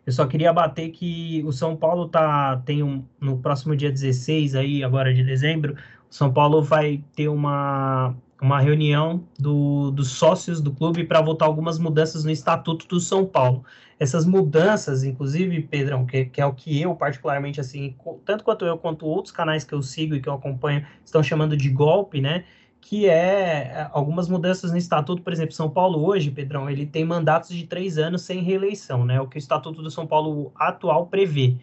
eu 0.07 0.13
só 0.13 0.27
queria 0.27 0.53
bater 0.55 0.91
que 0.91 1.43
o 1.45 1.53
São 1.53 1.77
Paulo 1.77 2.09
tá 2.09 2.57
tem 2.65 2.83
um, 2.83 3.05
no 3.21 3.39
próximo 3.39 3.77
dia 3.77 3.91
16 3.93 4.55
aí, 4.55 4.83
agora 4.83 5.13
de 5.13 5.23
dezembro, 5.23 5.75
o 6.11 6.15
São 6.15 6.33
Paulo 6.33 6.63
vai 6.63 7.03
ter 7.15 7.29
uma, 7.29 8.15
uma 8.41 8.61
reunião 8.61 9.25
do, 9.39 9.91
dos 9.91 10.09
sócios 10.13 10.61
do 10.61 10.73
clube 10.73 11.05
para 11.05 11.21
votar 11.21 11.49
algumas 11.49 11.79
mudanças 11.79 12.25
no 12.25 12.31
estatuto 12.31 12.87
do 12.87 13.01
São 13.01 13.25
Paulo. 13.25 13.65
Essas 13.99 14.27
mudanças, 14.27 15.05
inclusive, 15.05 15.63
Pedrão, 15.63 16.05
que, 16.05 16.27
que 16.27 16.41
é 16.41 16.47
o 16.47 16.53
que 16.53 16.81
eu 16.81 16.95
particularmente 16.95 17.61
assim, 17.61 17.95
tanto 18.25 18.45
quanto 18.45 18.65
eu 18.65 18.77
quanto 18.77 19.07
outros 19.07 19.33
canais 19.33 19.65
que 19.65 19.73
eu 19.73 19.83
sigo 19.83 20.15
e 20.15 20.21
que 20.21 20.29
eu 20.29 20.35
acompanho 20.35 20.85
estão 21.05 21.23
chamando 21.23 21.57
de 21.57 21.71
golpe, 21.71 22.21
né? 22.21 22.45
que 22.85 23.09
é, 23.09 23.15
é 23.15 23.89
algumas 23.93 24.29
mudanças 24.29 24.71
no 24.71 24.77
estatuto, 24.77 25.23
por 25.23 25.33
exemplo, 25.33 25.55
São 25.55 25.71
Paulo 25.71 26.05
hoje, 26.07 26.31
Pedrão, 26.31 26.69
ele 26.69 26.85
tem 26.85 27.03
mandatos 27.03 27.49
de 27.49 27.67
três 27.67 27.97
anos 27.97 28.21
sem 28.23 28.43
reeleição, 28.43 29.07
né? 29.07 29.19
O 29.23 29.27
que 29.27 29.37
o 29.37 29.39
estatuto 29.39 29.81
do 29.81 29.91
São 29.91 30.07
Paulo 30.07 30.53
atual 30.55 31.07
prevê. 31.07 31.57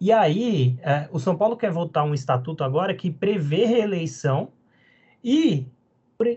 E 0.00 0.10
aí, 0.10 0.78
é, 0.80 1.10
o 1.12 1.18
São 1.20 1.36
Paulo 1.36 1.58
quer 1.58 1.70
votar 1.70 2.04
um 2.04 2.14
estatuto 2.14 2.64
agora 2.64 2.94
que 2.94 3.10
prevê 3.10 3.66
reeleição 3.66 4.48
e 5.22 5.66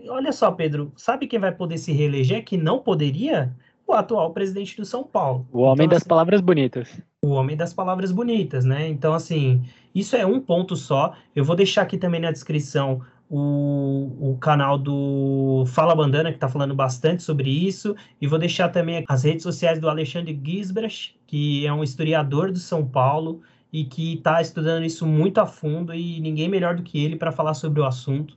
olha 0.08 0.32
só, 0.32 0.50
Pedro, 0.52 0.92
sabe 0.96 1.26
quem 1.26 1.38
vai 1.38 1.52
poder 1.52 1.78
se 1.78 1.92
reeleger 1.92 2.44
que 2.44 2.56
não 2.56 2.78
poderia? 2.78 3.54
o 3.86 3.92
atual 3.92 4.32
presidente 4.32 4.76
do 4.76 4.84
São 4.84 5.04
Paulo. 5.04 5.46
O 5.52 5.60
homem 5.60 5.86
então, 5.86 5.88
das 5.88 5.98
assim, 5.98 6.08
palavras 6.08 6.40
bonitas. 6.40 7.00
O 7.22 7.28
homem 7.28 7.56
das 7.56 7.72
palavras 7.72 8.10
bonitas, 8.10 8.64
né? 8.64 8.88
Então, 8.88 9.14
assim, 9.14 9.64
isso 9.94 10.16
é 10.16 10.26
um 10.26 10.40
ponto 10.40 10.74
só. 10.74 11.14
Eu 11.34 11.44
vou 11.44 11.54
deixar 11.54 11.82
aqui 11.82 11.96
também 11.96 12.20
na 12.20 12.32
descrição 12.32 13.00
o, 13.28 14.32
o 14.32 14.38
canal 14.38 14.76
do 14.78 15.64
Fala 15.68 15.94
Bandana, 15.94 16.30
que 16.30 16.36
está 16.36 16.48
falando 16.48 16.74
bastante 16.74 17.22
sobre 17.22 17.50
isso, 17.50 17.94
e 18.20 18.26
vou 18.26 18.38
deixar 18.38 18.68
também 18.70 19.04
as 19.08 19.24
redes 19.24 19.42
sociais 19.42 19.78
do 19.78 19.88
Alexandre 19.88 20.38
Gisbrecht, 20.44 21.18
que 21.26 21.66
é 21.66 21.72
um 21.72 21.82
historiador 21.82 22.52
do 22.52 22.58
São 22.58 22.86
Paulo 22.86 23.40
e 23.72 23.84
que 23.84 24.14
está 24.14 24.40
estudando 24.40 24.84
isso 24.84 25.06
muito 25.06 25.38
a 25.38 25.46
fundo, 25.46 25.92
e 25.92 26.20
ninguém 26.20 26.48
melhor 26.48 26.76
do 26.76 26.82
que 26.82 27.04
ele 27.04 27.16
para 27.16 27.32
falar 27.32 27.54
sobre 27.54 27.80
o 27.80 27.84
assunto. 27.84 28.36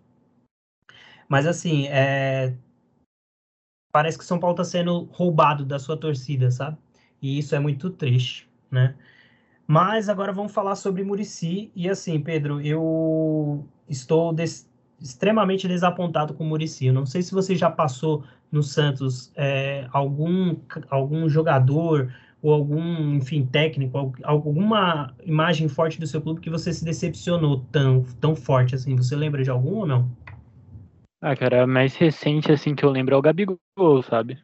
Mas, 1.30 1.46
assim, 1.48 1.88
é... 1.88 2.56
parece 3.92 4.18
que 4.18 4.26
São 4.26 4.40
Paulo 4.40 4.56
está 4.56 4.64
sendo 4.64 5.04
roubado 5.12 5.64
da 5.66 5.80
sua 5.80 5.96
torcida, 5.96 6.52
sabe? 6.52 6.78
E 7.22 7.38
isso 7.38 7.56
é 7.56 7.60
muito 7.60 7.90
triste, 7.92 8.50
né? 8.72 8.96
Mas 9.68 10.10
agora 10.10 10.34
vamos 10.34 10.52
falar 10.52 10.76
sobre 10.76 11.04
Murici. 11.04 11.72
E 11.76 11.88
assim, 11.90 12.20
Pedro, 12.20 12.60
eu 12.62 13.68
estou 13.88 14.34
des 14.34 14.68
extremamente 15.00 15.68
desapontado 15.68 16.34
com 16.34 16.44
Murici. 16.44 16.88
Eu 16.88 16.94
não 16.94 17.06
sei 17.06 17.22
se 17.22 17.32
você 17.32 17.56
já 17.56 17.70
passou 17.70 18.24
no 18.52 18.64
Santos 18.64 19.32
é, 19.36 19.88
algum, 19.92 20.56
algum 20.90 21.30
jogador 21.30 22.14
ou 22.42 22.54
algum, 22.54 23.16
enfim, 23.16 23.46
técnico, 23.46 24.14
alguma 24.24 25.14
imagem 25.24 25.68
forte 25.68 26.00
do 26.00 26.08
seu 26.08 26.22
clube 26.22 26.42
que 26.42 26.50
você 26.50 26.74
se 26.74 26.84
decepcionou 26.84 27.66
tão, 27.72 28.04
tão 28.20 28.36
forte 28.36 28.76
assim. 28.76 28.96
Você 28.96 29.16
lembra 29.16 29.44
de 29.44 29.50
algum 29.50 29.76
ou 29.80 29.86
não? 29.86 30.10
Ah, 31.22 31.36
cara, 31.36 31.68
mais 31.68 31.96
recente 31.96 32.52
assim 32.52 32.74
que 32.74 32.86
eu 32.86 32.90
lembro 32.90 33.14
é 33.14 33.18
o 33.18 33.22
Gabigol, 33.22 33.58
sabe? 34.10 34.38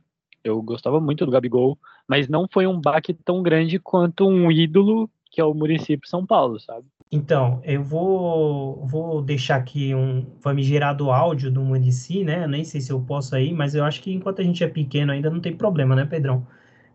Eu 0.43 0.61
gostava 0.61 0.99
muito 0.99 1.25
do 1.25 1.31
Gabigol, 1.31 1.77
mas 2.07 2.27
não 2.27 2.47
foi 2.51 2.67
um 2.67 2.79
baque 2.79 3.13
tão 3.13 3.41
grande 3.41 3.79
quanto 3.79 4.27
um 4.27 4.51
ídolo 4.51 5.09
que 5.31 5.41
é 5.41 5.43
o 5.43 5.53
município 5.53 6.07
São 6.07 6.25
Paulo, 6.25 6.59
sabe? 6.59 6.85
Então, 7.11 7.61
eu 7.63 7.83
vou, 7.83 8.85
vou 8.85 9.21
deixar 9.21 9.57
aqui 9.57 9.93
um 9.93 10.25
famigerado 10.41 11.11
áudio 11.11 11.51
do 11.51 11.61
Murici, 11.61 12.23
né? 12.23 12.47
Nem 12.47 12.63
sei 12.63 12.81
se 12.81 12.91
eu 12.91 12.99
posso 13.01 13.35
aí, 13.35 13.53
mas 13.53 13.75
eu 13.75 13.83
acho 13.83 14.01
que 14.01 14.13
enquanto 14.13 14.41
a 14.41 14.43
gente 14.43 14.63
é 14.63 14.67
pequeno 14.67 15.11
ainda 15.11 15.29
não 15.29 15.39
tem 15.39 15.55
problema, 15.55 15.95
né, 15.95 16.05
Pedrão? 16.05 16.45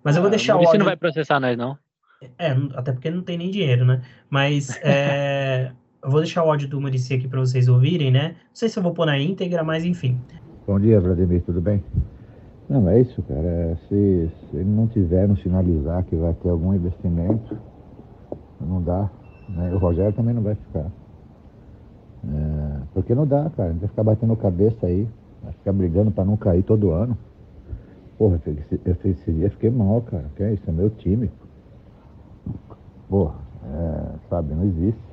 Mas 0.03 0.17
eu 0.17 0.23
vou 0.23 0.29
ah, 0.29 0.31
deixar 0.31 0.57
o 0.57 0.61
áudio... 0.61 0.79
não 0.79 0.87
vai 0.87 0.97
processar 0.97 1.39
nós, 1.39 1.57
não? 1.57 1.79
É, 2.39 2.51
até 2.75 2.93
porque 2.93 3.11
não 3.11 3.23
tem 3.23 3.39
nem 3.39 3.51
dinheiro, 3.51 3.85
né? 3.85 4.03
Mas 4.29 4.77
é, 4.83 5.73
eu 6.03 6.11
vou 6.11 6.21
deixar 6.21 6.43
o 6.45 6.51
áudio 6.51 6.69
do 6.69 6.81
Murici 6.81 7.15
aqui 7.15 7.29
para 7.29 7.41
vocês 7.41 7.69
ouvirem, 7.69 8.11
né? 8.11 8.29
Não 8.29 8.55
sei 8.55 8.69
se 8.69 8.79
eu 8.79 8.83
vou 8.83 8.93
pôr 8.93 9.07
na 9.07 9.19
íntegra, 9.19 9.63
mas 9.63 9.85
enfim. 9.85 10.19
Bom 10.67 10.81
dia, 10.81 11.01
Vladimir, 11.01 11.43
tudo 11.43 11.61
bem? 11.61 11.83
Não, 12.69 12.89
é 12.89 13.01
isso, 13.01 13.23
cara. 13.23 13.47
É, 13.47 13.77
se, 13.89 14.31
se 14.51 14.57
ele 14.57 14.71
não 14.71 14.87
tiver 14.87 15.29
no 15.29 15.37
sinalizar 15.37 16.05
que 16.05 16.17
vai 16.17 16.33
ter 16.35 16.49
algum 16.49 16.73
investimento, 16.73 17.59
não 18.61 18.83
dá. 18.83 19.11
Né? 19.49 19.75
O 19.75 19.79
Rogério 19.79 20.13
também 20.13 20.35
não 20.35 20.43
vai 20.43 20.55
ficar. 20.55 20.87
É, 22.25 22.81
porque 22.95 23.15
não 23.15 23.27
dá, 23.27 23.51
cara. 23.51 23.73
Vai 23.73 23.89
ficar 23.89 24.05
batendo 24.05 24.37
cabeça 24.37 24.87
aí, 24.87 25.07
vai 25.43 25.53
ficar 25.53 25.73
brigando 25.73 26.11
para 26.11 26.25
não 26.25 26.37
cair 26.37 26.63
todo 26.63 26.93
ano. 26.93 27.17
Porra, 28.17 28.41
eu, 28.47 28.95
esse 29.05 29.33
dia 29.33 29.51
fiquei 29.51 29.71
mal, 29.71 30.01
cara. 30.03 30.27
Que 30.37 30.45
é 30.45 30.55
isso? 30.55 30.63
É 30.67 30.73
meu 30.73 30.91
time. 30.91 31.31
Porra, 33.09 33.35
é, 33.65 34.29
sabe, 34.31 34.55
não 34.55 34.65
existe. 34.65 35.10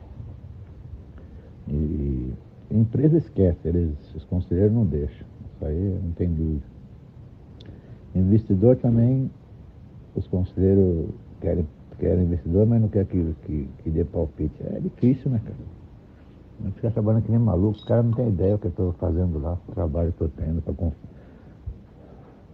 E 1.69 2.33
empresa 2.71 3.17
esquece, 3.17 3.59
eles, 3.67 3.93
os 4.15 4.23
conselheiros 4.25 4.73
não 4.73 4.85
deixam. 4.85 5.27
Isso 5.55 5.65
aí 5.65 5.99
não 6.03 6.11
tem 6.11 6.29
dúvida. 6.29 6.65
Investidor 8.15 8.75
também, 8.77 9.29
os 10.15 10.27
conselheiros 10.27 11.09
querem 11.41 11.65
quer 11.99 12.17
investidor, 12.17 12.65
mas 12.65 12.81
não 12.81 12.87
quer 12.87 13.05
que, 13.05 13.35
que, 13.45 13.69
que 13.83 13.89
dê 13.89 14.03
palpite. 14.03 14.55
É 14.63 14.79
difícil, 14.79 15.31
né, 15.31 15.41
cara? 15.43 15.57
Não 16.59 16.71
ficar 16.71 16.91
trabalhando 16.91 17.23
que 17.23 17.31
nem 17.31 17.39
maluco. 17.39 17.77
Os 17.77 17.83
caras 17.83 18.05
não 18.05 18.13
têm 18.13 18.29
ideia 18.29 18.53
do 18.53 18.59
que 18.59 18.65
eu 18.67 18.69
estou 18.69 18.93
fazendo 18.93 19.39
lá, 19.39 19.57
o 19.67 19.71
trabalho 19.73 20.13
que 20.13 20.21
eu 20.21 20.27
estou 20.27 20.45
tendo 20.45 20.61
para 20.61 20.73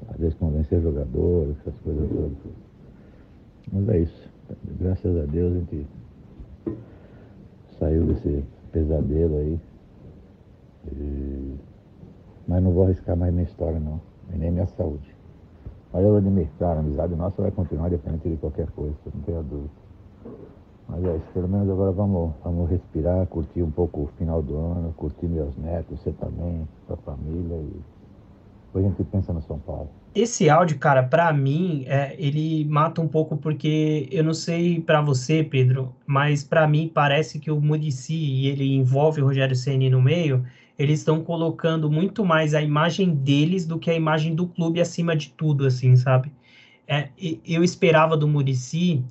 às 0.09 0.18
vezes 0.18 0.36
convencer 0.36 0.82
jogadores, 0.82 1.55
essas 1.59 1.76
coisas 1.82 2.09
todas. 2.09 2.38
Mas 3.72 3.89
é 3.89 3.99
isso. 3.99 4.30
Graças 4.80 5.18
a 5.18 5.26
Deus 5.26 5.53
a 5.53 5.59
gente 5.59 5.88
saiu 7.80 8.05
desse 8.05 8.43
pesadelo 8.74 9.38
aí. 9.38 9.59
E... 10.91 11.55
Mas 12.45 12.61
não 12.61 12.71
vou 12.71 12.84
arriscar 12.84 13.15
mais 13.15 13.32
minha 13.32 13.45
história 13.45 13.80
não, 13.80 14.01
e 14.34 14.38
nem 14.38 14.51
minha 14.51 14.67
saúde. 14.67 15.15
Eu 15.93 16.09
Vladimir, 16.09 16.49
cara, 16.57 16.78
a 16.78 16.80
amizade 16.80 17.15
nossa 17.15 17.39
vai 17.39 17.51
continuar 17.51 17.89
dependente 17.89 18.28
de 18.28 18.38
qualquer 18.38 18.67
coisa, 18.71 18.95
não 19.13 19.21
tenho 19.21 19.43
dúvida. 19.43 19.69
Mas 20.89 21.05
é 21.05 21.15
isso, 21.15 21.28
pelo 21.34 21.47
menos 21.47 21.69
agora 21.69 21.91
vamos, 21.91 22.34
vamos 22.43 22.69
respirar, 22.69 23.26
curtir 23.28 23.61
um 23.61 23.71
pouco 23.71 24.01
o 24.01 24.07
final 24.17 24.41
do 24.41 24.57
ano, 24.57 24.93
curtir 24.97 25.28
meus 25.28 25.55
netos, 25.55 26.01
você 26.01 26.11
também, 26.13 26.67
sua 26.88 26.97
família 26.97 27.55
e 27.55 27.82
depois 28.65 28.86
a 28.86 28.89
gente 28.89 29.03
pensa 29.03 29.32
no 29.32 29.41
São 29.43 29.59
Paulo. 29.59 29.88
Esse 30.16 30.47
áudio, 30.47 30.78
cara, 30.78 31.01
para 31.01 31.34
mim, 31.34 31.86
é, 31.88 32.16
ele 32.20 32.66
mata 32.66 33.01
um 33.01 33.07
pouco 33.07 33.36
porque 33.36 34.07
eu 34.11 34.24
não 34.24 34.34
sei 34.34 34.80
para 34.80 35.01
você, 35.01 35.43
Pedro, 35.43 35.95
mas 36.05 36.43
para 36.43 36.68
mim 36.68 36.88
parece 36.93 37.39
que 37.39 37.49
o 37.49 37.59
Murici 37.59 38.14
e 38.14 38.47
ele 38.47 38.76
envolve 38.76 39.22
o 39.22 39.26
Rogério 39.26 39.55
Ceni 39.55 39.89
no 39.89 39.99
meio, 39.99 40.45
eles 40.78 40.99
estão 40.99 41.24
colocando 41.24 41.89
muito 41.89 42.24
mais 42.24 42.53
a 42.53 42.61
imagem 42.61 43.09
deles 43.16 43.66
do 43.66 43.80
que 43.80 43.89
a 43.89 43.95
imagem 43.95 44.36
do 44.36 44.47
clube 44.47 44.80
acima 44.80 45.16
de 45.16 45.30
tudo, 45.32 45.66
assim, 45.66 45.95
sabe? 45.95 46.32
É, 46.88 47.09
eu 47.45 47.64
esperava 47.64 48.16
do 48.16 48.28
Murici 48.28 49.03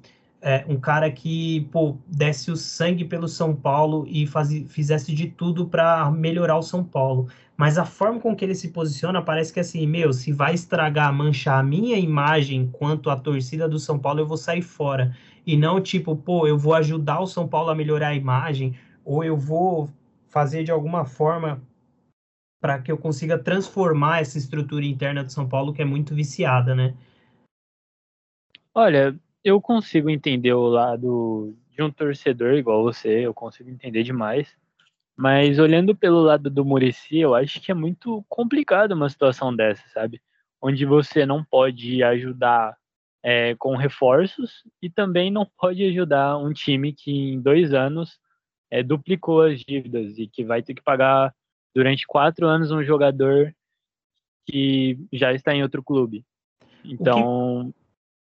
é, 0.43 0.64
um 0.68 0.78
cara 0.78 1.11
que, 1.11 1.68
pô, 1.70 1.97
desse 2.07 2.51
o 2.51 2.57
sangue 2.57 3.05
pelo 3.05 3.28
São 3.28 3.55
Paulo 3.55 4.05
e 4.09 4.26
faz, 4.26 4.51
fizesse 4.70 5.14
de 5.14 5.28
tudo 5.28 5.68
para 5.68 6.11
melhorar 6.11 6.59
o 6.59 6.62
São 6.62 6.82
Paulo. 6.82 7.28
Mas 7.57 7.78
a 7.78 7.84
forma 7.84 8.18
com 8.18 8.34
que 8.34 8.45
ele 8.45 8.55
se 8.57 8.70
posiciona 8.70 9.22
parece 9.22 9.53
que 9.53 9.61
assim, 9.61 9.86
meu, 9.86 10.12
se 10.12 10.32
vai 10.32 10.53
estragar, 10.53 11.14
manchar 11.14 11.61
a 11.61 11.62
minha 11.62 11.97
imagem 11.97 12.68
quanto 12.72 13.09
a 13.09 13.16
torcida 13.16 13.68
do 13.68 13.78
São 13.78 13.99
Paulo, 13.99 14.18
eu 14.18 14.26
vou 14.26 14.36
sair 14.36 14.62
fora. 14.62 15.16
E 15.47 15.57
não 15.57 15.80
tipo, 15.80 16.16
pô, 16.16 16.47
eu 16.47 16.59
vou 16.59 16.74
ajudar 16.74 17.20
o 17.20 17.26
São 17.26 17.47
Paulo 17.47 17.70
a 17.70 17.74
melhorar 17.74 18.09
a 18.09 18.14
imagem, 18.14 18.74
ou 19.05 19.22
eu 19.22 19.36
vou 19.36 19.88
fazer 20.28 20.64
de 20.64 20.72
alguma 20.72 21.05
forma 21.05 21.62
para 22.61 22.80
que 22.80 22.90
eu 22.90 22.99
consiga 22.99 23.38
transformar 23.38 24.22
essa 24.22 24.38
estrutura 24.38 24.84
interna 24.84 25.22
do 25.22 25.30
São 25.30 25.49
Paulo 25.49 25.72
que 25.72 25.82
é 25.82 25.84
muito 25.84 26.14
viciada, 26.14 26.74
né? 26.74 26.95
Olha, 28.74 29.16
eu 29.45 29.61
consigo 29.61 30.09
entender 30.09 30.53
o 30.53 30.68
lado 30.68 31.57
de 31.70 31.82
um 31.82 31.90
torcedor 31.90 32.55
igual 32.55 32.82
você, 32.82 33.26
eu 33.26 33.34
consigo 33.34 33.70
entender 33.70 34.03
demais. 34.03 34.55
Mas 35.16 35.59
olhando 35.59 35.95
pelo 35.95 36.20
lado 36.20 36.49
do 36.49 36.64
Murici, 36.64 37.18
eu 37.18 37.34
acho 37.34 37.61
que 37.61 37.70
é 37.70 37.74
muito 37.74 38.24
complicado 38.28 38.93
uma 38.93 39.09
situação 39.09 39.55
dessa, 39.55 39.86
sabe? 39.88 40.20
Onde 40.61 40.84
você 40.86 41.26
não 41.26 41.45
pode 41.45 42.03
ajudar 42.03 42.76
é, 43.22 43.55
com 43.57 43.76
reforços 43.76 44.64
e 44.80 44.88
também 44.88 45.30
não 45.30 45.47
pode 45.59 45.84
ajudar 45.84 46.38
um 46.38 46.53
time 46.53 46.93
que 46.93 47.11
em 47.11 47.40
dois 47.40 47.72
anos 47.72 48.18
é, 48.70 48.82
duplicou 48.82 49.43
as 49.43 49.61
dívidas 49.61 50.18
e 50.18 50.26
que 50.26 50.45
vai 50.45 50.62
ter 50.62 50.74
que 50.74 50.82
pagar 50.82 51.34
durante 51.74 52.07
quatro 52.07 52.47
anos 52.47 52.70
um 52.70 52.82
jogador 52.82 53.55
que 54.47 54.99
já 55.12 55.32
está 55.32 55.55
em 55.55 55.62
outro 55.62 55.82
clube. 55.82 56.24
Então. 56.84 57.72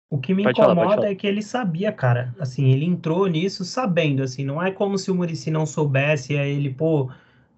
O 0.10 0.18
que, 0.18 0.34
me 0.34 0.42
incomoda 0.42 0.76
falar, 0.76 0.96
falar. 0.96 1.08
é 1.08 1.16
que 1.16 1.28
ele 1.28 1.42
sabia, 1.42 1.92
cara. 1.92 2.34
Assim, 2.40 2.72
ele 2.72 2.86
entrou 2.86 3.28
nisso 3.28 3.64
sabendo, 3.64 4.24
assim, 4.24 4.44
não 4.44 4.62
é 4.62 4.72
como 4.72 4.98
se 4.98 5.12
o 5.12 5.16
Murici 5.16 5.52
não 5.52 5.68
soubesse, 5.68 6.36
aí 6.36 6.52
ele, 6.56 6.74
pô, 6.74 7.12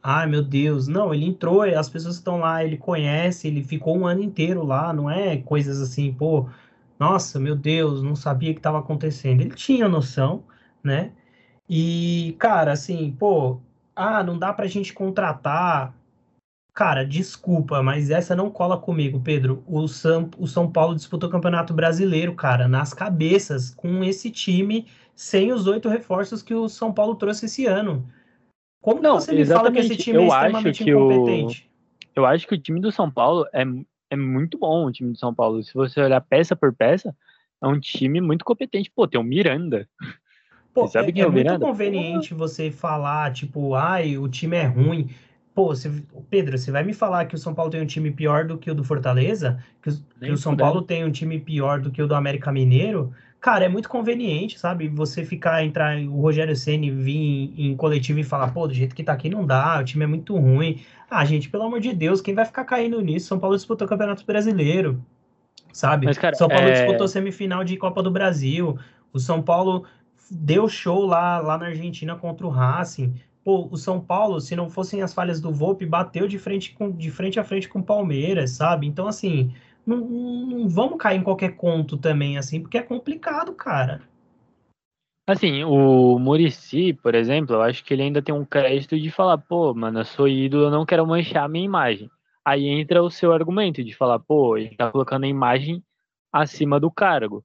ai 0.04 0.28
meu 0.28 0.44
Deus. 0.44 0.88
Não, 0.88 1.14
ele 1.14 1.26
entrou, 1.26 1.62
as 1.62 1.88
pessoas 1.90 2.16
que 2.16 2.22
estão 2.22 2.40
lá, 2.40 2.64
ele 2.64 2.78
conhece, 2.78 3.48
ele 3.48 3.64
ficou 3.64 3.98
um 3.98 4.06
ano 4.06 4.22
inteiro 4.22 4.66
lá, 4.66 4.92
não 4.92 5.10
é 5.10 5.38
coisas 5.38 5.82
assim, 5.82 6.14
pô, 6.14 6.50
nossa, 7.00 7.40
meu 7.40 7.56
Deus, 7.56 8.04
não 8.04 8.16
sabia 8.16 8.52
o 8.52 8.54
que 8.54 8.60
estava 8.60 8.80
acontecendo. 8.80 9.42
Ele 9.42 9.56
tinha 9.56 9.88
noção, 9.88 10.44
né? 10.84 11.12
E, 11.70 12.36
cara, 12.40 12.74
assim, 12.74 13.16
pô, 13.18 13.62
ah, 13.96 14.24
não 14.24 14.38
dá 14.38 14.54
pra 14.54 14.68
gente 14.68 14.94
contratar. 14.94 15.96
Cara, 16.74 17.06
desculpa, 17.06 17.84
mas 17.84 18.10
essa 18.10 18.36
não 18.36 18.50
cola 18.50 18.78
comigo, 18.78 19.20
Pedro. 19.20 19.62
O 19.68 19.88
São, 19.88 20.30
o 20.38 20.48
São 20.48 20.72
Paulo 20.72 20.96
disputou 20.96 21.28
o 21.28 21.32
Campeonato 21.32 21.74
Brasileiro, 21.74 22.34
cara, 22.34 22.68
nas 22.68 22.94
cabeças, 22.94 23.76
com 23.76 24.04
esse 24.04 24.32
time, 24.32 24.88
sem 25.14 25.52
os 25.52 25.68
oito 25.68 25.90
reforços 25.90 26.42
que 26.42 26.54
o 26.54 26.70
São 26.70 26.94
Paulo 26.94 27.16
trouxe 27.16 27.46
esse 27.46 27.66
ano. 27.66 28.08
Como 28.82 29.02
não, 29.02 29.20
você 29.20 29.34
me 29.34 29.46
fala 29.46 29.72
que 29.72 29.80
esse 29.80 29.98
time 29.98 30.18
é 30.18 30.22
eu 30.22 30.24
é 30.24 30.28
extremamente 30.28 30.90
incompetente? 30.90 31.70
O, 32.16 32.22
eu 32.22 32.26
acho 32.26 32.48
que 32.48 32.56
o 32.56 32.58
time 32.58 32.80
do 32.80 32.92
São 32.92 33.12
Paulo 33.12 33.46
é, 33.54 33.64
é 34.10 34.16
muito 34.16 34.58
bom, 34.58 34.86
o 34.86 34.92
time 34.92 35.12
do 35.12 35.18
São 35.18 35.34
Paulo. 35.34 35.62
Se 35.62 35.74
você 35.74 36.02
olhar 36.02 36.22
peça 36.22 36.56
por 36.56 36.74
peça, 36.74 37.14
é 37.62 37.68
um 37.68 37.80
time 37.80 38.22
muito 38.22 38.46
competente. 38.46 38.90
Pô, 38.90 39.06
tem 39.08 39.20
o 39.20 39.24
Miranda. 39.24 39.88
Pô, 40.74 40.88
sabe 40.88 41.12
é, 41.20 41.22
é, 41.22 41.26
é 41.26 41.30
muito 41.30 41.60
conveniente 41.60 42.34
você 42.34 42.72
falar, 42.72 43.34
tipo, 43.34 43.76
ai, 43.76 44.18
o 44.18 44.30
time 44.30 44.56
é 44.56 44.66
ruim. 44.66 45.10
Pô, 45.54 45.74
Pedro, 46.30 46.58
você 46.58 46.72
vai 46.72 46.84
me 46.84 46.94
falar 46.94 47.26
que 47.26 47.36
o 47.36 47.38
São 47.38 47.54
Paulo 47.54 47.72
tem 47.72 47.82
um 47.82 47.86
time 47.86 48.12
pior 48.12 48.46
do 48.46 48.58
que 48.58 48.72
o 48.72 48.76
do 48.76 48.84
Fortaleza? 48.84 49.64
Que, 49.82 49.90
o, 49.90 49.94
que 50.20 50.32
o 50.32 50.38
São 50.38 50.56
Paulo 50.56 50.82
tem 50.82 51.04
um 51.04 51.12
time 51.12 51.40
pior 51.40 51.80
do 51.80 51.92
que 51.92 52.02
o 52.02 52.08
do 52.08 52.16
América 52.16 52.52
Mineiro? 52.52 53.14
Cara, 53.40 53.66
é 53.66 53.70
muito 53.70 53.90
conveniente, 53.90 54.60
sabe? 54.60 54.88
Você 54.90 55.26
ficar, 55.26 55.66
entrar, 55.66 55.98
o 55.98 56.22
Rogério 56.22 56.56
Ceni 56.56 56.92
vir 56.92 57.16
em, 57.18 57.72
em 57.72 57.76
coletivo 57.76 58.20
e 58.20 58.24
falar, 58.24 58.52
pô, 58.52 58.68
do 58.68 58.74
jeito 58.74 58.96
que 58.96 59.04
tá 59.04 59.14
aqui 59.14 59.30
não 59.30 59.46
dá, 59.46 59.80
o 59.80 59.84
time 59.84 60.04
é 60.04 60.08
muito 60.08 60.38
ruim. 60.38 60.82
Ah, 61.10 61.26
gente, 61.26 61.50
pelo 61.50 61.64
amor 61.64 61.80
de 61.80 61.92
Deus, 61.92 62.22
quem 62.22 62.36
vai 62.36 62.46
ficar 62.46 62.64
caindo 62.64 63.02
nisso? 63.02 63.28
São 63.28 63.40
Paulo 63.40 63.56
disputou 63.56 63.88
o 63.88 63.90
Campeonato 63.90 64.24
Brasileiro, 64.26 65.04
sabe? 65.74 66.06
Mas, 66.06 66.20
cara, 66.20 66.36
São 66.36 66.48
Paulo 66.48 66.68
é... 66.68 66.74
disputou 66.74 67.08
semifinal 67.08 67.64
de 67.64 67.78
Copa 67.78 68.04
do 68.04 68.12
Brasil. 68.12 68.78
O 69.12 69.20
São 69.20 69.42
Paulo 69.42 69.86
deu 70.30 70.70
show 70.70 71.06
lá, 71.06 71.40
lá 71.40 71.58
na 71.58 71.66
Argentina 71.66 72.16
contra 72.16 72.46
o 72.46 72.50
Racing. 72.50 73.16
Pô, 73.44 73.68
o 73.72 73.78
São 73.78 74.00
Paulo, 74.00 74.40
se 74.40 74.56
não 74.56 74.70
fossem 74.70 75.02
as 75.02 75.14
falhas 75.14 75.42
do 75.42 75.52
Volpe, 75.52 75.86
bateu 75.86 76.28
de 76.28 76.38
frente, 76.38 76.74
com, 76.74 76.92
de 76.92 77.10
frente 77.10 77.40
a 77.40 77.44
frente 77.44 77.68
com 77.68 77.80
o 77.80 77.84
Palmeiras, 77.84 78.52
sabe? 78.52 78.86
Então, 78.86 79.08
assim, 79.08 79.52
não, 79.86 79.98
não 79.98 80.70
vamos 80.70 80.98
cair 81.00 81.20
em 81.20 81.24
qualquer 81.24 81.56
conto 81.56 81.98
também, 81.98 82.38
assim, 82.38 82.62
porque 82.62 82.78
é 82.78 82.84
complicado, 82.84 83.54
cara. 83.54 84.02
Assim, 85.28 85.64
o 85.64 86.20
Murici, 86.20 86.94
por 86.94 87.16
exemplo, 87.16 87.56
eu 87.56 87.62
acho 87.62 87.84
que 87.84 87.94
ele 87.94 88.04
ainda 88.04 88.22
tem 88.22 88.34
um 88.34 88.46
crédito 88.46 89.00
de 89.00 89.10
falar, 89.10 89.38
pô, 89.38 89.74
mano, 89.74 90.00
eu 90.00 90.06
sou 90.06 90.28
ídolo, 90.28 90.66
eu 90.66 90.72
não 90.72 90.86
quero 90.86 91.06
manchar 91.08 91.46
a 91.46 91.48
minha 91.48 91.66
imagem. 91.66 92.10
Aí 92.44 92.68
entra 92.68 93.02
o 93.02 93.10
seu 93.10 93.32
argumento 93.32 93.84
de 93.84 93.96
falar, 93.96 94.20
pô, 94.20 94.58
ele 94.58 94.76
tá 94.76 94.92
colocando 94.92 95.24
a 95.24 95.28
imagem 95.28 95.84
acima 96.32 96.80
do 96.80 96.92
cargo. 96.92 97.44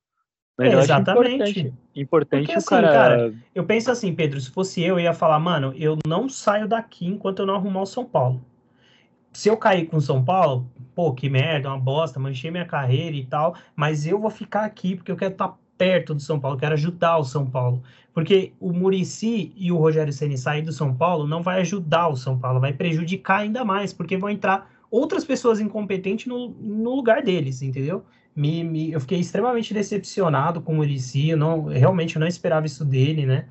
Mas 0.57 0.73
é, 0.73 0.79
exatamente. 0.79 1.31
importante, 1.33 1.75
importante 1.95 2.41
Porque, 2.41 2.55
o 2.55 2.59
assim, 2.59 2.69
cara... 2.69 2.89
cara... 2.93 3.35
Eu 3.55 3.65
penso 3.65 3.91
assim, 3.91 4.15
Pedro, 4.15 4.41
se 4.41 4.51
fosse 4.51 4.83
eu, 4.83 4.99
eu 4.99 5.01
ia 5.01 5.13
falar, 5.13 5.39
mano, 5.39 5.75
eu 5.77 5.99
não 6.07 6.29
saio 6.29 6.67
daqui 6.67 7.07
enquanto 7.07 7.41
eu 7.41 7.47
não 7.47 7.57
arrumar 7.57 7.83
o 7.83 7.87
São 7.87 8.05
Paulo. 8.05 8.43
Se 9.33 9.51
eu 9.51 9.57
cair 9.57 9.87
com 9.87 9.99
o 9.99 10.01
São 10.01 10.25
Paulo, 10.25 10.67
pô, 10.95 11.13
que 11.13 11.29
merda, 11.29 11.69
uma 11.69 11.79
bosta, 11.79 12.19
manchei 12.19 12.51
minha 12.51 12.65
carreira 12.65 13.15
e 13.15 13.27
tal, 13.27 13.55
mas 13.75 14.07
eu 14.07 14.19
vou 14.19 14.31
ficar 14.31 14.65
aqui 14.65 14.97
porque 14.97 15.13
eu 15.13 15.17
quero 15.17 15.33
estar 15.33 15.55
perto 15.77 16.15
do 16.15 16.23
São 16.23 16.41
Paulo, 16.41 16.57
quero 16.57 16.73
ajudar 16.73 17.19
o 17.19 17.25
São 17.25 17.45
Paulo. 17.45 17.83
Porque 18.15 18.55
o 18.59 18.73
Murici 18.73 19.53
e 19.55 19.71
o 19.71 19.77
Rogério 19.77 20.11
Ceni 20.11 20.39
sair 20.39 20.63
do 20.63 20.73
São 20.73 20.95
Paulo 20.95 21.27
não 21.27 21.43
vai 21.43 21.61
ajudar 21.61 22.09
o 22.09 22.17
São 22.17 22.39
Paulo, 22.39 22.61
vai 22.61 22.73
prejudicar 22.73 23.41
ainda 23.41 23.63
mais, 23.63 23.93
porque 23.93 24.17
vão 24.17 24.31
entrar 24.31 24.71
outras 24.91 25.23
pessoas 25.23 25.61
incompetentes 25.61 26.25
no, 26.27 26.49
no 26.49 26.95
lugar 26.95 27.23
deles, 27.23 27.61
entendeu? 27.61 28.05
Me, 28.37 28.63
me, 28.63 28.93
eu 28.93 29.01
fiquei 29.01 29.19
extremamente 29.19 29.73
decepcionado 29.75 30.61
com 30.61 30.73
o 30.75 30.77
Murici, 30.77 31.31
eu 31.31 31.37
não, 31.37 31.65
realmente 31.65 32.17
eu 32.17 32.21
não 32.21 32.27
esperava 32.27 32.67
isso 32.67 32.85
dele, 32.85 33.27
né? 33.27 33.49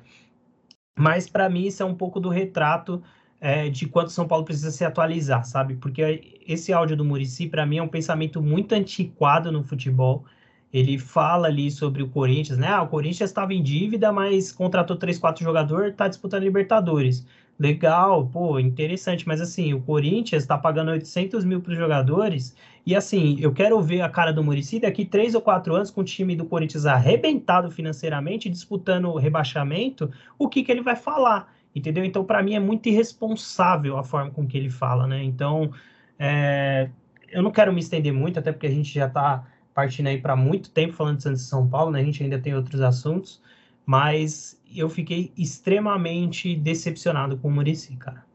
Mas 0.98 1.28
para 1.28 1.48
mim 1.50 1.66
isso 1.66 1.82
é 1.82 1.86
um 1.86 1.94
pouco 1.94 2.20
do 2.20 2.28
retrato 2.28 3.02
é, 3.40 3.68
de 3.68 3.86
quanto 3.86 4.10
São 4.12 4.26
Paulo 4.26 4.44
precisa 4.44 4.70
se 4.70 4.84
atualizar, 4.84 5.44
sabe? 5.44 5.76
Porque 5.76 6.40
esse 6.46 6.72
áudio 6.72 6.96
do 6.96 7.04
Murici, 7.04 7.48
para 7.48 7.66
mim, 7.66 7.78
é 7.78 7.82
um 7.82 7.88
pensamento 7.88 8.40
muito 8.42 8.72
antiquado 8.74 9.52
no 9.52 9.62
futebol. 9.62 10.24
Ele 10.72 10.98
fala 10.98 11.48
ali 11.48 11.70
sobre 11.70 12.02
o 12.02 12.08
Corinthians, 12.08 12.58
né? 12.58 12.68
Ah, 12.68 12.82
o 12.82 12.88
Corinthians 12.88 13.30
estava 13.30 13.54
em 13.54 13.62
dívida, 13.62 14.12
mas 14.12 14.52
contratou 14.52 14.96
três, 14.96 15.18
quatro 15.18 15.44
jogadores, 15.44 15.92
está 15.92 16.08
disputando 16.08 16.42
Libertadores. 16.42 17.26
Legal, 17.58 18.28
pô, 18.28 18.58
interessante, 18.60 19.26
mas 19.26 19.40
assim, 19.40 19.72
o 19.72 19.80
Corinthians 19.80 20.42
está 20.42 20.58
pagando 20.58 20.90
800 20.90 21.42
mil 21.42 21.62
para 21.62 21.72
os 21.72 21.78
jogadores 21.78 22.54
e 22.84 22.94
assim, 22.94 23.38
eu 23.40 23.52
quero 23.52 23.80
ver 23.80 24.02
a 24.02 24.10
cara 24.10 24.30
do 24.30 24.44
Murici 24.44 24.78
daqui 24.78 25.06
três 25.06 25.34
ou 25.34 25.40
quatro 25.40 25.74
anos 25.74 25.90
com 25.90 26.02
o 26.02 26.04
time 26.04 26.36
do 26.36 26.44
Corinthians 26.44 26.84
arrebentado 26.84 27.70
financeiramente, 27.70 28.50
disputando 28.50 29.06
o 29.06 29.16
rebaixamento, 29.16 30.10
o 30.38 30.48
que, 30.50 30.62
que 30.62 30.70
ele 30.70 30.82
vai 30.82 30.96
falar, 30.96 31.52
entendeu? 31.74 32.04
Então, 32.04 32.24
para 32.24 32.42
mim, 32.42 32.54
é 32.54 32.60
muito 32.60 32.88
irresponsável 32.90 33.96
a 33.96 34.04
forma 34.04 34.30
com 34.30 34.46
que 34.46 34.56
ele 34.58 34.68
fala, 34.70 35.06
né? 35.06 35.24
Então, 35.24 35.72
é, 36.18 36.90
eu 37.28 37.42
não 37.42 37.50
quero 37.50 37.72
me 37.72 37.80
estender 37.80 38.12
muito, 38.12 38.38
até 38.38 38.52
porque 38.52 38.66
a 38.66 38.70
gente 38.70 38.92
já 38.92 39.06
está 39.06 39.46
partindo 39.74 40.08
aí 40.08 40.20
para 40.20 40.36
muito 40.36 40.70
tempo 40.70 40.92
falando 40.92 41.16
de 41.16 41.22
Santos 41.22 41.42
e 41.42 41.46
São 41.46 41.68
Paulo, 41.68 41.90
né? 41.90 42.00
A 42.00 42.04
gente 42.04 42.22
ainda 42.22 42.38
tem 42.38 42.54
outros 42.54 42.80
assuntos, 42.82 43.42
mas 43.86 44.60
eu 44.74 44.88
fiquei 44.88 45.32
extremamente 45.38 46.56
decepcionado 46.56 47.38
com 47.38 47.46
o 47.46 47.50
Murici, 47.50 47.96
cara. 47.96 48.26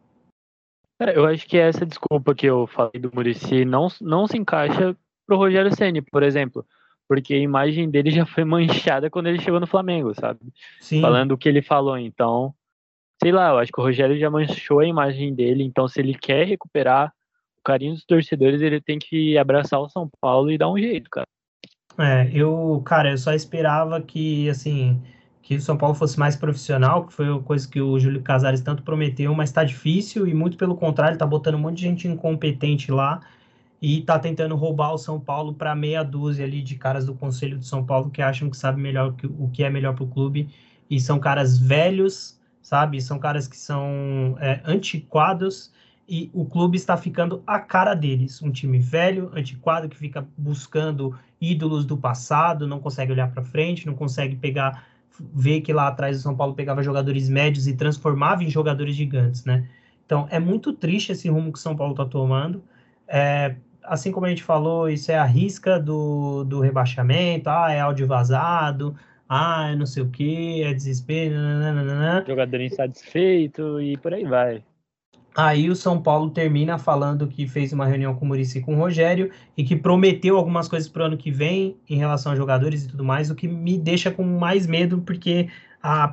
Cara, 0.98 1.14
eu 1.14 1.26
acho 1.26 1.46
que 1.46 1.58
essa 1.58 1.86
desculpa 1.86 2.34
que 2.34 2.46
eu 2.46 2.66
falei 2.68 3.02
do 3.02 3.12
Murici 3.14 3.66
não, 3.66 3.90
não 4.00 4.28
se 4.28 4.38
encaixa 4.38 4.96
pro 5.28 5.38
Rogério 5.38 5.76
Ceni, 5.76 6.02
por 6.02 6.24
exemplo. 6.24 6.66
Porque 7.08 7.34
a 7.34 7.40
imagem 7.40 7.90
dele 7.90 8.12
já 8.12 8.26
foi 8.26 8.46
manchada 8.46 9.10
quando 9.10 9.28
ele 9.28 9.42
chegou 9.42 9.60
no 9.60 9.68
Flamengo, 9.68 10.14
sabe? 10.16 10.40
Sim. 10.80 11.02
Falando 11.02 11.34
o 11.34 11.38
que 11.38 11.50
ele 11.50 11.62
falou. 11.62 11.98
Então, 11.98 12.54
sei 13.22 13.32
lá, 13.32 13.50
eu 13.50 13.58
acho 13.58 13.72
que 13.72 13.80
o 13.80 13.84
Rogério 13.84 14.18
já 14.18 14.30
manchou 14.30 14.80
a 14.80 14.86
imagem 14.86 15.34
dele. 15.34 15.64
Então, 15.64 15.88
se 15.88 16.00
ele 16.00 16.14
quer 16.14 16.46
recuperar 16.48 17.12
o 17.60 17.64
carinho 17.64 17.94
dos 17.94 18.06
torcedores, 18.06 18.62
ele 18.62 18.80
tem 18.80 18.98
que 18.98 19.38
abraçar 19.38 19.82
o 19.82 19.90
São 19.90 20.10
Paulo 20.22 20.52
e 20.52 20.58
dar 20.58 20.70
um 20.70 20.78
jeito, 20.78 21.10
cara. 21.10 21.28
É, 22.00 22.30
eu, 22.32 22.82
cara, 22.86 23.12
eu 23.12 23.18
só 23.18 23.34
esperava 23.34 24.02
que, 24.02 24.48
assim, 24.50 25.02
que 25.52 25.58
o 25.58 25.62
São 25.62 25.76
Paulo 25.76 25.94
fosse 25.94 26.18
mais 26.18 26.38
profissional, 26.38 27.06
que 27.06 27.14
foi 27.14 27.30
uma 27.30 27.42
coisa 27.42 27.68
que 27.68 27.82
o 27.82 28.00
Júlio 28.00 28.22
Casares 28.22 28.62
tanto 28.62 28.84
prometeu, 28.84 29.36
mas 29.36 29.50
está 29.50 29.66
difícil 29.66 30.26
e 30.26 30.34
muito 30.34 30.56
pelo 30.56 30.78
contrário, 30.78 31.16
está 31.16 31.26
botando 31.26 31.56
um 31.56 31.60
monte 31.60 31.78
de 31.78 31.82
gente 31.82 32.08
incompetente 32.08 32.90
lá 32.90 33.20
e 33.82 34.00
está 34.00 34.18
tentando 34.18 34.56
roubar 34.56 34.94
o 34.94 34.98
São 34.98 35.20
Paulo 35.20 35.54
para 35.54 35.76
meia 35.76 36.04
dúzia 36.04 36.46
ali 36.46 36.62
de 36.62 36.76
caras 36.76 37.06
do 37.06 37.14
Conselho 37.14 37.58
de 37.58 37.68
São 37.68 37.84
Paulo 37.84 38.10
que 38.10 38.22
acham 38.22 38.50
que 38.50 38.56
sabe 38.56 38.82
melhor 38.82 39.14
o 39.38 39.50
que 39.50 39.62
é 39.62 39.70
melhor 39.70 39.94
para 39.94 40.06
o 40.06 40.08
clube 40.08 40.48
e 40.90 41.02
são 41.02 41.20
caras 41.20 41.60
velhos, 41.60 42.40
sabe? 42.62 43.02
São 43.02 43.20
caras 43.20 43.46
que 43.46 43.58
são 43.58 44.38
é, 44.40 44.62
antiquados 44.64 45.70
e 46.08 46.32
o 46.34 46.46
clube 46.46 46.78
está 46.78 46.96
ficando 46.96 47.44
a 47.46 47.60
cara 47.60 47.94
deles. 47.94 48.42
Um 48.42 48.52
time 48.52 48.80
velho, 48.80 49.30
antiquado, 49.36 49.90
que 49.90 49.98
fica 49.98 50.26
buscando 50.38 51.14
ídolos 51.42 51.86
do 51.86 51.98
passado, 51.98 52.66
não 52.66 52.80
consegue 52.80 53.12
olhar 53.12 53.30
para 53.32 53.44
frente, 53.44 53.86
não 53.86 53.96
consegue 53.96 54.38
pegar 54.38 54.91
ver 55.20 55.62
que 55.62 55.74
lá 55.74 55.88
atrás 55.88 56.18
o 56.18 56.22
São 56.22 56.36
Paulo 56.36 56.54
pegava 56.54 56.84
jogadores 56.84 57.30
médios 57.30 57.68
e 57.68 57.76
transformava 57.76 58.44
em 58.44 58.50
jogadores 58.50 58.96
gigantes, 58.96 59.46
né? 59.46 59.68
Então 60.06 60.28
é 60.30 60.40
muito 60.40 60.74
triste 60.74 61.12
esse 61.12 61.30
rumo 61.30 61.52
que 61.52 61.60
o 61.60 61.62
São 61.62 61.76
Paulo 61.76 61.94
está 61.94 62.06
tomando. 62.06 62.64
É, 63.08 63.56
assim 63.84 64.12
como 64.12 64.26
a 64.26 64.30
gente 64.30 64.44
falou, 64.44 64.90
isso 64.90 65.12
é 65.12 65.18
a 65.18 65.24
risca 65.24 65.80
do, 65.80 66.44
do 66.44 66.60
rebaixamento, 66.60 67.50
ah, 67.50 67.72
é 67.72 67.80
áudio 67.80 68.08
vazado, 68.08 68.96
ah, 69.28 69.70
é 69.72 69.76
não 69.76 69.86
sei 69.86 70.04
o 70.04 70.10
que, 70.10 70.64
é 70.64 70.74
desespero, 70.74 71.36
nananana. 71.36 72.24
jogador 72.28 72.62
insatisfeito 72.62 73.82
e 73.82 73.98
por 73.98 74.14
aí 74.14 74.26
vai. 74.26 74.64
Aí 75.36 75.70
o 75.70 75.76
São 75.76 76.02
Paulo 76.02 76.30
termina 76.30 76.78
falando 76.78 77.26
que 77.26 77.48
fez 77.48 77.72
uma 77.72 77.86
reunião 77.86 78.14
com 78.14 78.26
o 78.26 78.28
Murici 78.28 78.58
e 78.58 78.62
com 78.62 78.76
o 78.76 78.78
Rogério 78.78 79.32
e 79.56 79.64
que 79.64 79.78
prometeu 79.78 80.38
algumas 80.38 80.68
coisas 80.68 80.90
para 80.90 81.04
o 81.04 81.06
ano 81.06 81.18
que 81.18 81.32
vem 81.32 81.78
em 81.90 81.96
relação 81.96 82.34
a 82.34 82.36
jogadores 82.36 82.84
e 82.84 82.90
tudo 82.90 83.04
mais, 83.04 83.32
o 83.32 83.36
que 83.36 83.48
me 83.48 83.78
deixa 83.78 84.12
com 84.12 84.24
mais 84.24 84.68
medo, 84.68 85.00
porque 85.00 85.48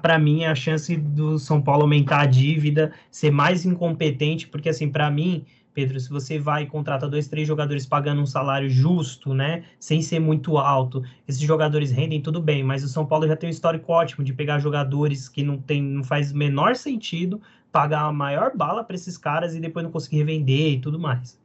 para 0.00 0.18
mim 0.18 0.44
a 0.44 0.54
chance 0.54 0.96
do 0.96 1.38
São 1.38 1.60
Paulo 1.60 1.82
aumentar 1.82 2.20
a 2.20 2.26
dívida, 2.26 2.92
ser 3.10 3.32
mais 3.32 3.66
incompetente, 3.66 4.46
porque 4.46 4.68
assim, 4.68 4.88
para 4.88 5.10
mim, 5.10 5.44
Pedro, 5.74 5.98
se 5.98 6.08
você 6.08 6.38
vai 6.38 6.62
e 6.62 6.66
contrata 6.66 7.08
dois, 7.08 7.28
três 7.28 7.46
jogadores 7.46 7.84
pagando 7.84 8.20
um 8.20 8.26
salário 8.26 8.70
justo, 8.70 9.34
né, 9.34 9.64
sem 9.78 10.00
ser 10.00 10.20
muito 10.20 10.58
alto, 10.58 11.02
esses 11.26 11.40
jogadores 11.40 11.90
rendem 11.90 12.20
tudo 12.20 12.40
bem, 12.40 12.62
mas 12.62 12.82
o 12.84 12.88
São 12.88 13.04
Paulo 13.04 13.26
já 13.26 13.36
tem 13.36 13.48
um 13.48 13.50
histórico 13.50 13.92
ótimo 13.92 14.24
de 14.24 14.32
pegar 14.32 14.60
jogadores 14.60 15.28
que 15.28 15.42
não 15.42 15.58
tem, 15.58 15.82
não 15.82 16.04
faz 16.04 16.32
menor 16.32 16.76
sentido 16.76 17.40
pagar 17.72 18.02
a 18.02 18.12
maior 18.12 18.56
bala 18.56 18.84
para 18.84 18.96
esses 18.96 19.16
caras 19.16 19.54
e 19.54 19.60
depois 19.60 19.84
não 19.84 19.90
conseguir 19.90 20.18
revender 20.18 20.72
e 20.72 20.80
tudo 20.80 20.98
mais. 20.98 21.38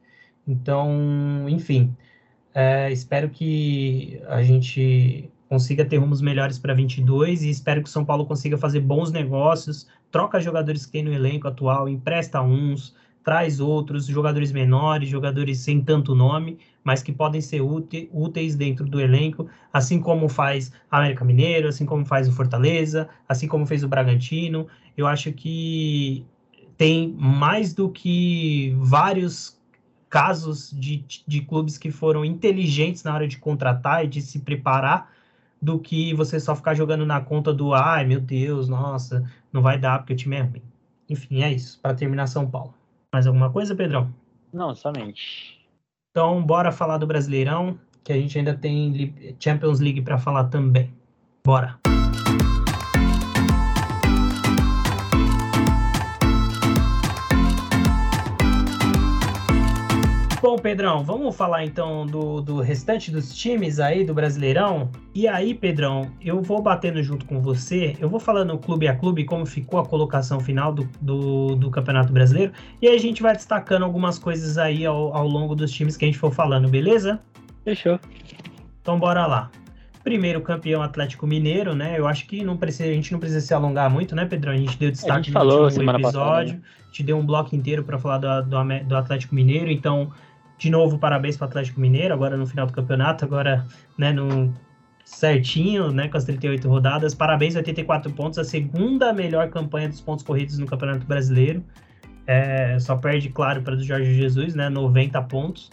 Então, 0.48 1.48
enfim, 1.48 1.96
é, 2.54 2.92
espero 2.92 3.30
que 3.30 4.22
a 4.28 4.44
gente 4.44 5.30
consiga 5.50 5.86
ter 5.86 5.98
rumos 5.98 6.22
melhores 6.22 6.58
para 6.58 6.74
22 6.74 7.44
e 7.44 7.50
espero 7.50 7.82
que 7.82 7.90
o 7.90 7.92
São 7.92 8.04
Paulo 8.04 8.26
consiga 8.26 8.58
fazer 8.58 8.80
bons 8.80 9.12
negócios, 9.12 9.88
troca 10.12 10.40
jogadores 10.40 10.86
que 10.86 10.92
tem 10.92 11.04
no 11.04 11.14
elenco 11.14 11.48
atual, 11.48 11.88
empresta 11.88 12.42
uns, 12.42 12.96
traz 13.24 13.60
outros, 13.60 14.06
jogadores 14.06 14.52
menores, 14.52 15.10
jogadores 15.10 15.60
sem 15.60 15.82
tanto 15.82 16.14
nome, 16.14 16.60
mas 16.84 17.02
que 17.02 17.14
podem 17.14 17.40
ser 17.40 17.62
úteis 17.62 18.56
dentro 18.56 18.86
do 18.86 19.00
elenco, 19.00 19.48
assim 19.72 20.00
como 20.00 20.28
faz 20.28 20.72
a 20.92 20.98
América 20.98 21.24
Mineiro, 21.24 21.68
assim 21.68 21.86
como 21.86 22.06
faz 22.06 22.28
o 22.28 22.34
Fortaleza, 22.34 23.08
assim 23.28 23.48
como 23.48 23.66
fez 23.66 23.84
o 23.84 23.88
Bragantino. 23.88 24.68
Eu 24.98 25.08
acho 25.08 25.32
que 25.32 26.26
tem 26.78 27.16
mais 27.18 27.74
do 27.74 27.90
que 27.90 28.76
vários 28.78 29.60
casos 30.10 30.70
de, 30.72 31.06
de 31.26 31.42
clubes 31.42 31.78
que 31.78 31.90
foram 31.90 32.26
inteligentes 32.26 33.04
na 33.04 33.14
hora 33.14 33.28
de 33.28 33.38
contratar 33.38 34.06
e 34.06 34.08
de 34.08 34.22
se 34.22 34.40
preparar 34.40 35.12
do 35.62 35.80
que 35.80 36.14
você 36.14 36.40
só 36.40 36.56
ficar 36.56 36.76
jogando 36.76 37.06
na 37.06 37.22
conta 37.22 37.54
do 37.54 37.74
ai 37.74 38.06
meu 38.06 38.20
Deus, 38.20 38.68
nossa, 38.68 39.24
não 39.52 39.62
vai 39.62 39.80
dar 39.80 40.00
porque 40.00 40.14
o 40.14 40.16
time 40.16 40.36
é 40.36 40.42
ruim. 40.42 40.62
Enfim, 41.10 41.42
é 41.42 41.52
isso. 41.52 41.80
Para 41.82 41.96
terminar 41.96 42.28
São 42.28 42.50
Paulo. 42.50 42.74
Mais 43.14 43.28
alguma 43.28 43.52
coisa, 43.52 43.76
Pedrão? 43.76 44.12
Não, 44.52 44.74
somente. 44.74 45.64
Então, 46.10 46.44
bora 46.44 46.72
falar 46.72 46.98
do 46.98 47.06
Brasileirão, 47.06 47.80
que 48.04 48.12
a 48.12 48.16
gente 48.16 48.40
ainda 48.40 48.56
tem 48.56 49.14
Champions 49.40 49.80
League 49.80 50.02
para 50.02 50.18
falar 50.18 50.46
também. 50.46 50.92
Bora. 51.46 51.80
Bom, 60.54 60.60
Pedrão, 60.60 61.04
vamos 61.04 61.36
falar 61.36 61.66
então 61.66 62.06
do, 62.06 62.40
do 62.40 62.62
restante 62.62 63.10
dos 63.10 63.36
times 63.36 63.80
aí 63.80 64.06
do 64.06 64.14
Brasileirão. 64.14 64.92
E 65.12 65.28
aí, 65.28 65.52
Pedrão, 65.52 66.12
eu 66.22 66.44
vou 66.44 66.62
batendo 66.62 67.02
junto 67.02 67.26
com 67.26 67.42
você, 67.42 67.98
eu 68.00 68.08
vou 68.08 68.20
falando 68.20 68.56
clube 68.60 68.88
a 68.88 68.96
clube 68.96 69.26
como 69.26 69.48
ficou 69.48 69.80
a 69.80 69.86
colocação 69.86 70.40
final 70.40 70.72
do, 70.72 70.88
do, 71.02 71.56
do 71.56 71.72
Campeonato 71.72 72.14
Brasileiro. 72.14 72.54
E 72.80 72.88
aí 72.88 72.96
a 72.96 73.00
gente 73.00 73.20
vai 73.20 73.36
destacando 73.36 73.82
algumas 73.82 74.20
coisas 74.20 74.60
aí 74.60 74.86
ao, 74.86 75.16
ao 75.18 75.28
longo 75.28 75.56
dos 75.56 75.72
times 75.72 75.98
que 75.98 76.06
a 76.06 76.08
gente 76.08 76.20
for 76.20 76.32
falando, 76.32 76.70
beleza? 76.70 77.20
Fechou. 77.64 78.00
Então 78.80 79.00
bora 79.00 79.26
lá. 79.26 79.50
Primeiro 80.04 80.40
campeão 80.40 80.84
Atlético 80.84 81.26
Mineiro, 81.26 81.74
né? 81.74 81.98
Eu 81.98 82.06
acho 82.08 82.28
que 82.28 82.44
não 82.44 82.58
precisa, 82.58 82.92
a 82.92 82.94
gente 82.94 83.12
não 83.12 83.20
precisa 83.20 83.42
se 83.42 83.56
alongar 83.56 83.90
muito, 83.90 84.16
né, 84.16 84.26
Pedrão? 84.26 84.54
A 84.54 84.58
gente 84.58 84.78
deu 84.78 84.92
destaque 84.92 85.14
a 85.14 85.22
gente 85.24 85.32
falou 85.32 85.62
no 85.62 85.68
episódio, 85.68 86.02
passada, 86.02 86.44
né? 86.44 86.62
a 86.80 86.86
gente 86.86 87.04
deu 87.04 87.18
um 87.18 87.26
bloco 87.26 87.56
inteiro 87.56 87.84
para 87.84 87.98
falar 87.98 88.20
do, 88.20 88.44
do, 88.44 88.88
do 88.88 88.96
Atlético 88.96 89.34
Mineiro, 89.34 89.72
então 89.72 90.12
de 90.58 90.70
novo, 90.70 90.98
parabéns 90.98 91.36
para 91.36 91.46
o 91.46 91.50
Atlético 91.50 91.80
Mineiro, 91.80 92.14
agora 92.14 92.38
no 92.38 92.46
final 92.46 92.66
do 92.66 92.74
campeonato, 92.74 93.26
agora 93.26 93.66
né, 93.98 94.12
no 94.12 94.54
certinho, 95.04 95.92
né, 95.92 96.08
com 96.08 96.18
as 96.18 96.24
38 96.24 96.68
rodadas. 96.68 97.14
Parabéns, 97.14 97.56
84 97.56 98.12
pontos, 98.14 98.40
a 98.40 98.44
segunda 98.44 99.12
melhor 99.14 99.50
campanha 99.50 99.90
dos 99.90 100.02
pontos 100.02 100.24
corridos 100.24 100.58
no 100.58 100.66
Campeonato 100.66 101.06
Brasileiro. 101.06 101.64
É, 102.26 102.78
só 102.80 102.96
perde, 102.96 103.30
claro, 103.30 103.62
para 103.62 103.76
do 103.76 103.84
Jorge 103.84 104.14
Jesus, 104.14 104.56
né, 104.56 104.70
90 104.70 105.22
pontos. 105.24 105.70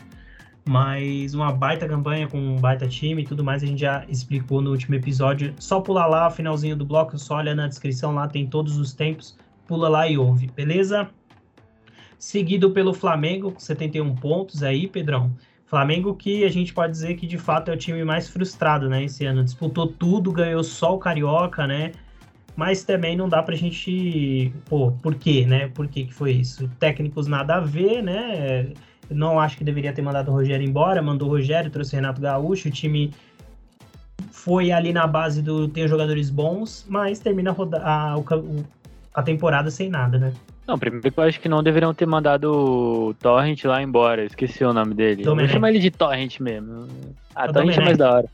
Mas 0.68 1.34
uma 1.34 1.52
baita 1.52 1.88
campanha 1.88 2.28
com 2.28 2.38
um 2.38 2.56
baita 2.56 2.86
time 2.86 3.22
e 3.22 3.24
tudo 3.24 3.42
mais, 3.42 3.62
a 3.62 3.66
gente 3.66 3.80
já 3.80 4.04
explicou 4.08 4.60
no 4.60 4.70
último 4.70 4.94
episódio. 4.94 5.54
Só 5.58 5.80
pular 5.80 6.06
lá, 6.06 6.30
finalzinho 6.30 6.76
do 6.76 6.84
bloco, 6.84 7.18
só 7.18 7.36
olha 7.36 7.54
na 7.54 7.66
descrição, 7.66 8.14
lá 8.14 8.28
tem 8.28 8.46
todos 8.46 8.76
os 8.76 8.92
tempos. 8.92 9.36
Pula 9.66 9.88
lá 9.88 10.06
e 10.08 10.18
ouve, 10.18 10.48
beleza? 10.48 11.08
Seguido 12.20 12.70
pelo 12.70 12.92
Flamengo 12.92 13.50
com 13.50 13.58
71 13.58 14.14
pontos 14.14 14.62
aí, 14.62 14.86
Pedrão. 14.86 15.34
Flamengo 15.64 16.14
que 16.14 16.44
a 16.44 16.50
gente 16.50 16.74
pode 16.74 16.92
dizer 16.92 17.14
que 17.14 17.26
de 17.26 17.38
fato 17.38 17.70
é 17.70 17.74
o 17.74 17.76
time 17.76 18.04
mais 18.04 18.28
frustrado, 18.28 18.88
né, 18.88 19.04
esse 19.04 19.24
ano. 19.24 19.42
Disputou 19.42 19.86
tudo, 19.86 20.30
ganhou 20.30 20.62
só 20.62 20.94
o 20.94 20.98
Carioca, 20.98 21.66
né? 21.66 21.92
Mas 22.54 22.84
também 22.84 23.16
não 23.16 23.28
dá 23.28 23.42
pra 23.42 23.56
gente, 23.56 24.52
pô, 24.68 24.92
por 24.92 25.14
quê, 25.14 25.46
né? 25.46 25.68
Por 25.68 25.88
que 25.88 26.04
que 26.04 26.12
foi 26.12 26.32
isso? 26.32 26.68
Técnicos 26.78 27.26
nada 27.26 27.54
a 27.54 27.60
ver, 27.60 28.02
né? 28.02 28.72
Não 29.08 29.40
acho 29.40 29.56
que 29.56 29.64
deveria 29.64 29.92
ter 29.92 30.02
mandado 30.02 30.30
o 30.30 30.34
Rogério 30.34 30.66
embora, 30.66 31.00
mandou 31.00 31.28
o 31.28 31.30
Rogério, 31.30 31.70
trouxe 31.70 31.94
o 31.94 31.96
Renato 31.96 32.20
Gaúcho, 32.20 32.68
o 32.68 32.70
time 32.70 33.12
foi 34.30 34.70
ali 34.72 34.92
na 34.92 35.06
base 35.06 35.40
do 35.40 35.68
tem 35.68 35.88
jogadores 35.88 36.28
bons, 36.28 36.84
mas 36.88 37.18
termina 37.18 37.50
a, 37.50 37.52
roda, 37.52 37.82
a, 37.82 38.14
a 39.14 39.22
temporada 39.22 39.70
sem 39.70 39.88
nada, 39.88 40.18
né? 40.18 40.32
Não, 40.70 40.78
primeiro 40.78 41.10
que 41.10 41.18
eu 41.18 41.24
acho 41.24 41.40
que 41.40 41.48
não 41.48 41.64
deveriam 41.64 41.92
ter 41.92 42.06
mandado 42.06 42.44
o 43.08 43.14
Torrent 43.14 43.64
lá 43.64 43.82
embora. 43.82 44.24
Esqueci 44.24 44.64
o 44.64 44.72
nome 44.72 44.94
dele. 44.94 45.24
Domenech. 45.24 45.48
Vou 45.48 45.54
chamar 45.54 45.70
ele 45.70 45.80
de 45.80 45.90
Torrent 45.90 46.38
mesmo. 46.38 46.86
Ah, 47.34 47.46
é 47.46 47.52
Torrent 47.52 47.76
é 47.76 47.80
mais 47.80 47.98
da 47.98 48.14
hora. 48.14 48.28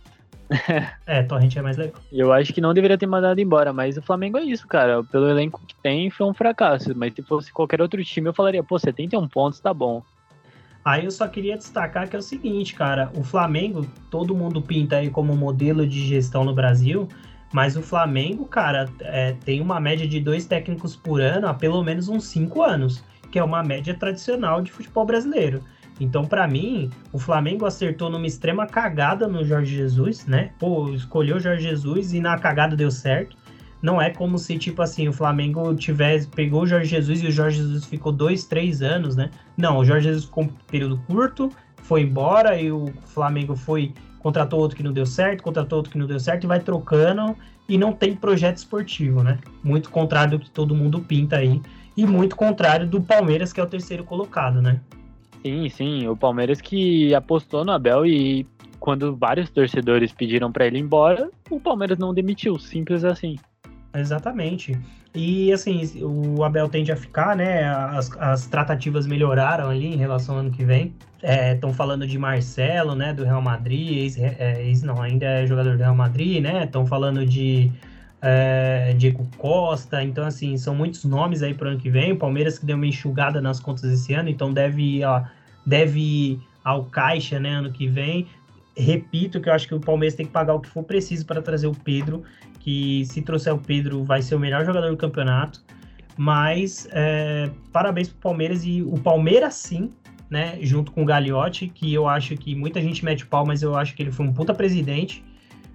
é, 1.06 1.22
Torrent 1.22 1.56
é 1.56 1.62
mais 1.62 1.78
legal. 1.78 1.98
Eu 2.12 2.34
acho 2.34 2.52
que 2.52 2.60
não 2.60 2.74
deveria 2.74 2.98
ter 2.98 3.06
mandado 3.06 3.40
embora, 3.40 3.72
mas 3.72 3.96
o 3.96 4.02
Flamengo 4.02 4.36
é 4.36 4.42
isso, 4.42 4.68
cara. 4.68 5.02
Pelo 5.04 5.30
elenco 5.30 5.62
que 5.66 5.74
tem, 5.82 6.10
foi 6.10 6.26
um 6.26 6.34
fracasso. 6.34 6.92
Mas 6.94 7.14
se 7.14 7.22
fosse 7.22 7.50
qualquer 7.50 7.80
outro 7.80 8.04
time, 8.04 8.28
eu 8.28 8.34
falaria, 8.34 8.62
pô, 8.62 8.78
71 8.78 9.26
pontos, 9.28 9.58
tá 9.58 9.72
bom. 9.72 10.02
Aí 10.84 11.06
eu 11.06 11.10
só 11.10 11.26
queria 11.26 11.56
destacar 11.56 12.06
que 12.06 12.16
é 12.16 12.18
o 12.18 12.22
seguinte, 12.22 12.74
cara. 12.74 13.10
O 13.16 13.22
Flamengo, 13.22 13.86
todo 14.10 14.36
mundo 14.36 14.60
pinta 14.60 14.96
aí 14.96 15.08
como 15.08 15.34
modelo 15.34 15.86
de 15.86 16.06
gestão 16.06 16.44
no 16.44 16.54
Brasil, 16.54 17.08
mas 17.52 17.76
o 17.76 17.82
Flamengo, 17.82 18.44
cara, 18.46 18.88
é, 19.00 19.32
tem 19.44 19.60
uma 19.60 19.80
média 19.80 20.06
de 20.06 20.20
dois 20.20 20.46
técnicos 20.46 20.96
por 20.96 21.20
ano 21.20 21.46
há 21.46 21.54
pelo 21.54 21.82
menos 21.82 22.08
uns 22.08 22.24
cinco 22.24 22.62
anos, 22.62 23.02
que 23.30 23.38
é 23.38 23.44
uma 23.44 23.62
média 23.62 23.94
tradicional 23.94 24.60
de 24.60 24.72
futebol 24.72 25.04
brasileiro. 25.04 25.62
Então, 25.98 26.24
para 26.24 26.46
mim, 26.46 26.90
o 27.12 27.18
Flamengo 27.18 27.64
acertou 27.64 28.10
numa 28.10 28.26
extrema 28.26 28.66
cagada 28.66 29.26
no 29.26 29.44
Jorge 29.44 29.74
Jesus, 29.74 30.26
né? 30.26 30.50
Pô, 30.58 30.90
escolheu 30.90 31.36
o 31.36 31.40
Jorge 31.40 31.62
Jesus 31.62 32.12
e 32.12 32.20
na 32.20 32.38
cagada 32.38 32.76
deu 32.76 32.90
certo. 32.90 33.36
Não 33.80 34.00
é 34.00 34.10
como 34.10 34.38
se, 34.38 34.58
tipo 34.58 34.82
assim, 34.82 35.08
o 35.08 35.12
Flamengo 35.12 35.74
tivesse, 35.74 36.26
pegou 36.28 36.62
o 36.62 36.66
Jorge 36.66 36.90
Jesus 36.90 37.22
e 37.22 37.28
o 37.28 37.30
Jorge 37.30 37.58
Jesus 37.58 37.84
ficou 37.84 38.12
dois, 38.12 38.44
três 38.44 38.82
anos, 38.82 39.16
né? 39.16 39.30
Não, 39.56 39.78
o 39.78 39.84
Jorge 39.84 40.08
Jesus 40.08 40.24
ficou 40.24 40.44
um 40.44 40.48
período 40.66 40.98
curto, 41.06 41.50
foi 41.82 42.02
embora 42.02 42.60
e 42.60 42.70
o 42.70 42.92
Flamengo 43.06 43.54
foi 43.54 43.94
contratou 44.26 44.58
outro 44.58 44.76
que 44.76 44.82
não 44.82 44.92
deu 44.92 45.06
certo, 45.06 45.40
contratou 45.40 45.76
outro 45.76 45.92
que 45.92 45.98
não 45.98 46.04
deu 46.04 46.18
certo 46.18 46.42
e 46.42 46.46
vai 46.48 46.58
trocando 46.58 47.36
e 47.68 47.78
não 47.78 47.92
tem 47.92 48.12
projeto 48.12 48.56
esportivo, 48.56 49.22
né? 49.22 49.38
Muito 49.62 49.88
contrário 49.88 50.36
do 50.36 50.44
que 50.44 50.50
todo 50.50 50.74
mundo 50.74 51.00
pinta 51.00 51.36
aí 51.36 51.62
e 51.96 52.04
muito 52.04 52.34
contrário 52.34 52.88
do 52.88 53.00
Palmeiras, 53.00 53.52
que 53.52 53.60
é 53.60 53.62
o 53.62 53.68
terceiro 53.68 54.02
colocado, 54.02 54.60
né? 54.60 54.80
Sim, 55.44 55.68
sim, 55.68 56.08
o 56.08 56.16
Palmeiras 56.16 56.60
que 56.60 57.14
apostou 57.14 57.64
no 57.64 57.70
Abel 57.70 58.04
e 58.04 58.44
quando 58.80 59.14
vários 59.14 59.48
torcedores 59.48 60.12
pediram 60.12 60.50
para 60.50 60.66
ele 60.66 60.78
ir 60.78 60.82
embora, 60.82 61.30
o 61.48 61.60
Palmeiras 61.60 61.96
não 61.96 62.12
demitiu, 62.12 62.58
simples 62.58 63.04
assim. 63.04 63.36
Exatamente. 64.00 64.78
E 65.14 65.50
assim, 65.50 65.82
o 66.02 66.44
Abel 66.44 66.68
tende 66.68 66.92
a 66.92 66.96
ficar, 66.96 67.34
né? 67.34 67.64
As, 67.64 68.10
as 68.18 68.46
tratativas 68.46 69.06
melhoraram 69.06 69.70
ali 69.70 69.86
em 69.86 69.96
relação 69.96 70.34
ao 70.34 70.40
ano 70.42 70.50
que 70.50 70.62
vem. 70.62 70.94
Estão 71.22 71.70
é, 71.70 71.72
falando 71.72 72.06
de 72.06 72.18
Marcelo, 72.18 72.94
né? 72.94 73.14
Do 73.14 73.24
Real 73.24 73.40
Madrid, 73.40 73.98
ex, 73.98 74.18
é, 74.18 74.62
ex, 74.62 74.82
não, 74.82 75.00
ainda 75.00 75.24
é 75.24 75.46
jogador 75.46 75.72
do 75.72 75.78
Real 75.78 75.94
Madrid, 75.94 76.42
né? 76.42 76.64
Estão 76.64 76.84
falando 76.84 77.24
de 77.24 77.72
é, 78.20 78.94
Diego 78.98 79.26
Costa. 79.38 80.02
Então, 80.02 80.26
assim, 80.26 80.58
são 80.58 80.74
muitos 80.74 81.04
nomes 81.04 81.42
aí 81.42 81.54
para 81.54 81.68
o 81.68 81.70
ano 81.70 81.80
que 81.80 81.88
vem. 81.88 82.12
O 82.12 82.18
Palmeiras 82.18 82.58
que 82.58 82.66
deu 82.66 82.76
uma 82.76 82.86
enxugada 82.86 83.40
nas 83.40 83.58
contas 83.58 83.84
esse 83.84 84.12
ano, 84.12 84.28
então 84.28 84.52
deve 84.52 85.02
ó, 85.02 85.22
deve 85.64 86.38
ao 86.62 86.84
caixa, 86.84 87.40
né? 87.40 87.50
Ano 87.54 87.72
que 87.72 87.88
vem. 87.88 88.26
Repito 88.76 89.40
que 89.40 89.48
eu 89.48 89.54
acho 89.54 89.66
que 89.66 89.74
o 89.74 89.80
Palmeiras 89.80 90.14
tem 90.14 90.26
que 90.26 90.32
pagar 90.32 90.52
o 90.52 90.60
que 90.60 90.68
for 90.68 90.84
preciso 90.84 91.24
para 91.24 91.40
trazer 91.40 91.66
o 91.66 91.74
Pedro 91.74 92.22
que 92.66 93.04
se 93.04 93.22
trouxer 93.22 93.54
o 93.54 93.58
Pedro 93.58 94.02
vai 94.02 94.20
ser 94.20 94.34
o 94.34 94.40
melhor 94.40 94.66
jogador 94.66 94.90
do 94.90 94.96
campeonato. 94.96 95.62
Mas 96.16 96.88
é, 96.90 97.48
parabéns 97.72 98.08
pro 98.08 98.18
Palmeiras 98.18 98.64
e 98.64 98.82
o 98.82 98.98
Palmeiras 98.98 99.54
sim, 99.54 99.92
né? 100.28 100.58
Junto 100.60 100.90
com 100.90 101.02
o 101.02 101.04
Gagliotti, 101.04 101.68
que 101.68 101.94
eu 101.94 102.08
acho 102.08 102.36
que 102.36 102.56
muita 102.56 102.82
gente 102.82 103.04
mete 103.04 103.24
pau, 103.24 103.46
mas 103.46 103.62
eu 103.62 103.76
acho 103.76 103.94
que 103.94 104.02
ele 104.02 104.10
foi 104.10 104.26
um 104.26 104.32
puta 104.32 104.52
presidente, 104.52 105.24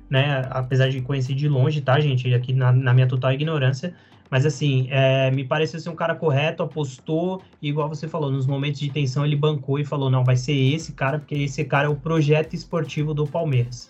né? 0.09 0.45
Apesar 0.49 0.89
de 0.89 0.99
conhecer 0.99 1.33
de 1.33 1.47
longe, 1.47 1.79
tá, 1.79 1.97
gente? 2.01 2.33
Aqui 2.33 2.51
na, 2.51 2.73
na 2.73 2.93
minha 2.93 3.07
total 3.07 3.31
ignorância. 3.31 3.93
Mas 4.29 4.45
assim, 4.45 4.87
é, 4.89 5.31
me 5.31 5.45
pareceu 5.45 5.79
ser 5.79 5.89
um 5.89 5.95
cara 5.95 6.13
correto, 6.13 6.61
apostou, 6.61 7.41
e 7.61 7.69
igual 7.69 7.87
você 7.87 8.05
falou, 8.05 8.29
nos 8.29 8.45
momentos 8.45 8.81
de 8.81 8.91
tensão 8.91 9.25
ele 9.25 9.37
bancou 9.37 9.79
e 9.79 9.85
falou: 9.85 10.09
não, 10.09 10.25
vai 10.25 10.35
ser 10.35 10.53
esse 10.53 10.91
cara, 10.91 11.19
porque 11.19 11.35
esse 11.35 11.63
cara 11.63 11.87
é 11.87 11.89
o 11.89 11.95
projeto 11.95 12.53
esportivo 12.53 13.13
do 13.13 13.25
Palmeiras. 13.25 13.89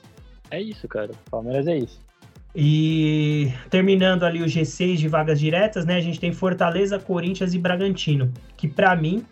É 0.51 0.61
isso, 0.61 0.87
cara. 0.87 1.11
O 1.27 1.31
Palmeiras 1.31 1.65
é 1.65 1.77
isso. 1.77 2.10
E 2.55 3.53
terminando 3.69 4.23
ali 4.23 4.41
o 4.41 4.45
G6 4.45 4.97
de 4.97 5.07
vagas 5.07 5.39
diretas, 5.39 5.85
né? 5.85 5.95
A 5.95 6.01
gente 6.01 6.19
tem 6.19 6.33
Fortaleza, 6.33 6.99
Corinthians 6.99 7.53
e 7.53 7.59
Bragantino, 7.59 8.31
que 8.57 8.67
para 8.67 8.95
mim 8.95 9.23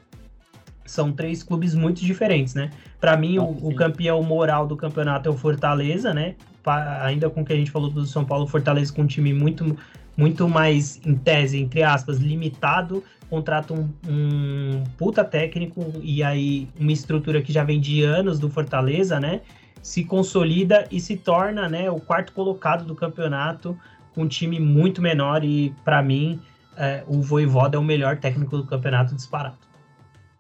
são 0.85 1.11
três 1.11 1.43
clubes 1.43 1.75
muito 1.75 2.03
diferentes, 2.03 2.55
né? 2.55 2.71
Para 2.99 3.15
mim, 3.15 3.37
ah, 3.37 3.43
o, 3.43 3.69
o, 3.69 3.75
campeão 3.75 4.23
moral 4.23 4.65
do 4.65 4.75
campeonato 4.75 5.29
é 5.29 5.31
o 5.31 5.35
Fortaleza, 5.35 6.13
né? 6.13 6.35
Pa, 6.63 7.05
ainda 7.05 7.29
com 7.29 7.41
o 7.41 7.45
que 7.45 7.53
a 7.53 7.55
gente 7.55 7.69
falou 7.69 7.89
do 7.89 8.05
São 8.05 8.25
Paulo, 8.25 8.47
Fortaleza 8.47 8.91
com 8.91 9.03
um 9.03 9.07
time 9.07 9.33
muito, 9.33 9.77
muito 10.17 10.49
mais, 10.49 10.99
em 11.05 11.15
tese, 11.15 11.59
entre 11.59 11.83
aspas, 11.83 12.17
limitado, 12.17 13.03
contrata 13.29 13.73
um, 13.73 13.89
um 14.07 14.83
puta 14.97 15.23
técnico 15.23 15.93
e 16.01 16.23
aí 16.23 16.67
uma 16.79 16.91
estrutura 16.91 17.41
que 17.41 17.53
já 17.53 17.63
vem 17.63 17.79
de 17.79 18.03
anos 18.03 18.39
do 18.39 18.49
Fortaleza, 18.49 19.19
né? 19.19 19.41
Se 19.81 20.03
consolida 20.03 20.87
e 20.91 20.99
se 20.99 21.17
torna 21.17 21.67
né, 21.69 21.89
o 21.89 21.99
quarto 21.99 22.33
colocado 22.33 22.85
do 22.85 22.95
campeonato 22.95 23.77
com 24.13 24.23
um 24.23 24.27
time 24.27 24.59
muito 24.59 25.01
menor 25.01 25.43
e 25.43 25.73
para 25.83 26.01
mim 26.01 26.39
é, 26.77 27.03
o 27.07 27.21
Voivoda 27.21 27.77
é 27.77 27.79
o 27.79 27.83
melhor 27.83 28.17
técnico 28.17 28.57
do 28.57 28.65
campeonato 28.65 29.15
disparado. 29.15 29.57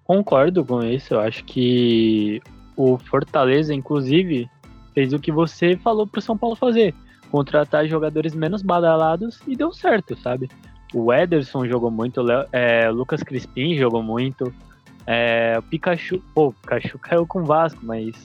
Concordo 0.03 0.65
com 0.65 0.83
isso, 0.83 1.13
eu 1.13 1.19
acho 1.19 1.43
que 1.43 2.41
o 2.75 2.97
Fortaleza, 2.97 3.73
inclusive, 3.73 4.49
fez 4.93 5.13
o 5.13 5.19
que 5.19 5.31
você 5.31 5.75
falou 5.77 6.07
para 6.07 6.19
o 6.19 6.21
São 6.21 6.37
Paulo 6.37 6.55
fazer, 6.55 6.95
contratar 7.29 7.87
jogadores 7.87 8.33
menos 8.33 8.61
badalados 8.61 9.39
e 9.47 9.55
deu 9.55 9.71
certo, 9.71 10.17
sabe? 10.17 10.49
O 10.93 11.13
Ederson 11.13 11.67
jogou 11.67 11.91
muito, 11.91 12.25
é, 12.51 12.89
o 12.89 12.93
Lucas 12.93 13.21
Crispim 13.21 13.75
jogou 13.75 14.01
muito, 14.01 14.51
é, 15.05 15.55
o 15.59 15.61
Pikachu, 15.61 16.21
pô, 16.33 16.47
o 16.47 16.53
Pikachu 16.53 16.97
caiu 16.99 17.27
com 17.27 17.41
o 17.41 17.45
Vasco, 17.45 17.79
mas 17.83 18.15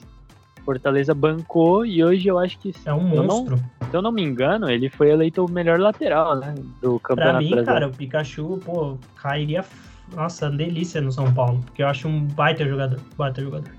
Fortaleza 0.65 1.15
bancou 1.15 1.85
e 1.85 2.03
hoje 2.03 2.27
eu 2.29 2.39
acho 2.39 2.59
que. 2.59 2.73
É 2.85 2.93
um 2.93 3.01
monstro. 3.01 3.57
Não, 3.57 3.89
se 3.91 3.97
eu 3.97 4.03
não 4.03 4.11
me 4.11 4.23
engano, 4.23 4.69
ele 4.71 4.89
foi 4.89 5.11
eleito 5.11 5.45
o 5.45 5.51
melhor 5.51 5.79
lateral, 5.79 6.37
né? 6.37 6.55
Do 6.81 6.99
campeonato. 7.01 7.37
Pra 7.37 7.41
mim, 7.41 7.51
brasileiro. 7.51 7.67
cara, 7.67 7.87
o 7.89 7.91
Pikachu, 7.91 8.61
pô, 8.65 8.99
cairia. 9.17 9.65
Nossa, 10.15 10.51
delícia 10.51 11.01
no 11.01 11.13
São 11.13 11.33
Paulo. 11.33 11.61
Porque 11.65 11.83
eu 11.83 11.89
acho 11.89 12.09
um 12.09 12.25
baita 12.27 12.67
jogador. 12.67 13.01
Baita 13.17 13.43
jogador. 13.43 13.71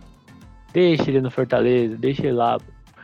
Deixa 0.74 1.10
ele 1.10 1.22
no 1.22 1.32
Fortaleza, 1.32 1.96
deixa 1.98 2.24
ele 2.24 2.34
lá. 2.34 2.58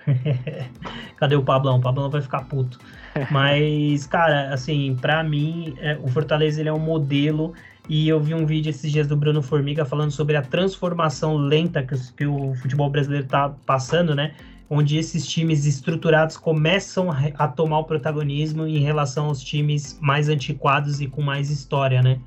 Cadê 1.18 1.36
o 1.36 1.44
Pablão? 1.44 1.78
O 1.78 1.82
Pablão 1.82 2.10
vai 2.10 2.22
ficar 2.22 2.44
puto. 2.46 2.80
Mas, 3.30 4.08
cara, 4.08 4.54
assim, 4.54 4.96
para 5.00 5.24
mim, 5.24 5.76
é, 5.80 5.98
o 6.02 6.08
Fortaleza 6.08 6.60
ele 6.60 6.70
é 6.70 6.74
um 6.74 6.80
modelo. 6.80 7.54
E 7.90 8.08
eu 8.08 8.20
vi 8.20 8.34
um 8.34 8.46
vídeo 8.46 8.70
esses 8.70 8.92
dias 8.92 9.08
do 9.08 9.16
Bruno 9.16 9.42
Formiga 9.42 9.84
falando 9.84 10.12
sobre 10.12 10.36
a 10.36 10.42
transformação 10.42 11.36
lenta 11.36 11.84
que, 11.84 11.96
que 12.14 12.26
o 12.26 12.54
futebol 12.56 12.90
brasileiro 12.90 13.28
tá 13.28 13.50
passando, 13.66 14.16
né? 14.16 14.34
Onde 14.70 14.98
esses 14.98 15.28
times 15.28 15.66
estruturados 15.66 16.38
começam 16.38 17.10
a 17.12 17.48
tomar 17.48 17.80
o 17.80 17.84
protagonismo 17.84 18.66
em 18.66 18.80
relação 18.80 19.26
aos 19.26 19.44
times 19.44 20.00
mais 20.02 20.30
antiquados 20.30 21.02
e 21.02 21.08
com 21.08 21.22
mais 21.22 21.50
história, 21.50 22.02
né? 22.02 22.20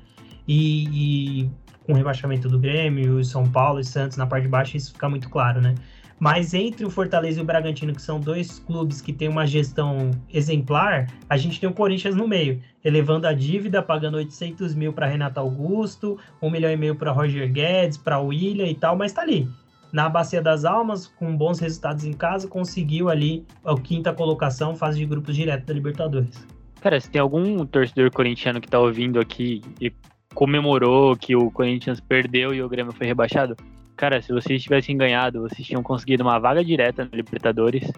E, 0.47 1.41
e 1.43 1.49
com 1.85 1.93
o 1.93 1.95
rebaixamento 1.95 2.47
do 2.47 2.59
Grêmio, 2.59 3.23
São 3.23 3.49
Paulo 3.49 3.79
e 3.79 3.83
Santos 3.83 4.17
na 4.17 4.27
parte 4.27 4.43
de 4.43 4.49
baixo, 4.49 4.77
isso 4.77 4.93
fica 4.93 5.09
muito 5.09 5.29
claro, 5.29 5.61
né? 5.61 5.73
Mas 6.19 6.53
entre 6.53 6.85
o 6.85 6.89
Fortaleza 6.89 7.39
e 7.39 7.43
o 7.43 7.45
Bragantino, 7.45 7.93
que 7.93 8.01
são 8.01 8.19
dois 8.19 8.59
clubes 8.59 9.01
que 9.01 9.11
têm 9.11 9.27
uma 9.27 9.45
gestão 9.45 10.11
exemplar, 10.33 11.07
a 11.29 11.35
gente 11.35 11.59
tem 11.59 11.69
o 11.69 11.73
Corinthians 11.73 12.15
no 12.15 12.27
meio, 12.27 12.61
elevando 12.83 13.27
a 13.27 13.33
dívida, 13.33 13.81
pagando 13.81 14.15
800 14.15 14.73
mil 14.75 14.93
para 14.93 15.07
Renato 15.07 15.39
Augusto, 15.39 16.17
1 16.41 16.49
milhão 16.49 16.71
e 16.71 16.77
meio 16.77 16.95
para 16.95 17.11
Roger 17.11 17.51
Guedes, 17.51 17.97
para 17.97 18.19
William 18.19 18.67
e 18.67 18.75
tal, 18.75 18.95
mas 18.95 19.11
tá 19.11 19.21
ali. 19.21 19.47
Na 19.91 20.09
Bacia 20.09 20.41
das 20.41 20.65
Almas, 20.65 21.07
com 21.07 21.35
bons 21.35 21.59
resultados 21.59 22.05
em 22.05 22.13
casa, 22.13 22.47
conseguiu 22.47 23.09
ali 23.09 23.45
a 23.63 23.75
quinta 23.79 24.13
colocação, 24.13 24.75
fase 24.75 24.99
de 24.99 25.05
grupos 25.05 25.35
direto 25.35 25.65
da 25.65 25.73
Libertadores. 25.73 26.45
Cara, 26.81 26.99
se 26.99 27.09
tem 27.09 27.21
algum 27.21 27.65
torcedor 27.65 28.11
corintiano 28.11 28.61
que 28.61 28.67
tá 28.67 28.79
ouvindo 28.79 29.19
aqui 29.19 29.61
e 29.81 29.91
comemorou 30.33 31.15
que 31.15 31.35
o 31.35 31.49
Corinthians 31.49 31.99
perdeu 31.99 32.53
e 32.53 32.61
o 32.61 32.69
Grêmio 32.69 32.91
foi 32.91 33.07
rebaixado, 33.07 33.55
Cara, 33.95 34.21
se 34.21 34.33
vocês 34.33 34.61
tivessem 34.61 34.97
ganhado, 34.97 35.41
vocês 35.41 35.65
tinham 35.65 35.81
conseguido 35.81 36.23
uma 36.23 36.37
vaga 36.37 36.63
direta 36.63 37.05
na 37.05 37.11
Libertadores, 37.13 37.89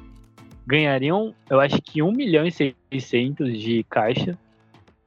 ganhariam, 0.66 1.34
eu 1.50 1.60
acho 1.60 1.82
que 1.82 2.04
1 2.04 2.12
milhão 2.12 2.45
e 2.45 2.52
600 2.52 3.60
de 3.60 3.84
caixa. 3.89 4.38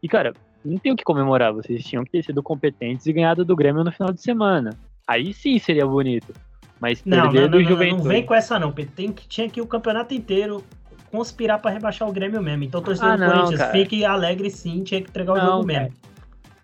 E, 0.02 0.08
cara, 0.08 0.32
não 0.64 0.78
tem 0.78 0.92
o 0.92 0.96
que 0.96 1.04
comemorar, 1.04 1.52
vocês 1.52 1.84
tinham 1.84 2.04
que 2.04 2.10
ter 2.10 2.24
sido 2.24 2.42
competentes 2.42 3.06
e 3.06 3.12
ganhado 3.12 3.44
do 3.44 3.54
Grêmio 3.54 3.84
no 3.84 3.92
final 3.92 4.12
de 4.12 4.20
semana. 4.20 4.70
Aí 5.06 5.32
sim 5.32 5.58
seria 5.58 5.86
bonito. 5.86 6.32
Mas 6.80 7.04
não, 7.04 7.22
perder 7.22 7.42
não, 7.42 7.48
não, 7.48 7.58
do 7.58 7.64
Juventude... 7.64 8.02
Não 8.02 8.08
vem 8.08 8.24
com 8.24 8.34
essa 8.34 8.58
não, 8.58 8.72
Tem 8.72 9.12
que, 9.12 9.28
tinha 9.28 9.48
que 9.48 9.60
o 9.60 9.66
campeonato 9.66 10.14
inteiro 10.14 10.64
conspirar 11.10 11.58
para 11.60 11.70
rebaixar 11.70 12.08
o 12.08 12.12
Grêmio 12.12 12.40
mesmo. 12.40 12.64
Então, 12.64 12.80
torcedor 12.80 13.12
ah, 13.12 13.16
do 13.16 13.24
Corinthians, 13.26 13.60
cara. 13.60 13.72
fique 13.72 14.04
alegre 14.04 14.50
sim, 14.50 14.82
tinha 14.82 15.02
que 15.02 15.10
entregar 15.10 15.32
o 15.32 15.36
não, 15.36 15.46
jogo 15.46 15.66
mesmo. 15.66 15.92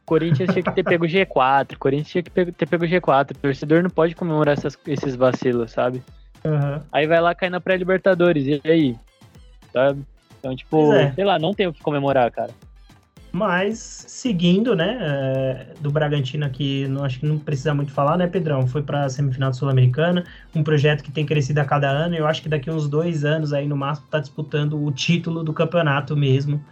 Corinthians 0.06 0.52
tinha 0.52 0.62
que 0.62 0.72
ter 0.72 0.84
pego 0.84 1.04
G4, 1.04 1.76
Corinthians 1.76 2.08
tinha 2.08 2.22
que 2.22 2.30
ter 2.30 2.66
pego 2.66 2.86
G4. 2.86 3.32
O 3.32 3.38
torcedor 3.38 3.82
não 3.82 3.90
pode 3.90 4.14
comemorar 4.14 4.56
essas, 4.56 4.78
esses 4.86 5.16
vacilos, 5.16 5.72
sabe? 5.72 6.02
Uhum. 6.44 6.80
Aí 6.92 7.06
vai 7.06 7.20
lá 7.20 7.34
cair 7.34 7.50
na 7.50 7.60
pré-Libertadores, 7.60 8.46
e 8.46 8.60
aí? 8.64 8.96
Sabe? 9.72 10.02
Então, 10.38 10.54
tipo, 10.54 10.92
é. 10.92 11.12
sei 11.12 11.24
lá, 11.24 11.38
não 11.38 11.52
tem 11.52 11.66
o 11.66 11.72
que 11.72 11.82
comemorar, 11.82 12.30
cara. 12.30 12.52
Mas, 13.32 13.78
seguindo, 13.78 14.74
né, 14.74 14.96
é, 14.98 15.66
do 15.80 15.90
Bragantino 15.90 16.46
aqui, 16.46 16.86
não, 16.88 17.04
acho 17.04 17.20
que 17.20 17.26
não 17.26 17.38
precisa 17.38 17.74
muito 17.74 17.92
falar, 17.92 18.16
né, 18.16 18.26
Pedrão? 18.26 18.66
Foi 18.66 18.82
para 18.82 19.04
a 19.04 19.10
semifinal 19.10 19.52
Sul-Americana, 19.52 20.24
um 20.54 20.62
projeto 20.62 21.02
que 21.02 21.10
tem 21.10 21.26
crescido 21.26 21.60
a 21.60 21.64
cada 21.64 21.90
ano, 21.90 22.14
eu 22.14 22.26
acho 22.26 22.40
que 22.40 22.48
daqui 22.48 22.70
uns 22.70 22.88
dois 22.88 23.26
anos 23.26 23.52
aí, 23.52 23.68
no 23.68 23.76
máximo, 23.76 24.06
tá 24.08 24.20
disputando 24.20 24.82
o 24.82 24.90
título 24.90 25.44
do 25.44 25.52
campeonato 25.52 26.16
mesmo, 26.16 26.64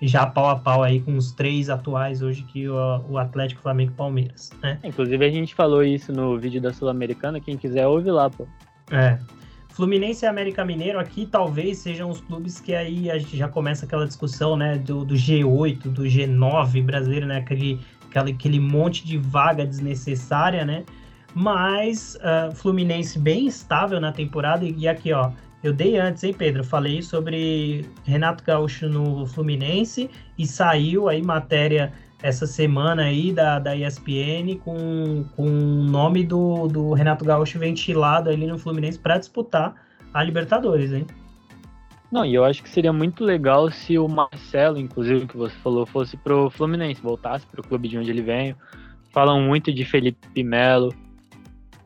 já 0.00 0.26
pau 0.26 0.48
a 0.48 0.56
pau 0.56 0.82
aí 0.82 1.00
com 1.00 1.16
os 1.16 1.32
três 1.32 1.70
atuais 1.70 2.22
hoje 2.22 2.42
que 2.42 2.68
o, 2.68 2.74
o 3.08 3.18
Atlético, 3.18 3.62
Flamengo 3.62 3.92
e 3.92 3.94
Palmeiras, 3.94 4.50
né? 4.62 4.78
Inclusive 4.84 5.24
a 5.24 5.30
gente 5.30 5.54
falou 5.54 5.82
isso 5.82 6.12
no 6.12 6.38
vídeo 6.38 6.60
da 6.60 6.72
Sul-Americana, 6.72 7.40
quem 7.40 7.56
quiser 7.56 7.86
ouve 7.86 8.10
lá, 8.10 8.28
pô. 8.28 8.46
É. 8.90 9.18
Fluminense 9.70 10.24
e 10.24 10.28
América 10.28 10.64
Mineiro 10.64 10.98
aqui 10.98 11.26
talvez 11.26 11.78
sejam 11.78 12.08
os 12.08 12.20
clubes 12.20 12.60
que 12.60 12.74
aí 12.74 13.10
a 13.10 13.18
gente 13.18 13.36
já 13.36 13.46
começa 13.46 13.84
aquela 13.84 14.06
discussão, 14.06 14.56
né, 14.56 14.78
do, 14.78 15.04
do 15.04 15.14
G8, 15.14 15.80
do 15.90 16.02
G9 16.04 16.82
brasileiro, 16.82 17.26
né, 17.26 17.38
aquele, 17.38 17.80
aquele, 18.08 18.32
aquele 18.32 18.60
monte 18.60 19.06
de 19.06 19.18
vaga 19.18 19.66
desnecessária, 19.66 20.64
né, 20.64 20.84
mas 21.34 22.16
uh, 22.16 22.54
Fluminense 22.54 23.18
bem 23.18 23.46
estável 23.46 24.00
na 24.00 24.12
temporada 24.12 24.64
e 24.64 24.88
aqui, 24.88 25.12
ó, 25.12 25.30
eu 25.62 25.72
dei 25.72 25.98
antes, 25.98 26.22
hein, 26.22 26.32
Pedro? 26.32 26.62
Falei 26.62 27.02
sobre 27.02 27.84
Renato 28.04 28.44
Gaúcho 28.44 28.88
no 28.88 29.26
Fluminense 29.26 30.10
e 30.38 30.46
saiu 30.46 31.08
aí 31.08 31.22
matéria 31.22 31.92
essa 32.22 32.46
semana 32.46 33.02
aí 33.02 33.32
da, 33.32 33.58
da 33.58 33.76
ESPN 33.76 34.56
com, 34.64 35.24
com 35.36 35.46
o 35.46 35.84
nome 35.84 36.24
do, 36.24 36.66
do 36.66 36.92
Renato 36.92 37.24
Gaúcho 37.24 37.58
ventilado 37.58 38.30
ali 38.30 38.46
no 38.46 38.58
Fluminense 38.58 38.98
para 38.98 39.18
disputar 39.18 39.74
a 40.12 40.22
Libertadores, 40.22 40.92
hein? 40.92 41.06
Não, 42.10 42.24
e 42.24 42.34
eu 42.34 42.44
acho 42.44 42.62
que 42.62 42.68
seria 42.68 42.92
muito 42.92 43.24
legal 43.24 43.70
se 43.70 43.98
o 43.98 44.08
Marcelo, 44.08 44.78
inclusive, 44.78 45.26
que 45.26 45.36
você 45.36 45.54
falou, 45.56 45.84
fosse 45.84 46.16
pro 46.16 46.48
Fluminense, 46.48 47.02
voltasse 47.02 47.44
pro 47.46 47.62
clube 47.62 47.88
de 47.88 47.98
onde 47.98 48.10
ele 48.10 48.22
veio. 48.22 48.56
Falam 49.12 49.40
muito 49.42 49.72
de 49.72 49.84
Felipe 49.84 50.42
Melo, 50.42 50.94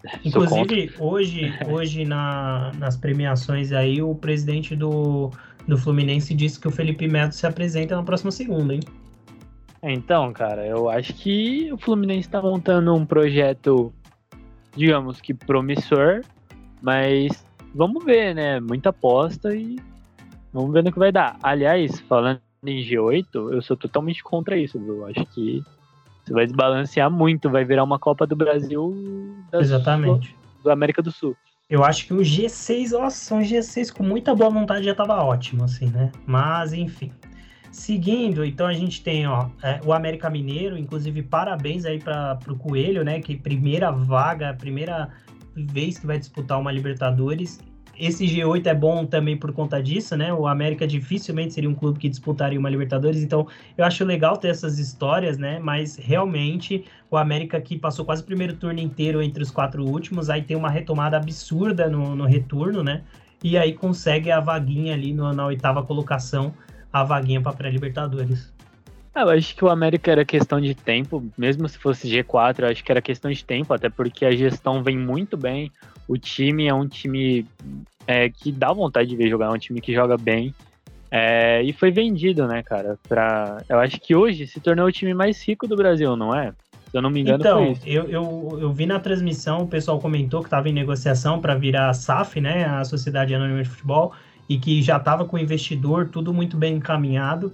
Inclusive, 0.24 0.92
hoje, 0.98 1.52
hoje 1.68 2.04
na, 2.04 2.72
nas 2.78 2.96
premiações 2.96 3.72
aí, 3.72 4.02
o 4.02 4.14
presidente 4.14 4.74
do, 4.74 5.30
do 5.66 5.76
Fluminense 5.76 6.34
disse 6.34 6.58
que 6.58 6.68
o 6.68 6.70
Felipe 6.70 7.06
Melo 7.06 7.32
se 7.32 7.46
apresenta 7.46 7.96
na 7.96 8.02
próxima 8.02 8.30
segunda, 8.30 8.74
hein? 8.74 8.80
Então, 9.82 10.32
cara, 10.32 10.66
eu 10.66 10.90
acho 10.90 11.14
que 11.14 11.72
o 11.72 11.78
Fluminense 11.78 12.28
está 12.28 12.42
montando 12.42 12.94
um 12.94 13.06
projeto, 13.06 13.92
digamos 14.76 15.20
que 15.20 15.32
promissor, 15.32 16.22
mas 16.82 17.44
vamos 17.74 18.04
ver, 18.04 18.34
né? 18.34 18.60
Muita 18.60 18.90
aposta 18.90 19.54
e 19.54 19.78
vamos 20.52 20.72
ver 20.72 20.84
no 20.84 20.92
que 20.92 20.98
vai 20.98 21.10
dar. 21.10 21.38
Aliás, 21.42 21.98
falando 22.00 22.40
em 22.64 22.82
G8, 22.84 23.52
eu 23.52 23.62
sou 23.62 23.74
totalmente 23.74 24.22
contra 24.22 24.56
isso, 24.56 24.78
viu? 24.78 25.06
Acho 25.06 25.24
que 25.26 25.64
você 26.30 26.34
vai 26.34 26.46
desbalancear 26.46 27.10
muito, 27.10 27.50
vai 27.50 27.64
virar 27.64 27.82
uma 27.82 27.98
Copa 27.98 28.24
do 28.24 28.36
Brasil 28.36 29.34
Exatamente. 29.52 30.36
Do, 30.58 30.64
do, 30.64 30.70
América 30.70 31.02
do 31.02 31.10
Sul. 31.10 31.36
Eu 31.68 31.84
acho 31.84 32.06
que 32.06 32.14
o 32.14 32.18
G6, 32.18 32.92
nossa, 32.92 33.34
um 33.34 33.40
G6 33.40 33.92
com 33.92 34.04
muita 34.04 34.34
boa 34.34 34.48
vontade 34.48 34.84
já 34.84 34.94
tava 34.94 35.22
ótimo, 35.24 35.64
assim, 35.64 35.86
né? 35.86 36.12
Mas, 36.26 36.72
enfim. 36.72 37.10
Seguindo, 37.72 38.44
então 38.44 38.66
a 38.66 38.72
gente 38.72 39.02
tem 39.02 39.26
ó, 39.26 39.48
é, 39.62 39.80
o 39.84 39.92
América 39.92 40.28
Mineiro, 40.30 40.76
inclusive 40.76 41.22
parabéns 41.22 41.84
aí 41.84 41.98
para 41.98 42.38
o 42.48 42.56
Coelho, 42.56 43.04
né? 43.04 43.20
Que 43.20 43.36
primeira 43.36 43.90
vaga, 43.90 44.54
primeira 44.54 45.08
vez 45.54 45.98
que 45.98 46.06
vai 46.06 46.18
disputar 46.18 46.60
uma 46.60 46.70
Libertadores 46.70 47.60
esse 48.00 48.24
G8 48.24 48.66
é 48.66 48.74
bom 48.74 49.04
também 49.04 49.36
por 49.36 49.52
conta 49.52 49.82
disso, 49.82 50.16
né? 50.16 50.32
O 50.32 50.46
América 50.46 50.86
dificilmente 50.86 51.52
seria 51.52 51.68
um 51.68 51.74
clube 51.74 51.98
que 51.98 52.08
disputaria 52.08 52.58
uma 52.58 52.70
Libertadores, 52.70 53.22
então 53.22 53.46
eu 53.76 53.84
acho 53.84 54.04
legal 54.04 54.38
ter 54.38 54.48
essas 54.48 54.78
histórias, 54.78 55.36
né? 55.36 55.58
Mas 55.58 55.96
realmente 55.96 56.86
o 57.10 57.16
América 57.16 57.60
que 57.60 57.78
passou 57.78 58.04
quase 58.04 58.22
o 58.22 58.24
primeiro 58.24 58.54
turno 58.54 58.80
inteiro 58.80 59.22
entre 59.22 59.42
os 59.42 59.50
quatro 59.50 59.84
últimos, 59.84 60.30
aí 60.30 60.40
tem 60.40 60.56
uma 60.56 60.70
retomada 60.70 61.18
absurda 61.18 61.90
no, 61.90 62.16
no 62.16 62.24
retorno, 62.24 62.82
né? 62.82 63.02
E 63.44 63.58
aí 63.58 63.74
consegue 63.74 64.30
a 64.30 64.40
vaguinha 64.40 64.94
ali 64.94 65.12
no, 65.12 65.30
na 65.34 65.46
oitava 65.46 65.82
colocação, 65.82 66.54
a 66.90 67.04
vaguinha 67.04 67.40
para 67.40 67.52
pré-Libertadores. 67.52 68.50
Eu 69.14 69.28
acho 69.28 69.56
que 69.56 69.64
o 69.64 69.68
América 69.68 70.12
era 70.12 70.24
questão 70.24 70.60
de 70.60 70.74
tempo, 70.74 71.24
mesmo 71.36 71.68
se 71.68 71.76
fosse 71.76 72.08
G4, 72.08 72.60
eu 72.60 72.68
acho 72.68 72.84
que 72.84 72.92
era 72.92 73.02
questão 73.02 73.30
de 73.30 73.44
tempo, 73.44 73.74
até 73.74 73.90
porque 73.90 74.24
a 74.24 74.30
gestão 74.30 74.82
vem 74.82 74.96
muito 74.96 75.36
bem. 75.36 75.70
O 76.08 76.16
time 76.18 76.66
é 76.66 76.74
um 76.74 76.88
time 76.88 77.46
é, 78.06 78.28
que 78.28 78.50
dá 78.50 78.72
vontade 78.72 79.08
de 79.08 79.16
ver 79.16 79.28
jogar, 79.28 79.46
é 79.46 79.50
um 79.50 79.58
time 79.58 79.80
que 79.80 79.94
joga 79.94 80.16
bem. 80.16 80.54
É, 81.10 81.62
e 81.62 81.72
foi 81.72 81.90
vendido, 81.90 82.46
né, 82.46 82.62
cara? 82.62 82.98
Pra, 83.08 83.62
eu 83.68 83.78
acho 83.78 84.00
que 84.00 84.14
hoje 84.14 84.46
se 84.46 84.60
tornou 84.60 84.86
o 84.86 84.92
time 84.92 85.12
mais 85.12 85.42
rico 85.46 85.66
do 85.66 85.76
Brasil, 85.76 86.16
não 86.16 86.34
é? 86.34 86.52
Se 86.90 86.96
eu 86.96 87.02
não 87.02 87.10
me 87.10 87.20
engano, 87.20 87.38
então, 87.38 87.76
Eu, 87.86 88.04
eu, 88.08 88.58
eu 88.60 88.72
vi 88.72 88.84
na 88.84 88.98
transmissão, 88.98 89.62
o 89.62 89.68
pessoal 89.68 90.00
comentou 90.00 90.40
que 90.40 90.46
estava 90.46 90.68
em 90.68 90.72
negociação 90.72 91.40
para 91.40 91.54
virar 91.54 91.88
a 91.88 91.94
SAF, 91.94 92.40
né, 92.40 92.64
a 92.64 92.84
Sociedade 92.84 93.32
Anônima 93.32 93.62
de 93.62 93.68
Futebol, 93.68 94.12
e 94.48 94.58
que 94.58 94.82
já 94.82 94.96
estava 94.96 95.24
com 95.24 95.36
o 95.36 95.38
investidor, 95.38 96.08
tudo 96.08 96.34
muito 96.34 96.56
bem 96.56 96.74
encaminhado. 96.74 97.52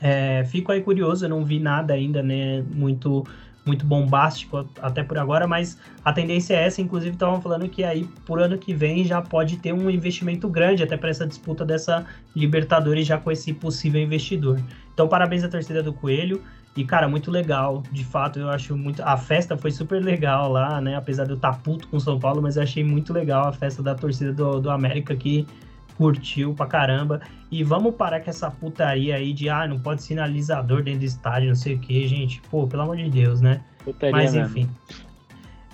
É, 0.00 0.44
fico 0.44 0.72
aí 0.72 0.80
curioso, 0.80 1.26
eu 1.26 1.28
não 1.28 1.44
vi 1.44 1.58
nada 1.58 1.92
ainda, 1.92 2.22
né, 2.22 2.62
muito 2.74 3.26
muito 3.66 3.84
bombástico 3.84 4.66
até 4.80 5.02
por 5.02 5.18
agora, 5.18 5.46
mas 5.46 5.78
a 6.04 6.12
tendência 6.12 6.54
é 6.54 6.64
essa. 6.64 6.80
Inclusive, 6.80 7.14
estavam 7.14 7.40
falando 7.40 7.68
que 7.68 7.82
aí 7.82 8.04
por 8.24 8.40
ano 8.40 8.56
que 8.56 8.72
vem 8.72 9.04
já 9.04 9.20
pode 9.20 9.56
ter 9.56 9.72
um 9.72 9.90
investimento 9.90 10.48
grande 10.48 10.82
até 10.82 10.96
para 10.96 11.10
essa 11.10 11.26
disputa 11.26 11.64
dessa 11.64 12.06
Libertadores 12.34 13.06
já 13.06 13.18
com 13.18 13.30
esse 13.30 13.52
possível 13.52 14.00
investidor. 14.00 14.60
Então, 14.94 15.08
parabéns 15.08 15.42
à 15.42 15.48
torcida 15.48 15.82
do 15.82 15.92
Coelho. 15.92 16.40
E, 16.76 16.84
cara, 16.84 17.08
muito 17.08 17.30
legal. 17.30 17.82
De 17.90 18.04
fato, 18.04 18.38
eu 18.38 18.50
acho 18.50 18.76
muito. 18.76 19.02
A 19.02 19.16
festa 19.16 19.56
foi 19.56 19.70
super 19.70 20.02
legal 20.02 20.52
lá, 20.52 20.78
né? 20.80 20.94
Apesar 20.94 21.24
de 21.24 21.30
eu 21.30 21.36
estar 21.36 21.54
puto 21.62 21.88
com 21.88 21.98
São 21.98 22.18
Paulo, 22.18 22.42
mas 22.42 22.56
eu 22.56 22.62
achei 22.62 22.84
muito 22.84 23.14
legal 23.14 23.48
a 23.48 23.52
festa 23.52 23.82
da 23.82 23.94
torcida 23.94 24.32
do, 24.32 24.60
do 24.60 24.70
América 24.70 25.16
que 25.16 25.46
curtiu 25.96 26.54
pra 26.54 26.66
caramba. 26.66 27.20
E 27.50 27.62
vamos 27.62 27.94
parar 27.94 28.20
com 28.20 28.30
essa 28.30 28.50
putaria 28.50 29.16
aí 29.16 29.32
de, 29.32 29.48
ah, 29.48 29.66
não 29.66 29.78
pode 29.78 30.02
sinalizador 30.02 30.82
dentro 30.82 31.00
do 31.00 31.04
estádio, 31.04 31.48
não 31.48 31.54
sei 31.54 31.74
o 31.74 31.78
que, 31.78 32.06
gente. 32.06 32.40
Pô, 32.50 32.66
pelo 32.66 32.82
amor 32.82 32.96
de 32.96 33.08
Deus, 33.08 33.40
né? 33.40 33.60
Putaria 33.84 34.16
Mas 34.16 34.34
enfim. 34.34 34.68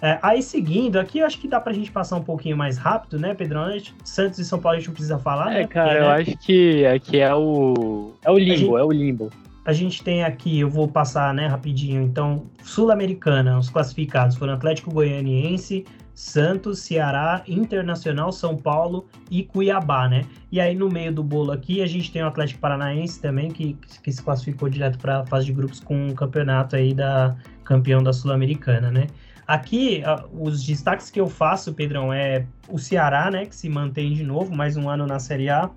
É, 0.01 0.19
aí 0.21 0.43
seguindo, 0.43 0.99
aqui 0.99 1.21
eu 1.21 1.27
acho 1.27 1.39
que 1.39 1.47
dá 1.47 1.61
pra 1.61 1.73
gente 1.73 1.91
passar 1.93 2.17
um 2.17 2.23
pouquinho 2.25 2.57
mais 2.57 2.77
rápido, 2.77 3.21
né, 3.21 3.35
Pedrão? 3.35 3.67
Santos 4.05 4.41
e 4.41 4.45
São 4.45 4.59
Paulo 4.59 4.77
a 4.77 4.79
gente 4.81 4.89
não 4.89 4.95
precisa 4.95 5.17
falar, 5.19 5.53
é, 5.55 5.61
né? 5.61 5.67
cara, 5.69 5.89
Porque, 5.91 5.99
eu 5.99 6.09
né, 6.09 6.15
acho 6.15 6.37
que 6.39 6.87
aqui 6.87 7.21
é 7.21 7.35
o. 7.35 8.13
É 8.25 8.31
o 8.31 8.37
limbo, 8.37 8.57
gente- 8.57 8.77
é 8.77 8.85
o 8.85 8.91
limbo. 8.91 9.31
A 9.65 9.73
gente 9.73 10.03
tem 10.03 10.25
aqui, 10.25 10.59
eu 10.59 10.69
vou 10.69 10.89
passar, 10.89 11.33
né, 11.33 11.47
rapidinho. 11.47 12.03
Então, 12.03 12.47
Sul-Americana, 12.65 13.57
os 13.57 13.71
classificados 13.71 14.37
foram 14.37 14.55
Atlético 14.55 14.91
Goianiense, 14.91 15.85
Santos, 16.15 16.81
Ceará, 16.81 17.43
Internacional, 17.47 18.33
São 18.33 18.57
Paulo 18.57 19.07
e 19.31 19.43
Cuiabá, 19.43 20.09
né? 20.09 20.25
E 20.51 20.61
aí 20.61 20.75
no 20.75 20.89
meio 20.89 21.13
do 21.13 21.23
bolo 21.23 21.53
aqui 21.53 21.83
a 21.83 21.87
gente 21.87 22.13
tem 22.13 22.23
o 22.23 22.27
Atlético 22.27 22.61
Paranaense 22.61 23.21
também, 23.21 23.51
que, 23.51 23.75
que 24.03 24.13
se 24.13 24.23
classificou 24.23 24.69
direto 24.69 24.99
para 24.99 25.21
a 25.21 25.27
fase 25.27 25.47
de 25.47 25.53
grupos 25.53 25.81
com 25.81 26.09
o 26.09 26.15
campeonato 26.15 26.77
aí 26.77 26.93
da 26.93 27.35
campeão 27.65 28.03
da 28.03 28.13
Sul-Americana, 28.13 28.91
né? 28.91 29.07
Aqui, 29.47 30.03
os 30.33 30.65
destaques 30.65 31.11
que 31.11 31.21
eu 31.21 31.27
faço, 31.27 31.75
Pedrão, 31.75 32.13
é 32.13 32.47
o 32.69 32.79
Ceará, 32.79 33.31
né, 33.31 33.45
que 33.45 33.55
se 33.55 33.69
mantém 33.69 34.15
de 34.15 34.23
novo, 34.23 34.55
mais 34.55 34.77
um 34.77 34.89
ano 34.89 35.07
na 35.07 35.19
Série 35.19 35.51
A. 35.51 35.69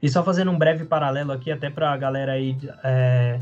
E 0.00 0.08
só 0.08 0.22
fazendo 0.22 0.50
um 0.50 0.58
breve 0.58 0.84
paralelo 0.84 1.32
aqui, 1.32 1.50
até 1.50 1.68
para 1.68 1.92
a 1.92 1.96
galera 1.96 2.32
aí 2.32 2.56
é, 2.84 3.40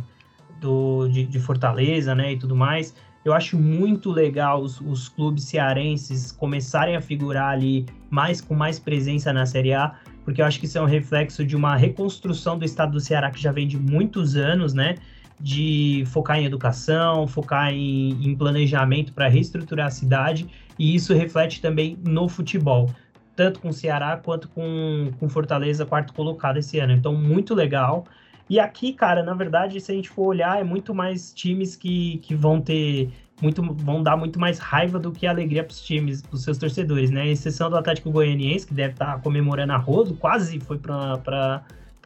do, 0.60 1.08
de, 1.08 1.26
de 1.26 1.38
Fortaleza, 1.38 2.14
né, 2.14 2.32
e 2.32 2.38
tudo 2.38 2.56
mais, 2.56 2.94
eu 3.24 3.32
acho 3.32 3.58
muito 3.58 4.10
legal 4.10 4.60
os, 4.60 4.80
os 4.80 5.08
clubes 5.08 5.44
cearenses 5.44 6.32
começarem 6.32 6.96
a 6.96 7.00
figurar 7.00 7.50
ali 7.50 7.86
mais 8.10 8.40
com 8.40 8.54
mais 8.54 8.78
presença 8.78 9.32
na 9.32 9.46
Série 9.46 9.72
A, 9.72 9.94
porque 10.24 10.40
eu 10.40 10.46
acho 10.46 10.58
que 10.58 10.66
isso 10.66 10.78
é 10.78 10.82
um 10.82 10.86
reflexo 10.86 11.44
de 11.44 11.56
uma 11.56 11.76
reconstrução 11.76 12.58
do 12.58 12.64
estado 12.64 12.92
do 12.92 13.00
Ceará 13.00 13.30
que 13.30 13.40
já 13.40 13.52
vem 13.52 13.66
de 13.66 13.78
muitos 13.78 14.36
anos, 14.36 14.74
né? 14.74 14.96
De 15.40 16.04
focar 16.06 16.38
em 16.38 16.44
educação, 16.44 17.26
focar 17.26 17.72
em, 17.72 18.10
em 18.24 18.34
planejamento 18.36 19.12
para 19.12 19.28
reestruturar 19.28 19.86
a 19.86 19.90
cidade, 19.90 20.46
e 20.78 20.94
isso 20.94 21.14
reflete 21.14 21.60
também 21.60 21.98
no 22.04 22.28
futebol, 22.28 22.90
tanto 23.34 23.60
com 23.60 23.68
o 23.68 23.72
Ceará 23.72 24.16
quanto 24.16 24.48
com, 24.48 25.10
com 25.18 25.28
Fortaleza, 25.28 25.86
quarto 25.86 26.12
colocado 26.12 26.58
esse 26.58 26.78
ano. 26.78 26.92
Então, 26.92 27.14
muito 27.14 27.54
legal. 27.54 28.04
E 28.48 28.60
aqui, 28.60 28.92
cara, 28.92 29.22
na 29.22 29.34
verdade, 29.34 29.80
se 29.80 29.90
a 29.90 29.94
gente 29.94 30.08
for 30.08 30.26
olhar, 30.26 30.60
é 30.60 30.64
muito 30.64 30.94
mais 30.94 31.32
times 31.32 31.76
que, 31.76 32.18
que 32.18 32.34
vão 32.34 32.60
ter 32.60 33.10
muito 33.40 33.60
vão 33.60 34.02
dar 34.02 34.16
muito 34.16 34.38
mais 34.38 34.58
raiva 34.58 34.98
do 34.98 35.10
que 35.10 35.26
alegria 35.26 35.64
para 35.64 35.72
os 35.72 35.82
times, 35.82 36.22
para 36.22 36.34
os 36.34 36.44
seus 36.44 36.58
torcedores, 36.58 37.10
né? 37.10 37.28
Exceção 37.28 37.68
do 37.68 37.76
Atlético 37.76 38.10
Goianiense, 38.10 38.66
que 38.66 38.72
deve 38.72 38.92
estar 38.92 39.20
comemorando 39.20 39.72
a 39.72 39.76
rodo, 39.76 40.14
quase 40.14 40.60
foi 40.60 40.78
para 40.78 41.64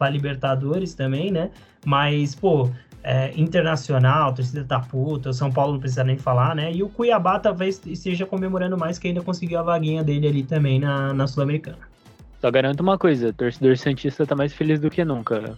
Libertadores 0.09 0.95
também, 0.95 1.31
né? 1.31 1.51
Mas, 1.85 2.33
pô, 2.33 2.69
é, 3.03 3.31
Internacional, 3.39 4.33
torcida 4.33 4.63
da 4.63 4.79
puta, 4.79 5.29
o 5.29 5.33
São 5.33 5.51
Paulo 5.51 5.73
não 5.73 5.79
precisa 5.79 6.03
nem 6.03 6.17
falar, 6.17 6.55
né? 6.55 6.73
E 6.73 6.81
o 6.81 6.89
Cuiabá 6.89 7.39
talvez 7.39 7.81
esteja 7.85 8.25
comemorando 8.25 8.77
mais 8.77 8.97
que 8.97 9.07
ainda 9.07 9.21
conseguiu 9.21 9.59
a 9.59 9.63
vaguinha 9.63 10.03
dele 10.03 10.27
ali 10.27 10.43
também 10.43 10.79
na, 10.79 11.13
na 11.13 11.27
Sul-Americana. 11.27 11.77
Só 12.41 12.51
garanto 12.51 12.81
uma 12.81 12.97
coisa, 12.97 13.31
torcedor 13.33 13.77
Santista 13.77 14.25
tá 14.25 14.35
mais 14.35 14.53
feliz 14.53 14.79
do 14.79 14.89
que 14.89 15.05
nunca. 15.05 15.57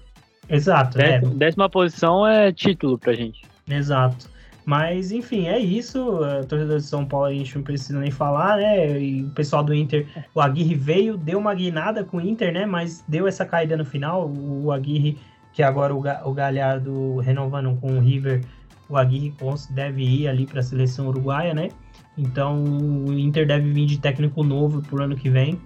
Exato? 0.49 0.97
Décima, 0.97 1.35
décima 1.35 1.69
posição 1.69 2.25
é 2.25 2.51
título 2.51 2.97
pra 2.97 3.13
gente. 3.13 3.41
Exato. 3.69 4.29
Mas, 4.65 5.11
enfim, 5.11 5.47
é 5.47 5.57
isso. 5.57 6.23
A 6.23 6.43
torcedor 6.43 6.77
de 6.77 6.83
São 6.83 7.05
Paulo 7.05 7.25
a 7.25 7.33
gente 7.33 7.55
não 7.55 7.63
precisa 7.63 7.99
nem 7.99 8.11
falar, 8.11 8.57
né? 8.57 9.01
E 9.01 9.23
o 9.23 9.29
pessoal 9.29 9.63
do 9.63 9.73
Inter, 9.73 10.05
o 10.33 10.41
Aguirre 10.41 10.75
veio, 10.75 11.17
deu 11.17 11.39
uma 11.39 11.55
guinada 11.55 12.03
com 12.03 12.17
o 12.17 12.21
Inter, 12.21 12.53
né? 12.53 12.65
Mas 12.65 13.03
deu 13.07 13.27
essa 13.27 13.45
caída 13.45 13.75
no 13.75 13.85
final. 13.85 14.29
O 14.29 14.71
Aguirre, 14.71 15.17
que 15.53 15.63
agora 15.63 15.95
o, 15.95 15.99
Ga- 15.99 16.21
o 16.23 16.33
Galhardo 16.33 17.17
renovando 17.17 17.75
com 17.79 17.97
o 17.97 17.99
River, 17.99 18.43
o 18.87 18.95
Aguirre 18.97 19.33
deve 19.71 20.03
ir 20.03 20.27
ali 20.27 20.45
para 20.45 20.59
a 20.59 20.63
seleção 20.63 21.07
uruguaia, 21.07 21.53
né? 21.53 21.69
Então 22.17 22.63
o 22.63 23.13
Inter 23.17 23.47
deve 23.47 23.71
vir 23.71 23.85
de 23.85 23.97
técnico 23.97 24.43
novo 24.43 24.81
pro 24.81 25.01
ano 25.01 25.15
que 25.15 25.29
vem. 25.29 25.59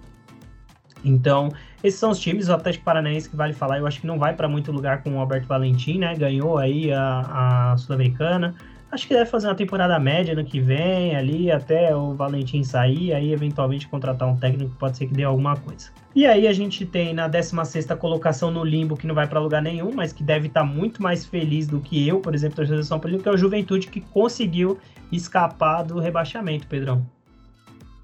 Então, 1.04 1.50
esses 1.84 2.00
são 2.00 2.10
os 2.10 2.18
times, 2.18 2.48
o 2.48 2.54
Atlético 2.54 2.82
Paranaense 2.82 3.28
que 3.28 3.36
vale 3.36 3.52
falar, 3.52 3.78
eu 3.78 3.86
acho 3.86 4.00
que 4.00 4.06
não 4.06 4.18
vai 4.18 4.34
para 4.34 4.48
muito 4.48 4.72
lugar 4.72 5.02
com 5.02 5.16
o 5.16 5.20
Alberto 5.20 5.46
Valentim, 5.46 5.98
né? 5.98 6.14
Ganhou 6.14 6.56
aí 6.56 6.90
a, 6.90 7.72
a 7.72 7.76
Sul-Americana. 7.76 8.54
Acho 8.90 9.06
que 9.06 9.12
deve 9.12 9.28
fazer 9.28 9.48
uma 9.48 9.54
temporada 9.54 9.98
média 9.98 10.34
no 10.34 10.44
que 10.44 10.60
vem, 10.60 11.14
ali 11.14 11.50
até 11.50 11.94
o 11.94 12.14
Valentim 12.14 12.64
sair, 12.64 13.12
aí 13.12 13.32
eventualmente 13.32 13.86
contratar 13.86 14.26
um 14.26 14.36
técnico, 14.36 14.74
pode 14.78 14.96
ser 14.96 15.08
que 15.08 15.12
dê 15.12 15.24
alguma 15.24 15.56
coisa. 15.56 15.90
E 16.14 16.24
aí 16.24 16.48
a 16.48 16.52
gente 16.54 16.86
tem 16.86 17.12
na 17.12 17.28
16ª 17.28 17.96
colocação 17.98 18.50
no 18.50 18.64
limbo, 18.64 18.96
que 18.96 19.06
não 19.06 19.14
vai 19.14 19.26
para 19.26 19.38
lugar 19.40 19.60
nenhum, 19.60 19.92
mas 19.92 20.12
que 20.12 20.22
deve 20.22 20.46
estar 20.46 20.64
muito 20.64 21.02
mais 21.02 21.26
feliz 21.26 21.66
do 21.66 21.80
que 21.80 22.08
eu, 22.08 22.20
por 22.20 22.34
exemplo, 22.34 22.56
torcedor 22.56 22.80
de 22.80 22.86
São 22.86 22.98
Paulo, 22.98 23.18
que 23.18 23.28
é 23.28 23.32
o 23.32 23.36
Juventude, 23.36 23.88
que 23.88 24.00
conseguiu 24.00 24.78
escapar 25.12 25.82
do 25.82 25.98
rebaixamento, 25.98 26.66
Pedrão. 26.66 27.04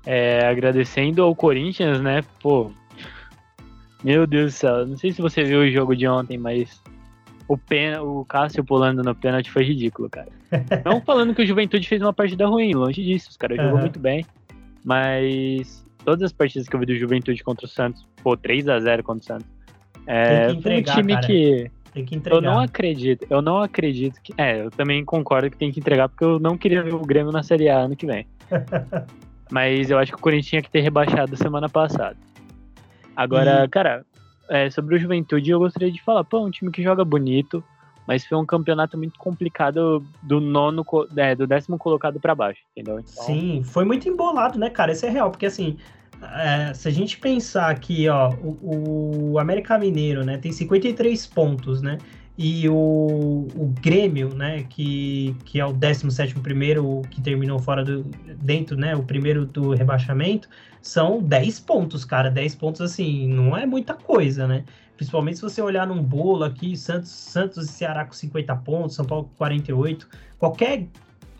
É, 0.05 0.47
agradecendo 0.47 1.23
ao 1.23 1.35
Corinthians, 1.35 2.01
né? 2.01 2.23
Pô, 2.43 2.73
meu 4.03 4.27
Deus 4.27 4.53
do 4.55 4.57
céu. 4.57 4.87
Não 4.87 4.97
sei 4.97 5.13
se 5.13 5.21
você 5.23 5.45
viu 5.45 5.61
o 5.61 5.71
jogo 5.71 5.95
de 5.95 6.07
ontem, 6.09 6.39
mas 6.39 6.83
o, 7.49 7.57
pena, 7.59 8.03
o 8.03 8.25
Cássio 8.25 8.65
pulando 8.65 9.03
no 9.03 9.15
pênalti 9.15 9.51
foi 9.51 9.65
ridículo, 9.65 10.09
cara. 10.09 10.29
Não 10.85 11.01
falando 11.01 11.35
que 11.35 11.43
o 11.43 11.47
Juventude 11.47 11.87
fez 11.89 12.01
uma 12.01 12.13
partida 12.13 12.47
ruim, 12.47 12.73
longe 12.75 13.03
disso. 13.03 13.31
Os 13.31 13.37
caras 13.37 13.57
jogou 13.57 13.73
Aham. 13.73 13.81
muito 13.81 13.99
bem. 13.99 14.25
Mas 14.85 15.85
todas 16.05 16.23
as 16.25 16.33
partidas 16.33 16.69
que 16.69 16.75
eu 16.75 16.81
vi 16.81 16.87
do 16.87 16.95
Juventude 16.97 17.43
contra 17.45 17.67
o 17.67 17.69
Santos, 17.69 18.07
pô, 18.23 18.37
3x0 18.37 19.03
contra 19.03 19.23
o 19.23 19.27
Santos. 19.27 19.47
É, 20.07 20.47
Tem 20.47 20.57
que 20.57 20.63
foi 20.63 20.73
um 20.73 20.75
entregar, 20.79 20.95
time 20.97 21.13
cara. 21.15 21.27
que 21.27 21.71
Tem 21.93 22.05
que 22.05 22.15
eu 22.15 22.19
entregar. 22.19 22.41
não 22.41 22.59
acredito, 22.59 23.27
eu 23.29 23.43
não 23.43 23.59
acredito 23.61 24.21
que. 24.23 24.33
É, 24.39 24.63
eu 24.63 24.71
também 24.71 25.05
concordo 25.05 25.51
que 25.51 25.57
tem 25.57 25.71
que 25.71 25.79
entregar, 25.79 26.09
porque 26.09 26.25
eu 26.25 26.39
não 26.41 26.57
queria 26.57 26.83
ver 26.83 26.95
o 26.95 27.01
Grêmio 27.01 27.31
na 27.33 27.43
Série 27.43 27.69
A 27.69 27.79
ano 27.81 27.95
que 27.95 28.07
vem. 28.07 28.27
Mas 29.53 29.91
eu 29.91 29.99
acho 29.99 30.13
que 30.13 30.19
o 30.19 30.21
Corinthians 30.21 30.47
tinha 30.49 30.63
que 30.63 30.71
ter 30.71 30.81
rebaixado 30.81 31.37
semana 31.37 31.69
passada. 31.69 32.17
Agora, 33.21 33.69
cara, 33.69 34.07
é, 34.49 34.71
sobre 34.71 34.97
o 34.97 34.99
Juventude, 34.99 35.51
eu 35.51 35.59
gostaria 35.59 35.93
de 35.93 36.03
falar, 36.03 36.25
pô, 36.25 36.39
é 36.39 36.41
um 36.41 36.51
time 36.51 36.71
que 36.71 36.83
joga 36.83 37.05
bonito, 37.05 37.63
mas 38.07 38.25
foi 38.25 38.39
um 38.39 38.47
campeonato 38.47 38.97
muito 38.97 39.19
complicado 39.19 40.03
do 40.23 40.41
nono, 40.41 40.83
é, 41.15 41.35
do 41.35 41.47
décimo 41.47 41.77
colocado 41.77 42.19
pra 42.19 42.35
baixo, 42.35 42.63
entendeu? 42.71 42.99
Então, 42.99 43.23
Sim, 43.27 43.63
foi 43.63 43.85
muito 43.85 44.09
embolado, 44.09 44.59
né, 44.59 44.71
cara? 44.71 44.93
Isso 44.93 45.05
é 45.05 45.11
real, 45.11 45.31
porque 45.31 45.45
assim, 45.45 45.77
é, 46.35 46.73
se 46.73 46.89
a 46.89 46.91
gente 46.91 47.19
pensar 47.19 47.69
aqui, 47.69 48.09
ó, 48.09 48.31
o, 48.43 49.33
o 49.33 49.39
América 49.39 49.77
Mineiro, 49.77 50.25
né, 50.25 50.39
tem 50.39 50.51
53 50.51 51.27
pontos, 51.27 51.83
né? 51.83 51.99
E 52.43 52.67
o, 52.71 53.49
o 53.55 53.75
Grêmio, 53.83 54.35
né, 54.35 54.63
que, 54.63 55.37
que 55.45 55.61
é 55.61 55.67
o 55.67 55.75
17 55.75 56.41
primeiro, 56.41 57.03
que 57.11 57.21
terminou 57.21 57.59
fora 57.59 57.85
do. 57.85 58.03
dentro, 58.41 58.79
né? 58.79 58.97
O 58.97 59.03
primeiro 59.03 59.45
do 59.45 59.75
rebaixamento, 59.75 60.49
são 60.81 61.23
10 61.23 61.61
pontos, 61.61 62.03
cara. 62.03 62.31
10 62.31 62.55
pontos, 62.55 62.81
assim, 62.81 63.29
não 63.29 63.55
é 63.55 63.67
muita 63.67 63.93
coisa, 63.93 64.47
né? 64.47 64.65
Principalmente 64.97 65.37
se 65.37 65.43
você 65.43 65.61
olhar 65.61 65.87
num 65.87 66.03
bolo 66.03 66.45
aqui, 66.45 66.75
Santos, 66.79 67.11
Santos 67.11 67.69
e 67.69 67.69
Ceará 67.69 68.07
com 68.07 68.15
50 68.15 68.57
pontos, 68.57 68.97
São 68.97 69.05
Paulo 69.05 69.25
com 69.25 69.35
48. 69.35 70.09
Qualquer 70.39 70.89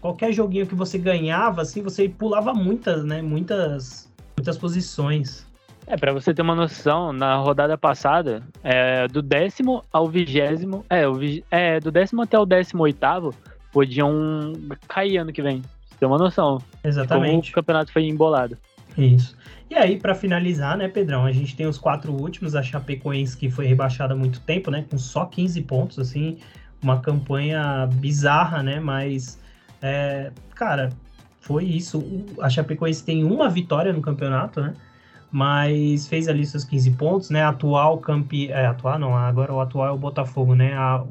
qualquer 0.03 0.33
joguinho 0.33 0.67
que 0.67 0.75
você 0.75 0.99
ganhava, 0.99 1.63
assim, 1.63 1.83
você 1.83 2.11
pulava 2.11 2.53
muitas, 2.53 3.07
né? 3.07 3.23
Muitas, 3.23 4.13
muitas 4.37 4.59
posições. 4.59 5.47
É, 5.91 5.97
pra 5.97 6.13
você 6.13 6.33
ter 6.33 6.41
uma 6.41 6.55
noção, 6.55 7.13
na 7.13 7.35
rodada 7.35 7.77
passada, 7.77 8.45
é, 8.63 9.09
do 9.09 9.21
décimo 9.21 9.83
ao 9.93 10.07
vigésimo, 10.07 10.87
é, 10.89 11.09
o 11.09 11.19
é, 11.51 11.81
do 11.81 11.91
décimo 11.91 12.23
até 12.23 12.39
o 12.39 12.47
décimo 12.47 12.85
oitavo, 12.85 13.35
podiam 13.73 14.53
cair 14.87 15.19
ano 15.19 15.33
que 15.33 15.43
vem. 15.43 15.61
Você 15.89 15.97
ter 15.99 16.07
uma 16.07 16.17
noção. 16.17 16.59
Como 16.59 16.85
o 16.85 16.89
Exatamente. 16.89 17.51
campeonato 17.51 17.93
foi 17.93 18.05
embolado. 18.05 18.57
Isso. 18.97 19.37
E 19.69 19.75
aí, 19.75 19.99
pra 19.99 20.15
finalizar, 20.15 20.77
né, 20.77 20.87
Pedrão, 20.87 21.27
a 21.27 21.33
gente 21.33 21.57
tem 21.57 21.67
os 21.67 21.77
quatro 21.77 22.13
últimos, 22.13 22.55
a 22.55 22.63
Chapecoense, 22.63 23.37
que 23.37 23.51
foi 23.51 23.67
rebaixada 23.67 24.15
há 24.15 24.17
muito 24.17 24.39
tempo, 24.43 24.71
né? 24.71 24.85
Com 24.89 24.97
só 24.97 25.25
15 25.25 25.61
pontos, 25.63 25.99
assim, 25.99 26.39
uma 26.81 27.01
campanha 27.01 27.89
bizarra, 27.95 28.63
né? 28.63 28.79
Mas, 28.79 29.41
é, 29.83 30.31
cara, 30.55 30.91
foi 31.41 31.65
isso. 31.65 32.01
A 32.41 32.49
Chapecoense 32.49 33.05
tem 33.05 33.25
uma 33.25 33.49
vitória 33.49 33.93
no 33.93 34.01
campeonato, 34.01 34.61
né? 34.61 34.73
Mas 35.33 36.09
fez 36.09 36.29
ali 36.29 36.45
seus 36.45 36.65
15 36.65 36.91
pontos, 36.93 37.31
né? 37.31 37.45
Atual 37.45 37.99
campeão. 37.99 38.57
É, 38.57 38.67
atual 38.67 38.99
não, 38.99 39.17
agora 39.17 39.53
o 39.53 39.61
atual 39.61 39.87
é 39.87 39.91
o 39.93 39.99
Botafogo, 39.99 40.55
né? 40.55 40.75
A, 40.75 41.05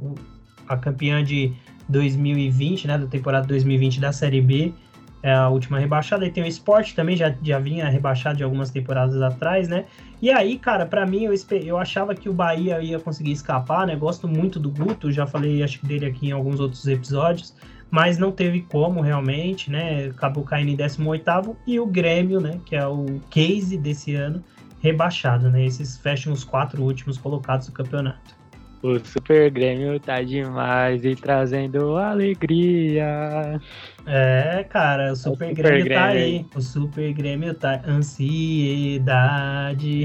a 0.67 0.78
campeã 0.78 1.24
de 1.24 1.53
2020, 1.88 2.88
né? 2.88 2.97
Da 2.97 3.07
temporada 3.07 3.47
2020 3.47 3.99
da 3.99 4.11
Série 4.11 4.41
B. 4.41 4.74
É 5.22 5.34
a 5.34 5.49
última 5.49 5.80
rebaixada. 5.80 6.26
E 6.26 6.32
tem 6.32 6.43
o 6.43 6.47
Sport 6.47 6.93
também, 6.93 7.15
já, 7.15 7.34
já 7.41 7.59
vinha 7.59 7.89
rebaixado 7.89 8.38
de 8.38 8.43
algumas 8.43 8.70
temporadas 8.70 9.22
atrás, 9.22 9.67
né? 9.67 9.86
E 10.22 10.30
aí, 10.30 10.57
cara, 10.57 10.86
pra 10.86 11.05
mim, 11.05 11.24
eu, 11.24 11.34
eu 11.63 11.78
achava 11.78 12.15
que 12.15 12.30
o 12.30 12.34
Bahia 12.34 12.82
ia 12.82 12.99
conseguir 12.99 13.32
escapar, 13.32 13.88
né? 13.88 13.95
Gosto 13.95 14.28
muito 14.28 14.59
do 14.59 14.70
Guto, 14.70 15.11
já 15.11 15.26
falei, 15.26 15.61
acho 15.61 15.80
que 15.80 15.88
dele 15.88 16.05
aqui 16.05 16.28
em 16.28 16.32
alguns 16.32 16.59
outros 16.59 16.88
episódios, 16.88 17.53
mas 17.92 18.18
não 18.18 18.32
teve 18.32 18.62
como 18.62 19.02
realmente, 19.02 19.72
né? 19.72 20.06
Acabou 20.08 20.44
caindo 20.44 20.70
em 20.70 20.76
18 20.76 21.58
e 21.66 21.80
o 21.80 21.86
Grêmio, 21.86 22.40
né? 22.40 22.60
Que 22.66 22.76
é 22.76 22.86
o 22.86 23.20
case 23.30 23.78
desse 23.78 24.16
ano, 24.16 24.44
rebaixado, 24.80 25.50
né? 25.50 25.66
Esses 25.66 25.98
fecham 25.98 26.32
os 26.34 26.44
quatro 26.44 26.84
últimos 26.84 27.18
colocados 27.18 27.68
do 27.68 27.74
campeonato. 27.74 28.38
O 28.82 28.98
Super 29.00 29.52
Grêmio 29.52 30.00
tá 30.00 30.22
demais 30.22 31.04
e 31.04 31.14
trazendo 31.14 31.98
alegria. 31.98 33.60
É, 34.06 34.66
cara, 34.70 35.12
o 35.12 35.16
Super, 35.18 35.50
Super 35.50 35.64
Grêmio, 35.64 35.84
Grêmio, 35.84 36.02
tá 36.02 36.06
aí. 36.06 36.46
O 36.56 36.62
Super 36.62 37.12
Grêmio 37.12 37.54
tá. 37.54 37.82
Ansiedade. 37.86 38.90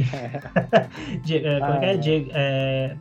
É. 1.31 1.59
Qual 1.59 1.83
é, 1.83 1.95
é, 1.95 2.27
é, 2.33 2.97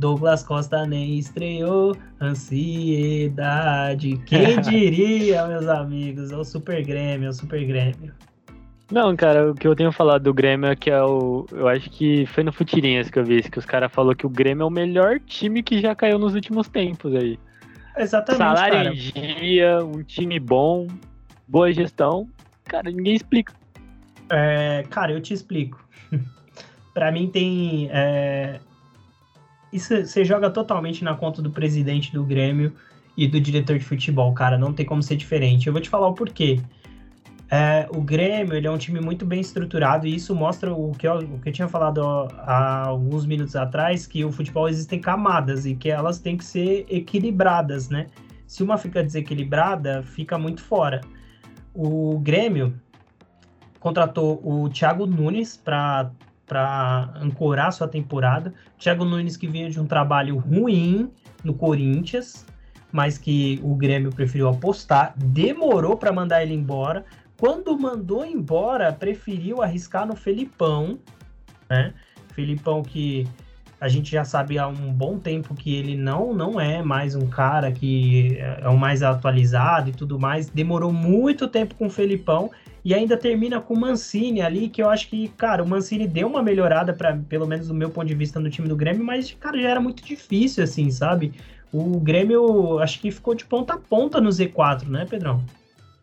Douglas 0.00 0.42
Costa 0.42 0.86
nem 0.86 1.18
estreou. 1.18 1.94
Ansiedade. 2.20 4.16
Quem 4.24 4.58
diria, 4.62 5.46
meus 5.46 5.68
amigos? 5.68 6.32
É 6.32 6.36
o 6.36 6.42
Super 6.42 6.82
Grêmio, 6.82 7.26
é 7.26 7.28
o 7.28 7.32
Super 7.34 7.62
Grêmio. 7.66 8.14
Não, 8.90 9.14
cara, 9.14 9.50
o 9.50 9.54
que 9.54 9.68
eu 9.68 9.76
tenho 9.76 9.92
falado 9.92 10.22
do 10.22 10.34
Grêmio 10.34 10.70
é 10.70 10.74
que 10.74 10.90
é 10.90 11.02
o. 11.02 11.46
Eu 11.52 11.68
acho 11.68 11.90
que 11.90 12.24
foi 12.26 12.42
no 12.42 12.50
Futirinhas 12.50 13.10
que 13.10 13.18
eu 13.18 13.24
vi 13.24 13.38
isso, 13.38 13.50
que 13.50 13.58
os 13.58 13.66
caras 13.66 13.92
falaram 13.92 14.16
que 14.16 14.26
o 14.26 14.30
Grêmio 14.30 14.64
é 14.64 14.66
o 14.66 14.70
melhor 14.70 15.20
time 15.20 15.62
que 15.62 15.80
já 15.80 15.94
caiu 15.94 16.18
nos 16.18 16.34
últimos 16.34 16.66
tempos 16.66 17.14
aí. 17.14 17.38
Exatamente. 17.96 18.38
Salário 18.38 18.76
cara. 18.78 18.94
em 18.94 18.94
dia, 18.94 19.84
um 19.84 20.02
time 20.02 20.40
bom, 20.40 20.88
boa 21.46 21.70
gestão. 21.72 22.26
Cara, 22.64 22.90
ninguém 22.90 23.14
explica. 23.14 23.52
É, 24.30 24.84
cara, 24.88 25.12
eu 25.12 25.20
te 25.20 25.34
explico. 25.34 25.86
para 26.94 27.12
mim 27.12 27.28
tem. 27.28 27.90
É... 27.92 28.60
Isso 29.72 30.04
você 30.04 30.24
joga 30.24 30.50
totalmente 30.50 31.04
na 31.04 31.14
conta 31.14 31.40
do 31.40 31.50
presidente 31.50 32.12
do 32.12 32.24
Grêmio 32.24 32.72
e 33.16 33.26
do 33.26 33.40
diretor 33.40 33.78
de 33.78 33.84
futebol, 33.84 34.32
cara. 34.32 34.58
Não 34.58 34.72
tem 34.72 34.84
como 34.84 35.02
ser 35.02 35.16
diferente. 35.16 35.66
Eu 35.66 35.72
vou 35.72 35.80
te 35.80 35.88
falar 35.88 36.08
o 36.08 36.14
porquê. 36.14 36.60
É, 37.52 37.88
o 37.90 38.00
Grêmio 38.00 38.54
ele 38.54 38.68
é 38.68 38.70
um 38.70 38.78
time 38.78 39.00
muito 39.00 39.26
bem 39.26 39.40
estruturado 39.40 40.06
e 40.06 40.14
isso 40.14 40.34
mostra 40.36 40.72
o 40.72 40.92
que, 40.92 41.06
eu, 41.06 41.18
o 41.18 41.40
que 41.40 41.48
eu 41.48 41.52
tinha 41.52 41.66
falado 41.66 42.00
há 42.00 42.86
alguns 42.86 43.26
minutos 43.26 43.56
atrás, 43.56 44.06
que 44.06 44.24
o 44.24 44.30
futebol 44.30 44.68
existem 44.68 45.00
camadas 45.00 45.66
e 45.66 45.74
que 45.74 45.90
elas 45.90 46.20
têm 46.20 46.36
que 46.36 46.44
ser 46.44 46.86
equilibradas, 46.88 47.88
né? 47.88 48.06
Se 48.46 48.62
uma 48.62 48.78
fica 48.78 49.02
desequilibrada, 49.02 50.02
fica 50.02 50.38
muito 50.38 50.62
fora. 50.62 51.00
O 51.74 52.20
Grêmio 52.20 52.80
contratou 53.80 54.40
o 54.44 54.68
Thiago 54.68 55.06
Nunes 55.06 55.56
para 55.56 56.12
para 56.50 57.12
ancorar 57.14 57.72
sua 57.72 57.86
temporada. 57.86 58.52
Thiago 58.76 59.04
Nunes 59.04 59.36
que 59.36 59.46
vinha 59.46 59.70
de 59.70 59.78
um 59.78 59.86
trabalho 59.86 60.36
ruim 60.36 61.08
no 61.44 61.54
Corinthians, 61.54 62.44
mas 62.90 63.16
que 63.16 63.60
o 63.62 63.76
Grêmio 63.76 64.10
preferiu 64.10 64.48
apostar, 64.48 65.14
demorou 65.16 65.96
para 65.96 66.10
mandar 66.10 66.42
ele 66.42 66.52
embora, 66.52 67.04
quando 67.38 67.78
mandou 67.78 68.26
embora, 68.26 68.92
preferiu 68.92 69.62
arriscar 69.62 70.04
no 70.04 70.16
Felipão, 70.16 70.98
né? 71.68 71.94
Felipão 72.34 72.82
que 72.82 73.28
a 73.80 73.86
gente 73.86 74.10
já 74.10 74.24
sabe 74.24 74.58
há 74.58 74.66
um 74.66 74.92
bom 74.92 75.20
tempo 75.20 75.54
que 75.54 75.76
ele 75.76 75.96
não 75.96 76.34
não 76.34 76.60
é 76.60 76.82
mais 76.82 77.14
um 77.14 77.28
cara 77.28 77.70
que 77.70 78.36
é 78.38 78.68
o 78.68 78.76
mais 78.76 79.04
atualizado 79.04 79.88
e 79.88 79.92
tudo 79.92 80.18
mais. 80.18 80.50
Demorou 80.50 80.92
muito 80.92 81.46
tempo 81.46 81.76
com 81.76 81.86
o 81.86 81.90
Felipão 81.90 82.50
e 82.84 82.94
ainda 82.94 83.16
termina 83.16 83.60
com 83.60 83.74
o 83.74 83.80
Mancini 83.80 84.40
ali, 84.40 84.68
que 84.68 84.82
eu 84.82 84.88
acho 84.88 85.08
que, 85.08 85.28
cara, 85.28 85.62
o 85.62 85.68
Mancini 85.68 86.06
deu 86.06 86.26
uma 86.26 86.42
melhorada 86.42 86.92
para 86.92 87.16
pelo 87.28 87.46
menos 87.46 87.68
do 87.68 87.74
meu 87.74 87.90
ponto 87.90 88.06
de 88.06 88.14
vista 88.14 88.40
no 88.40 88.50
time 88.50 88.68
do 88.68 88.76
Grêmio, 88.76 89.04
mas 89.04 89.32
cara, 89.32 89.60
já 89.60 89.68
era 89.68 89.80
muito 89.80 90.02
difícil 90.02 90.64
assim, 90.64 90.90
sabe? 90.90 91.32
O 91.72 92.00
Grêmio 92.00 92.78
acho 92.80 93.00
que 93.00 93.10
ficou 93.10 93.34
de 93.34 93.44
ponta 93.44 93.74
a 93.74 93.78
ponta 93.78 94.20
no 94.20 94.30
Z4, 94.30 94.88
né, 94.88 95.06
Pedrão? 95.08 95.42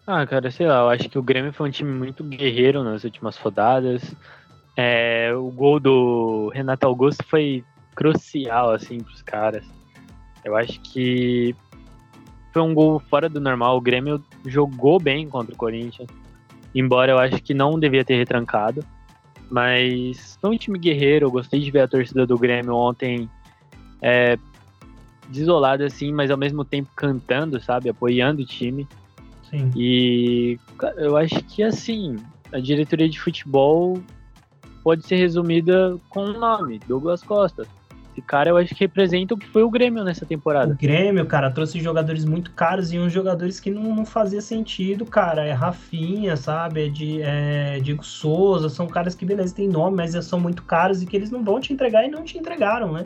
Ah, 0.06 0.26
cara, 0.26 0.50
sei 0.50 0.68
lá, 0.68 0.80
eu 0.80 0.90
acho 0.90 1.10
que 1.10 1.20
o 1.20 1.24
Grêmio 1.24 1.52
foi 1.52 1.68
um 1.68 1.72
time 1.72 1.92
muito 1.92 2.24
guerreiro 2.24 2.82
nas 2.84 3.04
últimas 3.04 3.36
rodadas. 3.36 4.16
É, 4.78 5.34
o 5.36 5.52
gol 5.52 5.80
do 5.80 6.50
Renato 6.54 6.88
Augusto 6.88 7.26
foi 7.26 7.64
crucial, 7.94 8.72
assim, 8.72 9.00
pros 9.00 9.22
caras. 9.22 9.66
Eu 10.46 10.56
acho 10.56 10.80
que 10.80 11.54
foi 12.54 12.62
um 12.62 12.74
gol 12.74 13.00
fora 13.00 13.28
do 13.28 13.42
normal. 13.42 13.76
O 13.76 13.82
Grêmio 13.82 14.24
jogou 14.46 14.98
bem 14.98 15.28
contra 15.28 15.54
o 15.54 15.58
Corinthians, 15.58 16.08
embora 16.80 17.12
eu 17.12 17.18
acho 17.18 17.42
que 17.42 17.54
não 17.54 17.80
devia 17.80 18.06
ter 18.06 18.16
retrancado. 18.16 18.84
Mas 19.50 20.38
foi 20.42 20.52
um 20.56 20.58
time 20.58 20.78
guerreiro. 20.78 21.28
Eu 21.28 21.32
gostei 21.32 21.60
de 21.60 21.72
ver 21.72 21.82
a 21.82 21.88
torcida 21.88 22.26
do 22.26 22.38
Grêmio 22.38 22.76
ontem 22.76 23.30
é, 24.02 24.38
desolada, 25.30 25.86
assim, 25.86 26.12
mas 26.12 26.30
ao 26.30 26.38
mesmo 26.38 26.66
tempo 26.66 26.90
cantando, 26.96 27.60
sabe? 27.62 27.90
Apoiando 27.90 28.42
o 28.42 28.46
time. 28.46 28.88
Sim. 29.50 29.72
E 29.76 30.60
eu 30.98 31.16
acho 31.16 31.42
que 31.44 31.64
assim, 31.64 32.18
a 32.52 32.60
diretoria 32.60 33.08
de 33.08 33.20
futebol 33.20 34.02
pode 34.84 35.06
ser 35.06 35.16
resumida 35.16 35.98
com 36.10 36.26
um 36.26 36.40
nome, 36.40 36.80
Douglas 36.88 37.24
Costa. 37.24 37.66
Esse 38.18 38.22
cara 38.24 38.50
eu 38.50 38.58
acho 38.58 38.74
que 38.74 38.80
representa 38.80 39.36
o 39.36 39.38
que 39.38 39.46
foi 39.46 39.62
o 39.62 39.70
Grêmio 39.70 40.04
nessa 40.04 40.26
temporada. 40.26 40.74
O 40.74 40.76
Grêmio, 40.76 41.24
cara, 41.28 41.52
trouxe 41.52 41.80
jogadores 41.80 42.26
muito 42.26 42.50
caros 42.50 42.92
e 42.92 42.98
uns 42.98 43.14
jogadores 43.14 43.60
que 43.60 43.70
não, 43.70 43.96
não 43.96 44.06
fazia 44.06 44.42
sentido, 44.42 45.06
cara. 45.06 45.46
É 45.46 45.52
Rafinha, 45.52 46.36
sabe? 46.36 46.88
É, 46.88 46.90
de, 46.90 47.22
é 47.22 47.80
Diego 47.80 48.04
Souza, 48.04 48.70
são 48.70 48.88
caras 48.88 49.14
que, 49.14 49.24
beleza, 49.24 49.54
tem 49.54 49.68
nome, 49.68 49.98
mas 49.98 50.26
são 50.26 50.40
muito 50.40 50.64
caros 50.64 51.04
e 51.04 51.06
que 51.06 51.16
eles 51.16 51.30
não 51.30 51.44
vão 51.44 51.60
te 51.60 51.72
entregar 51.72 52.06
e 52.06 52.08
não 52.10 52.24
te 52.24 52.40
entregaram, 52.40 52.92
né? 52.92 53.06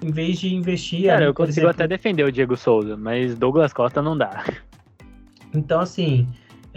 Em 0.00 0.12
vez 0.12 0.38
de 0.38 0.54
investir. 0.54 1.06
Cara, 1.06 1.16
ali, 1.16 1.24
eu 1.26 1.34
consigo 1.34 1.52
exemplo... 1.52 1.70
até 1.70 1.88
defender 1.88 2.22
o 2.22 2.30
Diego 2.30 2.56
Souza, 2.56 2.96
mas 2.96 3.36
Douglas 3.36 3.72
Costa 3.72 4.00
não 4.00 4.16
dá. 4.16 4.44
Então, 5.52 5.80
assim, 5.80 6.28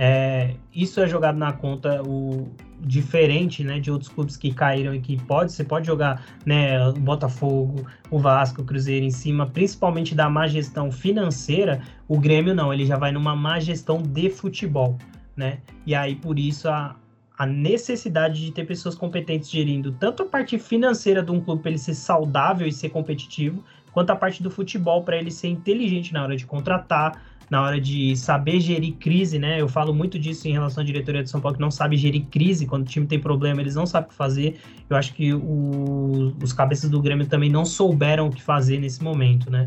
é, 0.02 0.56
isso 0.74 1.02
é 1.02 1.08
jogado 1.10 1.38
na 1.38 1.52
conta 1.52 2.02
o 2.08 2.48
diferente, 2.80 3.66
né, 3.66 3.82
de 3.82 3.92
outros 3.92 4.10
clubes 4.10 4.38
que 4.38 4.54
caíram 4.54 4.96
e 4.96 5.02
que 5.02 5.22
pode, 5.24 5.52
você 5.52 5.62
pode 5.62 5.88
jogar, 5.88 6.24
né, 6.46 6.88
o 6.88 6.94
Botafogo, 6.94 7.86
o 8.10 8.18
Vasco, 8.18 8.62
o 8.62 8.66
Cruzeiro 8.66 9.06
em 9.06 9.12
cima, 9.12 9.46
principalmente 9.46 10.16
da 10.16 10.30
má 10.30 10.48
gestão 10.48 10.90
financeira, 10.90 11.82
o 12.08 12.18
Grêmio 12.18 12.56
não, 12.56 12.74
ele 12.74 12.86
já 12.86 12.96
vai 12.96 13.12
numa 13.12 13.36
má 13.36 13.60
gestão 13.60 14.02
de 14.02 14.30
futebol, 14.30 14.98
né? 15.36 15.60
E 15.86 15.94
aí 15.94 16.16
por 16.16 16.40
isso 16.40 16.70
a, 16.70 16.96
a 17.38 17.46
necessidade 17.46 18.40
de 18.40 18.54
ter 18.54 18.66
pessoas 18.66 18.96
competentes 18.96 19.52
gerindo 19.52 19.92
tanto 19.92 20.24
a 20.24 20.26
parte 20.26 20.58
financeira 20.58 21.22
de 21.22 21.32
um 21.32 21.42
clube 21.42 21.62
para 21.62 21.72
ele 21.72 21.78
ser 21.78 21.94
saudável 21.94 22.66
e 22.66 22.72
ser 22.72 22.88
competitivo, 22.88 23.62
quanto 23.92 24.12
a 24.12 24.16
parte 24.16 24.42
do 24.42 24.50
futebol 24.50 25.04
para 25.04 25.18
ele 25.18 25.30
ser 25.30 25.50
inteligente 25.50 26.14
na 26.14 26.24
hora 26.24 26.38
de 26.38 26.46
contratar, 26.46 27.22
na 27.50 27.62
hora 27.62 27.82
de 27.82 28.16
saber 28.16 28.60
gerir 28.60 28.94
crise, 28.96 29.40
né? 29.40 29.60
Eu 29.60 29.68
falo 29.68 29.94
muito 29.94 30.20
disso 30.20 30.48
em 30.48 30.52
relação 30.52 30.84
à 30.84 30.86
diretoria 30.86 31.24
de 31.24 31.30
São 31.30 31.42
Paulo, 31.42 31.56
que 31.56 31.62
não 31.62 31.72
sabe 31.72 31.98
gerir 31.98 32.26
crise, 32.26 32.66
quando 32.66 32.84
o 32.84 32.86
time 32.86 33.08
tem 33.08 33.20
problema, 33.20 33.62
eles 33.62 33.76
não 33.76 33.86
sabem 33.86 34.08
o 34.08 34.10
que 34.10 34.16
fazer. 34.16 34.58
Eu 34.90 34.96
acho 34.96 35.14
que 35.14 35.34
o, 35.34 36.34
os 36.42 36.54
cabeças 36.54 36.90
do 36.90 37.02
Grêmio 37.02 37.26
também 37.26 37.50
não 37.50 37.66
souberam 37.66 38.28
o 38.28 38.32
que 38.32 38.42
fazer 38.42 38.80
nesse 38.80 39.04
momento, 39.04 39.50
né? 39.50 39.66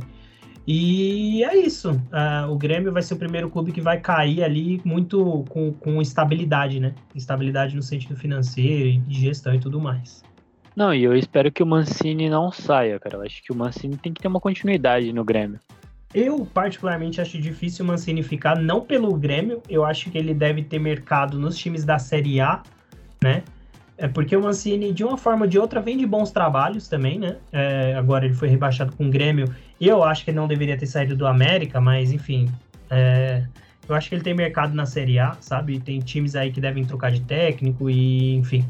E 0.67 1.43
é 1.43 1.57
isso. 1.57 1.91
Uh, 1.91 2.51
o 2.51 2.57
Grêmio 2.57 2.93
vai 2.93 3.03
ser 3.03 3.15
o 3.15 3.17
primeiro 3.17 3.51
clube 3.51 3.73
que 3.73 3.81
vai 3.81 3.99
cair 3.99 4.45
ali 4.45 4.81
muito 4.85 5.45
com, 5.49 5.73
com 5.73 6.01
estabilidade, 6.01 6.79
né? 6.79 6.95
Estabilidade 7.15 7.75
no 7.75 7.83
sentido 7.83 8.17
financeiro 8.17 8.89
e 8.89 8.99
de 8.99 9.21
gestão 9.21 9.55
e 9.55 9.59
tudo 9.59 9.81
mais. 9.81 10.23
Não, 10.77 10.95
e 10.95 11.03
eu 11.03 11.15
espero 11.15 11.51
que 11.51 11.63
o 11.63 11.67
Mancini 11.67 12.31
não 12.31 12.51
saia, 12.53 12.99
cara. 12.99 13.17
Eu 13.17 13.23
acho 13.23 13.43
que 13.43 13.53
o 13.53 13.57
Mancini 13.57 13.97
tem 13.97 14.13
que 14.13 14.23
ter 14.23 14.29
uma 14.29 14.41
continuidade 14.41 15.13
no 15.13 15.25
Grêmio. 15.25 15.59
Eu, 16.15 16.45
particularmente, 16.45 17.21
acho 17.21 17.39
difícil 17.39 17.85
o 17.85 17.89
Mancini 17.89 18.23
ficar, 18.23 18.59
não 18.59 18.83
pelo 18.83 19.15
Grêmio, 19.15 19.63
eu 19.69 19.85
acho 19.85 20.11
que 20.11 20.19
ele 20.19 20.35
deve 20.35 20.63
ter 20.63 20.79
mercado 20.79 21.39
nos 21.39 21.57
times 21.57 21.85
da 21.85 21.99
Série 21.99 22.41
A, 22.41 22.63
né? 23.23 23.43
É 23.97 24.09
porque 24.09 24.37
o 24.37 24.43
Mancini, 24.43 24.93
de 24.93 25.05
uma 25.05 25.17
forma 25.17 25.45
ou 25.45 25.49
de 25.49 25.59
outra, 25.59 25.81
vem 25.81 25.97
de 25.97 26.05
bons 26.05 26.31
trabalhos 26.31 26.89
também, 26.89 27.19
né? 27.19 27.37
É, 27.53 27.95
agora 27.97 28.25
ele 28.25 28.35
foi 28.35 28.49
rebaixado 28.49 28.95
com 28.97 29.07
o 29.07 29.11
Grêmio. 29.11 29.55
Eu 29.81 30.03
acho 30.03 30.25
que 30.25 30.31
ele 30.31 30.39
não 30.39 30.49
deveria 30.49 30.77
ter 30.77 30.87
saído 30.87 31.17
do 31.17 31.27
América, 31.27 31.81
mas 31.81 32.13
enfim. 32.13 32.51
É, 32.91 33.45
eu 33.89 33.95
acho 33.95 34.09
que 34.09 34.15
ele 34.15 34.23
tem 34.23 34.35
mercado 34.35 34.75
na 34.75 34.87
Série 34.87 35.19
A, 35.19 35.37
sabe? 35.41 35.79
Tem 35.79 35.99
times 36.01 36.35
aí 36.35 36.51
que 36.51 36.61
devem 36.61 36.85
trocar 36.85 37.11
de 37.11 37.21
técnico 37.21 37.89
e 37.89 38.35
enfim. 38.35 38.67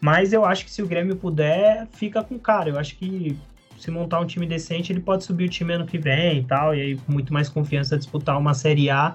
Mas 0.00 0.32
eu 0.32 0.44
acho 0.44 0.64
que 0.64 0.70
se 0.70 0.82
o 0.82 0.86
Grêmio 0.86 1.16
puder, 1.16 1.86
fica 1.92 2.22
com 2.22 2.34
o 2.34 2.38
cara. 2.38 2.68
Eu 2.68 2.78
acho 2.78 2.96
que 2.96 3.36
se 3.78 3.90
montar 3.90 4.20
um 4.20 4.26
time 4.26 4.46
decente, 4.46 4.92
ele 4.92 5.00
pode 5.00 5.24
subir 5.24 5.44
o 5.44 5.48
time 5.48 5.74
ano 5.74 5.86
que 5.86 5.98
vem 5.98 6.38
e 6.38 6.44
tal, 6.44 6.74
e 6.74 6.80
aí 6.80 6.96
com 6.96 7.12
muito 7.12 7.32
mais 7.32 7.48
confiança 7.48 7.96
disputar 7.96 8.38
uma 8.38 8.54
Série 8.54 8.90
A, 8.90 9.14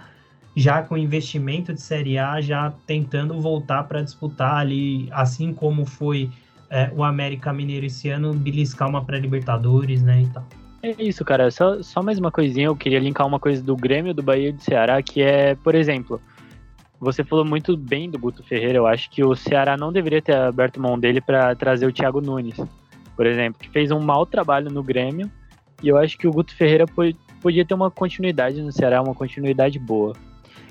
já 0.56 0.82
com 0.82 0.98
investimento 0.98 1.74
de 1.74 1.82
Série 1.82 2.18
A, 2.18 2.42
já 2.42 2.74
tentando 2.86 3.40
voltar 3.40 3.84
para 3.84 4.02
disputar 4.02 4.58
ali, 4.58 5.08
assim 5.12 5.54
como 5.54 5.86
foi 5.86 6.30
é, 6.70 6.92
o 6.96 7.04
América 7.04 7.52
Mineiro 7.52 7.86
esse 7.86 8.10
ano, 8.10 8.34
beliscar 8.34 8.90
uma 8.90 9.04
pré-Libertadores, 9.04 10.02
né, 10.02 10.24
e 10.24 10.28
tal. 10.28 10.46
É 10.84 10.96
isso, 11.04 11.24
cara. 11.24 11.52
Só, 11.52 11.82
só 11.84 12.02
mais 12.02 12.18
uma 12.18 12.32
coisinha, 12.32 12.68
eu 12.68 12.76
queria 12.76 13.00
linkar 13.00 13.28
uma 13.28 13.40
coisa 13.40 13.62
do 13.62 13.76
Grêmio, 13.76 14.14
do 14.14 14.24
Bahia 14.24 14.50
e 14.50 14.52
do 14.52 14.62
Ceará, 14.62 15.02
que 15.02 15.22
é, 15.22 15.56
por 15.56 15.76
exemplo, 15.76 16.20
você 17.00 17.24
falou 17.24 17.46
muito 17.46 17.78
bem 17.78 18.10
do 18.10 18.18
Guto 18.18 18.44
Ferreira, 18.44 18.78
eu 18.78 18.88
acho 18.88 19.10
que 19.10 19.24
o 19.24 19.36
Ceará 19.36 19.78
não 19.78 19.92
deveria 19.92 20.22
ter 20.22 20.36
aberto 20.36 20.82
mão 20.82 21.00
dele 21.00 21.22
para 21.22 21.56
trazer 21.56 21.86
o 21.86 21.92
Thiago 21.92 22.20
Nunes 22.20 22.58
por 23.16 23.26
exemplo, 23.26 23.60
que 23.62 23.70
fez 23.70 23.92
um 23.92 24.00
mau 24.00 24.26
trabalho 24.26 24.70
no 24.70 24.84
Grêmio. 24.84 25.32
E 25.82 25.88
eu 25.88 25.98
acho 25.98 26.18
que 26.18 26.28
o 26.28 26.32
Guto 26.32 26.56
Ferreira 26.56 26.86
podia 27.42 27.66
ter 27.66 27.74
uma 27.74 27.90
continuidade 27.90 28.62
no 28.62 28.72
Ceará, 28.72 29.02
uma 29.02 29.16
continuidade 29.16 29.80
boa. 29.80 30.14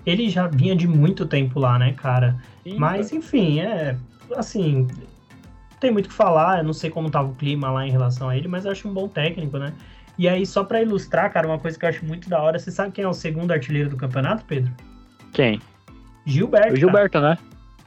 Ele 0.06 0.28
já 0.28 0.46
vinha 0.46 0.74
de 0.74 0.86
muito 0.86 1.26
tempo 1.26 1.58
lá, 1.58 1.78
né, 1.78 1.92
cara? 1.92 2.36
Sim, 2.62 2.76
Mas, 2.78 3.12
enfim, 3.12 3.60
é. 3.60 3.96
Assim. 4.36 4.86
tem 5.80 5.90
muito 5.90 6.06
o 6.06 6.08
que 6.08 6.14
falar, 6.14 6.58
eu 6.58 6.64
não 6.64 6.72
sei 6.72 6.88
como 6.88 7.10
tava 7.10 7.28
o 7.28 7.34
clima 7.34 7.70
lá 7.70 7.86
em 7.86 7.90
relação 7.90 8.28
a 8.28 8.36
ele, 8.36 8.46
mas 8.46 8.64
eu 8.64 8.70
acho 8.70 8.88
um 8.88 8.94
bom 8.94 9.08
técnico, 9.08 9.58
né? 9.58 9.72
E 10.16 10.28
aí, 10.28 10.46
só 10.46 10.62
para 10.62 10.82
ilustrar, 10.82 11.32
cara, 11.32 11.46
uma 11.46 11.58
coisa 11.58 11.78
que 11.78 11.84
eu 11.84 11.88
acho 11.88 12.04
muito 12.04 12.28
da 12.28 12.40
hora, 12.40 12.58
você 12.58 12.70
sabe 12.70 12.92
quem 12.92 13.04
é 13.04 13.08
o 13.08 13.12
segundo 13.12 13.52
artilheiro 13.52 13.90
do 13.90 13.96
campeonato, 13.96 14.44
Pedro? 14.44 14.70
Quem? 15.32 15.60
Gilberto. 16.26 16.74
O 16.74 16.76
Gilberto, 16.76 17.20
cara. 17.20 17.30
né? 17.30 17.38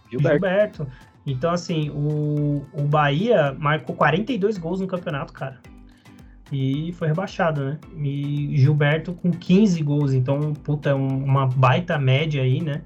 Gilberto. 0.09 0.33
Gilberto. 0.33 0.87
Então, 1.25 1.51
assim, 1.51 1.89
o, 1.89 2.65
o 2.73 2.83
Bahia 2.83 3.55
marcou 3.57 3.95
42 3.95 4.57
gols 4.57 4.81
no 4.81 4.87
campeonato, 4.87 5.31
cara. 5.31 5.59
E 6.51 6.91
foi 6.93 7.07
rebaixado, 7.07 7.63
né? 7.63 7.79
E 7.97 8.57
Gilberto 8.57 9.13
com 9.13 9.31
15 9.31 9.81
gols. 9.81 10.13
Então, 10.13 10.53
puta, 10.53 10.89
é 10.89 10.93
uma 10.93 11.47
baita 11.47 11.97
média 11.97 12.43
aí, 12.43 12.61
né? 12.61 12.81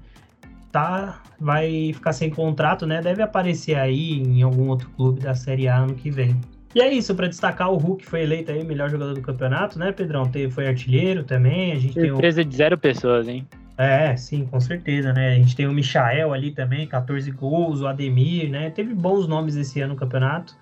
Tá, 0.70 1.22
vai 1.40 1.92
ficar 1.92 2.12
sem 2.12 2.30
contrato, 2.30 2.86
né? 2.86 3.02
Deve 3.02 3.22
aparecer 3.22 3.76
aí 3.76 4.22
em 4.22 4.42
algum 4.42 4.68
outro 4.68 4.88
clube 4.90 5.20
da 5.20 5.34
Série 5.34 5.66
A 5.66 5.78
ano 5.78 5.94
que 5.94 6.10
vem. 6.10 6.40
E 6.74 6.80
é 6.80 6.92
isso, 6.92 7.14
para 7.14 7.26
destacar, 7.26 7.72
o 7.72 7.76
Hulk 7.76 8.06
foi 8.06 8.22
eleito 8.22 8.52
aí 8.52 8.62
melhor 8.62 8.90
jogador 8.90 9.14
do 9.14 9.22
campeonato, 9.22 9.78
né, 9.78 9.90
Pedrão? 9.90 10.30
Foi 10.50 10.66
artilheiro 10.66 11.24
também. 11.24 11.72
A 11.72 11.76
gente 11.76 11.94
Surpresa 11.98 12.42
tem 12.42 12.48
de 12.48 12.56
zero 12.56 12.78
pessoas, 12.78 13.26
hein? 13.26 13.46
É, 13.78 14.16
sim, 14.16 14.44
com 14.44 14.58
certeza, 14.58 15.12
né? 15.12 15.30
A 15.30 15.34
gente 15.36 15.54
tem 15.54 15.68
o 15.68 15.72
Michael 15.72 16.32
ali 16.32 16.50
também, 16.50 16.84
14 16.84 17.30
gols, 17.30 17.80
o 17.80 17.86
Ademir, 17.86 18.50
né? 18.50 18.70
Teve 18.70 18.92
bons 18.92 19.28
nomes 19.28 19.54
esse 19.54 19.80
ano 19.80 19.94
no 19.94 19.98
campeonato. 19.98 20.56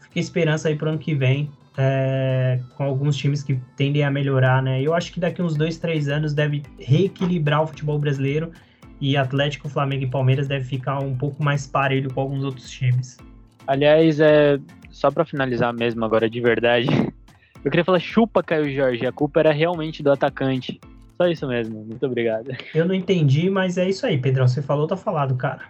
Fica 0.00 0.18
esperança 0.18 0.68
aí 0.68 0.74
pro 0.74 0.88
ano 0.88 0.98
que 0.98 1.14
vem, 1.14 1.50
é, 1.76 2.58
com 2.74 2.84
alguns 2.84 3.14
times 3.14 3.42
que 3.42 3.60
tendem 3.76 4.02
a 4.04 4.10
melhorar, 4.10 4.62
né? 4.62 4.80
Eu 4.80 4.94
acho 4.94 5.12
que 5.12 5.20
daqui 5.20 5.42
uns 5.42 5.54
dois, 5.54 5.76
três 5.76 6.08
anos 6.08 6.32
deve 6.32 6.62
reequilibrar 6.78 7.62
o 7.62 7.66
futebol 7.66 7.98
brasileiro 7.98 8.50
e 8.98 9.18
Atlético, 9.18 9.68
Flamengo 9.68 10.04
e 10.04 10.06
Palmeiras 10.10 10.48
deve 10.48 10.64
ficar 10.64 10.98
um 10.98 11.14
pouco 11.14 11.44
mais 11.44 11.66
parelho 11.66 12.10
com 12.10 12.22
alguns 12.22 12.42
outros 12.42 12.70
times. 12.70 13.18
Aliás, 13.66 14.18
é 14.18 14.58
só 14.90 15.10
para 15.10 15.26
finalizar 15.26 15.74
mesmo 15.74 16.04
agora 16.06 16.28
de 16.28 16.40
verdade, 16.40 16.88
eu 17.62 17.70
queria 17.70 17.84
falar 17.84 17.98
chupa 17.98 18.42
Caio 18.42 18.74
Jorge, 18.74 19.06
a 19.06 19.12
culpa 19.12 19.40
era 19.40 19.52
realmente 19.52 20.02
do 20.02 20.10
atacante. 20.10 20.80
Só 21.22 21.28
isso 21.28 21.46
mesmo, 21.46 21.84
muito 21.84 22.04
obrigado. 22.04 22.50
Eu 22.74 22.84
não 22.84 22.94
entendi, 22.94 23.48
mas 23.48 23.78
é 23.78 23.88
isso 23.88 24.04
aí, 24.04 24.18
Pedrão. 24.18 24.48
Você 24.48 24.60
falou, 24.60 24.88
tá 24.88 24.96
falado, 24.96 25.36
cara. 25.36 25.62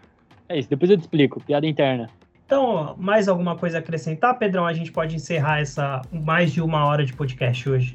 É 0.49 0.59
isso, 0.59 0.69
depois 0.71 0.91
eu 0.91 0.97
te 0.97 1.03
explico, 1.03 1.43
piada 1.45 1.67
interna. 1.67 2.09
Então, 2.47 2.95
mais 2.99 3.29
alguma 3.29 3.57
coisa 3.57 3.79
a 3.79 3.81
acrescentar, 3.81 4.39
Pedrão? 4.39 4.67
A 4.67 4.73
gente 4.73 4.91
pode 4.91 5.15
encerrar 5.15 5.61
essa 5.61 6.01
mais 6.11 6.53
de 6.53 6.63
uma 6.63 6.87
hora 6.87 7.05
de 7.05 7.13
podcast 7.13 7.69
hoje. 7.69 7.95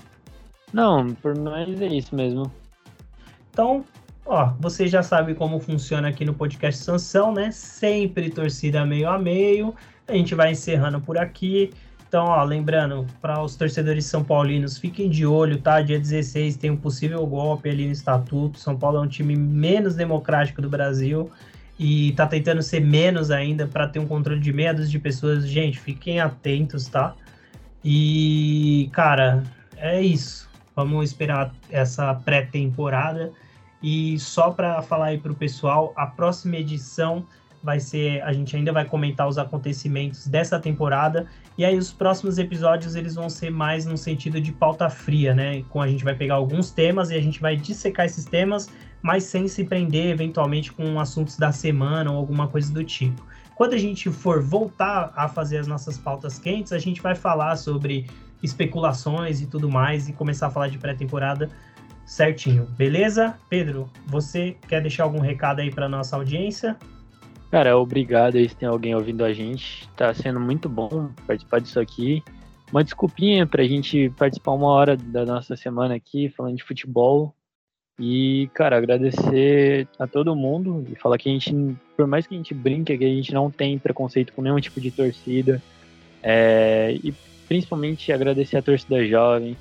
Não, 0.71 1.13
por 1.15 1.35
mais 1.35 1.81
é 1.81 1.87
isso 1.87 2.15
mesmo. 2.15 2.51
Então, 3.51 3.83
ó, 4.25 4.53
você 4.59 4.87
já 4.87 5.01
sabe 5.01 5.33
como 5.33 5.59
funciona 5.59 6.09
aqui 6.09 6.25
no 6.25 6.33
podcast 6.33 6.83
Sanção, 6.83 7.33
né? 7.33 7.49
Sempre 7.49 8.29
torcida 8.29 8.85
meio 8.85 9.09
a 9.09 9.17
meio. 9.17 9.73
A 10.07 10.13
gente 10.13 10.35
vai 10.35 10.51
encerrando 10.51 11.01
por 11.01 11.17
aqui. 11.17 11.71
Então, 12.07 12.25
ó, 12.25 12.41
lembrando, 12.43 13.05
para 13.21 13.43
os 13.43 13.55
torcedores 13.55 14.05
são 14.05 14.23
paulinos, 14.23 14.77
fiquem 14.77 15.09
de 15.09 15.25
olho, 15.25 15.61
tá? 15.61 15.81
Dia 15.81 15.99
16 15.99 16.55
tem 16.55 16.71
um 16.71 16.77
possível 16.77 17.25
golpe 17.27 17.69
ali 17.69 17.85
no 17.85 17.91
estatuto. 17.91 18.57
São 18.59 18.77
Paulo 18.77 18.97
é 18.97 19.01
um 19.01 19.07
time 19.07 19.35
menos 19.35 19.93
democrático 19.93 20.61
do 20.61 20.69
Brasil 20.69 21.29
e 21.77 22.13
tá 22.13 22.25
tentando 22.25 22.61
ser 22.61 22.79
menos 22.79 23.29
ainda 23.29 23.67
para 23.67 23.87
ter 23.87 23.99
um 23.99 24.07
controle 24.07 24.39
de 24.39 24.53
medos 24.53 24.89
de 24.89 24.97
pessoas. 24.97 25.45
Gente, 25.45 25.77
fiquem 25.77 26.21
atentos, 26.21 26.87
tá? 26.87 27.13
E, 27.83 28.89
cara, 28.93 29.43
é 29.75 30.01
isso. 30.01 30.49
Vamos 30.73 31.09
esperar 31.09 31.53
essa 31.69 32.13
pré-temporada. 32.13 33.33
E 33.83 34.17
só 34.17 34.49
para 34.51 34.81
falar 34.81 35.07
aí 35.07 35.17
pro 35.17 35.35
pessoal, 35.35 35.91
a 35.95 36.07
próxima 36.07 36.55
edição 36.55 37.25
vai 37.67 37.81
ser, 37.81 38.21
a 38.23 38.31
gente 38.31 38.55
ainda 38.55 38.71
vai 38.71 38.85
comentar 38.85 39.27
os 39.27 39.37
acontecimentos 39.37 40.25
dessa 40.25 40.57
temporada 40.57 41.27
e 41.57 41.65
aí 41.65 41.77
os 41.77 41.91
próximos 41.91 42.37
episódios 42.37 42.95
eles 42.95 43.15
vão 43.15 43.29
ser 43.29 43.49
mais 43.49 43.85
no 43.85 43.97
sentido 43.97 44.39
de 44.39 44.53
pauta 44.53 44.89
fria, 44.89 45.35
né? 45.35 45.63
Com 45.63 45.81
a 45.81 45.87
gente 45.87 46.01
vai 46.01 46.15
pegar 46.15 46.35
alguns 46.35 46.71
temas 46.71 47.11
e 47.11 47.15
a 47.15 47.21
gente 47.21 47.41
vai 47.41 47.57
dissecar 47.57 48.05
esses 48.05 48.23
temas, 48.23 48.69
mas 49.01 49.25
sem 49.25 49.49
se 49.49 49.65
prender 49.65 50.05
eventualmente 50.05 50.71
com 50.71 50.97
assuntos 50.97 51.35
da 51.35 51.51
semana 51.51 52.09
ou 52.09 52.17
alguma 52.17 52.47
coisa 52.47 52.71
do 52.73 52.85
tipo. 52.85 53.21
Quando 53.53 53.73
a 53.73 53.77
gente 53.77 54.09
for 54.09 54.41
voltar 54.41 55.11
a 55.13 55.27
fazer 55.27 55.57
as 55.57 55.67
nossas 55.67 55.97
pautas 55.97 56.39
quentes, 56.39 56.71
a 56.71 56.79
gente 56.79 57.01
vai 57.01 57.15
falar 57.15 57.57
sobre 57.57 58.07
especulações 58.41 59.41
e 59.41 59.45
tudo 59.45 59.69
mais 59.69 60.07
e 60.07 60.13
começar 60.13 60.47
a 60.47 60.49
falar 60.49 60.69
de 60.69 60.77
pré-temporada 60.77 61.49
certinho, 62.05 62.65
beleza? 62.77 63.37
Pedro, 63.49 63.89
você 64.05 64.55
quer 64.69 64.81
deixar 64.81 65.03
algum 65.03 65.19
recado 65.19 65.59
aí 65.59 65.69
para 65.69 65.89
nossa 65.89 66.15
audiência? 66.15 66.77
Cara, 67.49 67.77
obrigado 67.77 68.35
aí 68.35 68.47
se 68.47 68.55
tem 68.55 68.67
alguém 68.67 68.93
ouvindo 68.93 69.23
a 69.23 69.31
gente. 69.31 69.87
Tá 69.95 70.13
sendo 70.13 70.39
muito 70.39 70.67
bom 70.67 71.09
participar 71.25 71.59
disso 71.59 71.79
aqui. 71.79 72.21
Uma 72.71 72.83
desculpinha 72.83 73.45
pra 73.47 73.63
gente 73.63 74.09
participar 74.17 74.51
uma 74.51 74.67
hora 74.67 74.97
da 74.97 75.25
nossa 75.25 75.55
semana 75.55 75.95
aqui, 75.95 76.29
falando 76.29 76.57
de 76.57 76.63
futebol. 76.63 77.33
E, 77.99 78.49
cara, 78.53 78.77
agradecer 78.77 79.87
a 79.97 80.05
todo 80.05 80.35
mundo 80.35 80.85
e 80.91 80.95
falar 80.95 81.17
que 81.17 81.29
a 81.29 81.31
gente, 81.31 81.51
por 81.95 82.05
mais 82.05 82.27
que 82.27 82.35
a 82.35 82.37
gente 82.37 82.53
brinque, 82.53 82.97
que 82.97 83.05
a 83.05 83.07
gente 83.07 83.33
não 83.33 83.49
tem 83.49 83.79
preconceito 83.79 84.33
com 84.33 84.41
nenhum 84.41 84.59
tipo 84.59 84.81
de 84.81 84.91
torcida. 84.91 85.61
É, 86.21 86.99
e 87.03 87.13
principalmente 87.47 88.11
agradecer 88.11 88.57
a 88.57 88.61
torcida 88.61 89.05
jovem, 89.07 89.55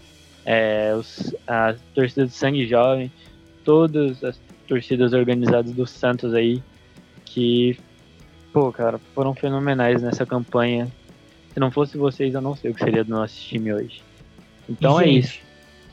é, 0.45 0.93
os, 0.95 1.35
a 1.47 1.75
torcida 1.95 2.27
do 2.27 2.33
Sangue 2.33 2.67
Jovem, 2.67 3.11
todas 3.65 4.23
as 4.23 4.39
torcidas 4.67 5.13
organizadas 5.13 5.73
do 5.73 5.87
Santos 5.87 6.35
aí, 6.35 6.63
que, 7.37 7.79
pô, 8.51 8.73
cara, 8.73 8.99
foram 9.15 9.35
fenomenais 9.35 10.01
nessa 10.01 10.25
campanha. 10.25 10.91
Se 11.53 11.61
não 11.61 11.71
fosse 11.71 11.99
vocês, 11.99 12.35
eu 12.35 12.41
não 12.41 12.57
sei 12.57 12.71
o 12.71 12.75
que 12.75 12.83
seria 12.83 13.05
do 13.05 13.11
nosso 13.11 13.39
time 13.39 13.75
hoje. 13.75 14.03
Então 14.67 14.99
e, 14.99 15.05
é 15.05 15.07
gente, 15.07 15.25
isso. 15.27 15.39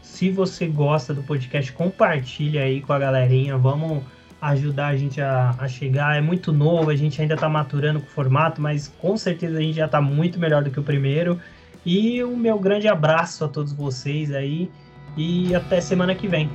Se 0.01 0.29
você 0.31 0.67
gosta 0.67 1.13
do 1.13 1.21
podcast, 1.21 1.69
compartilha 1.73 2.63
aí 2.63 2.79
com 2.79 2.93
a 2.93 2.99
galerinha. 2.99 3.57
Vamos 3.57 4.01
ajudar 4.41 4.87
a 4.87 4.95
gente 4.95 5.19
a, 5.19 5.53
a, 5.59 5.67
chegar. 5.67 6.15
É 6.15 6.21
muito 6.21 6.53
novo, 6.53 6.89
a 6.89 6.95
gente 6.95 7.21
ainda 7.21 7.35
tá 7.35 7.49
maturando 7.49 7.99
com 7.99 8.07
o 8.07 8.09
formato, 8.09 8.61
mas 8.61 8.87
com 8.99 9.17
certeza 9.17 9.57
a 9.57 9.61
gente 9.61 9.75
já 9.75 9.87
tá 9.87 9.99
muito 9.99 10.39
melhor 10.39 10.63
do 10.63 10.71
que 10.71 10.79
o 10.79 10.83
primeiro. 10.83 11.37
E 11.85 12.23
o 12.23 12.37
meu 12.37 12.57
grande 12.57 12.87
abraço 12.87 13.43
a 13.43 13.49
todos 13.49 13.73
vocês 13.73 14.33
aí. 14.33 14.71
E 15.17 15.53
até 15.53 15.81
semana 15.81 16.15
que 16.15 16.25
vem. 16.25 16.49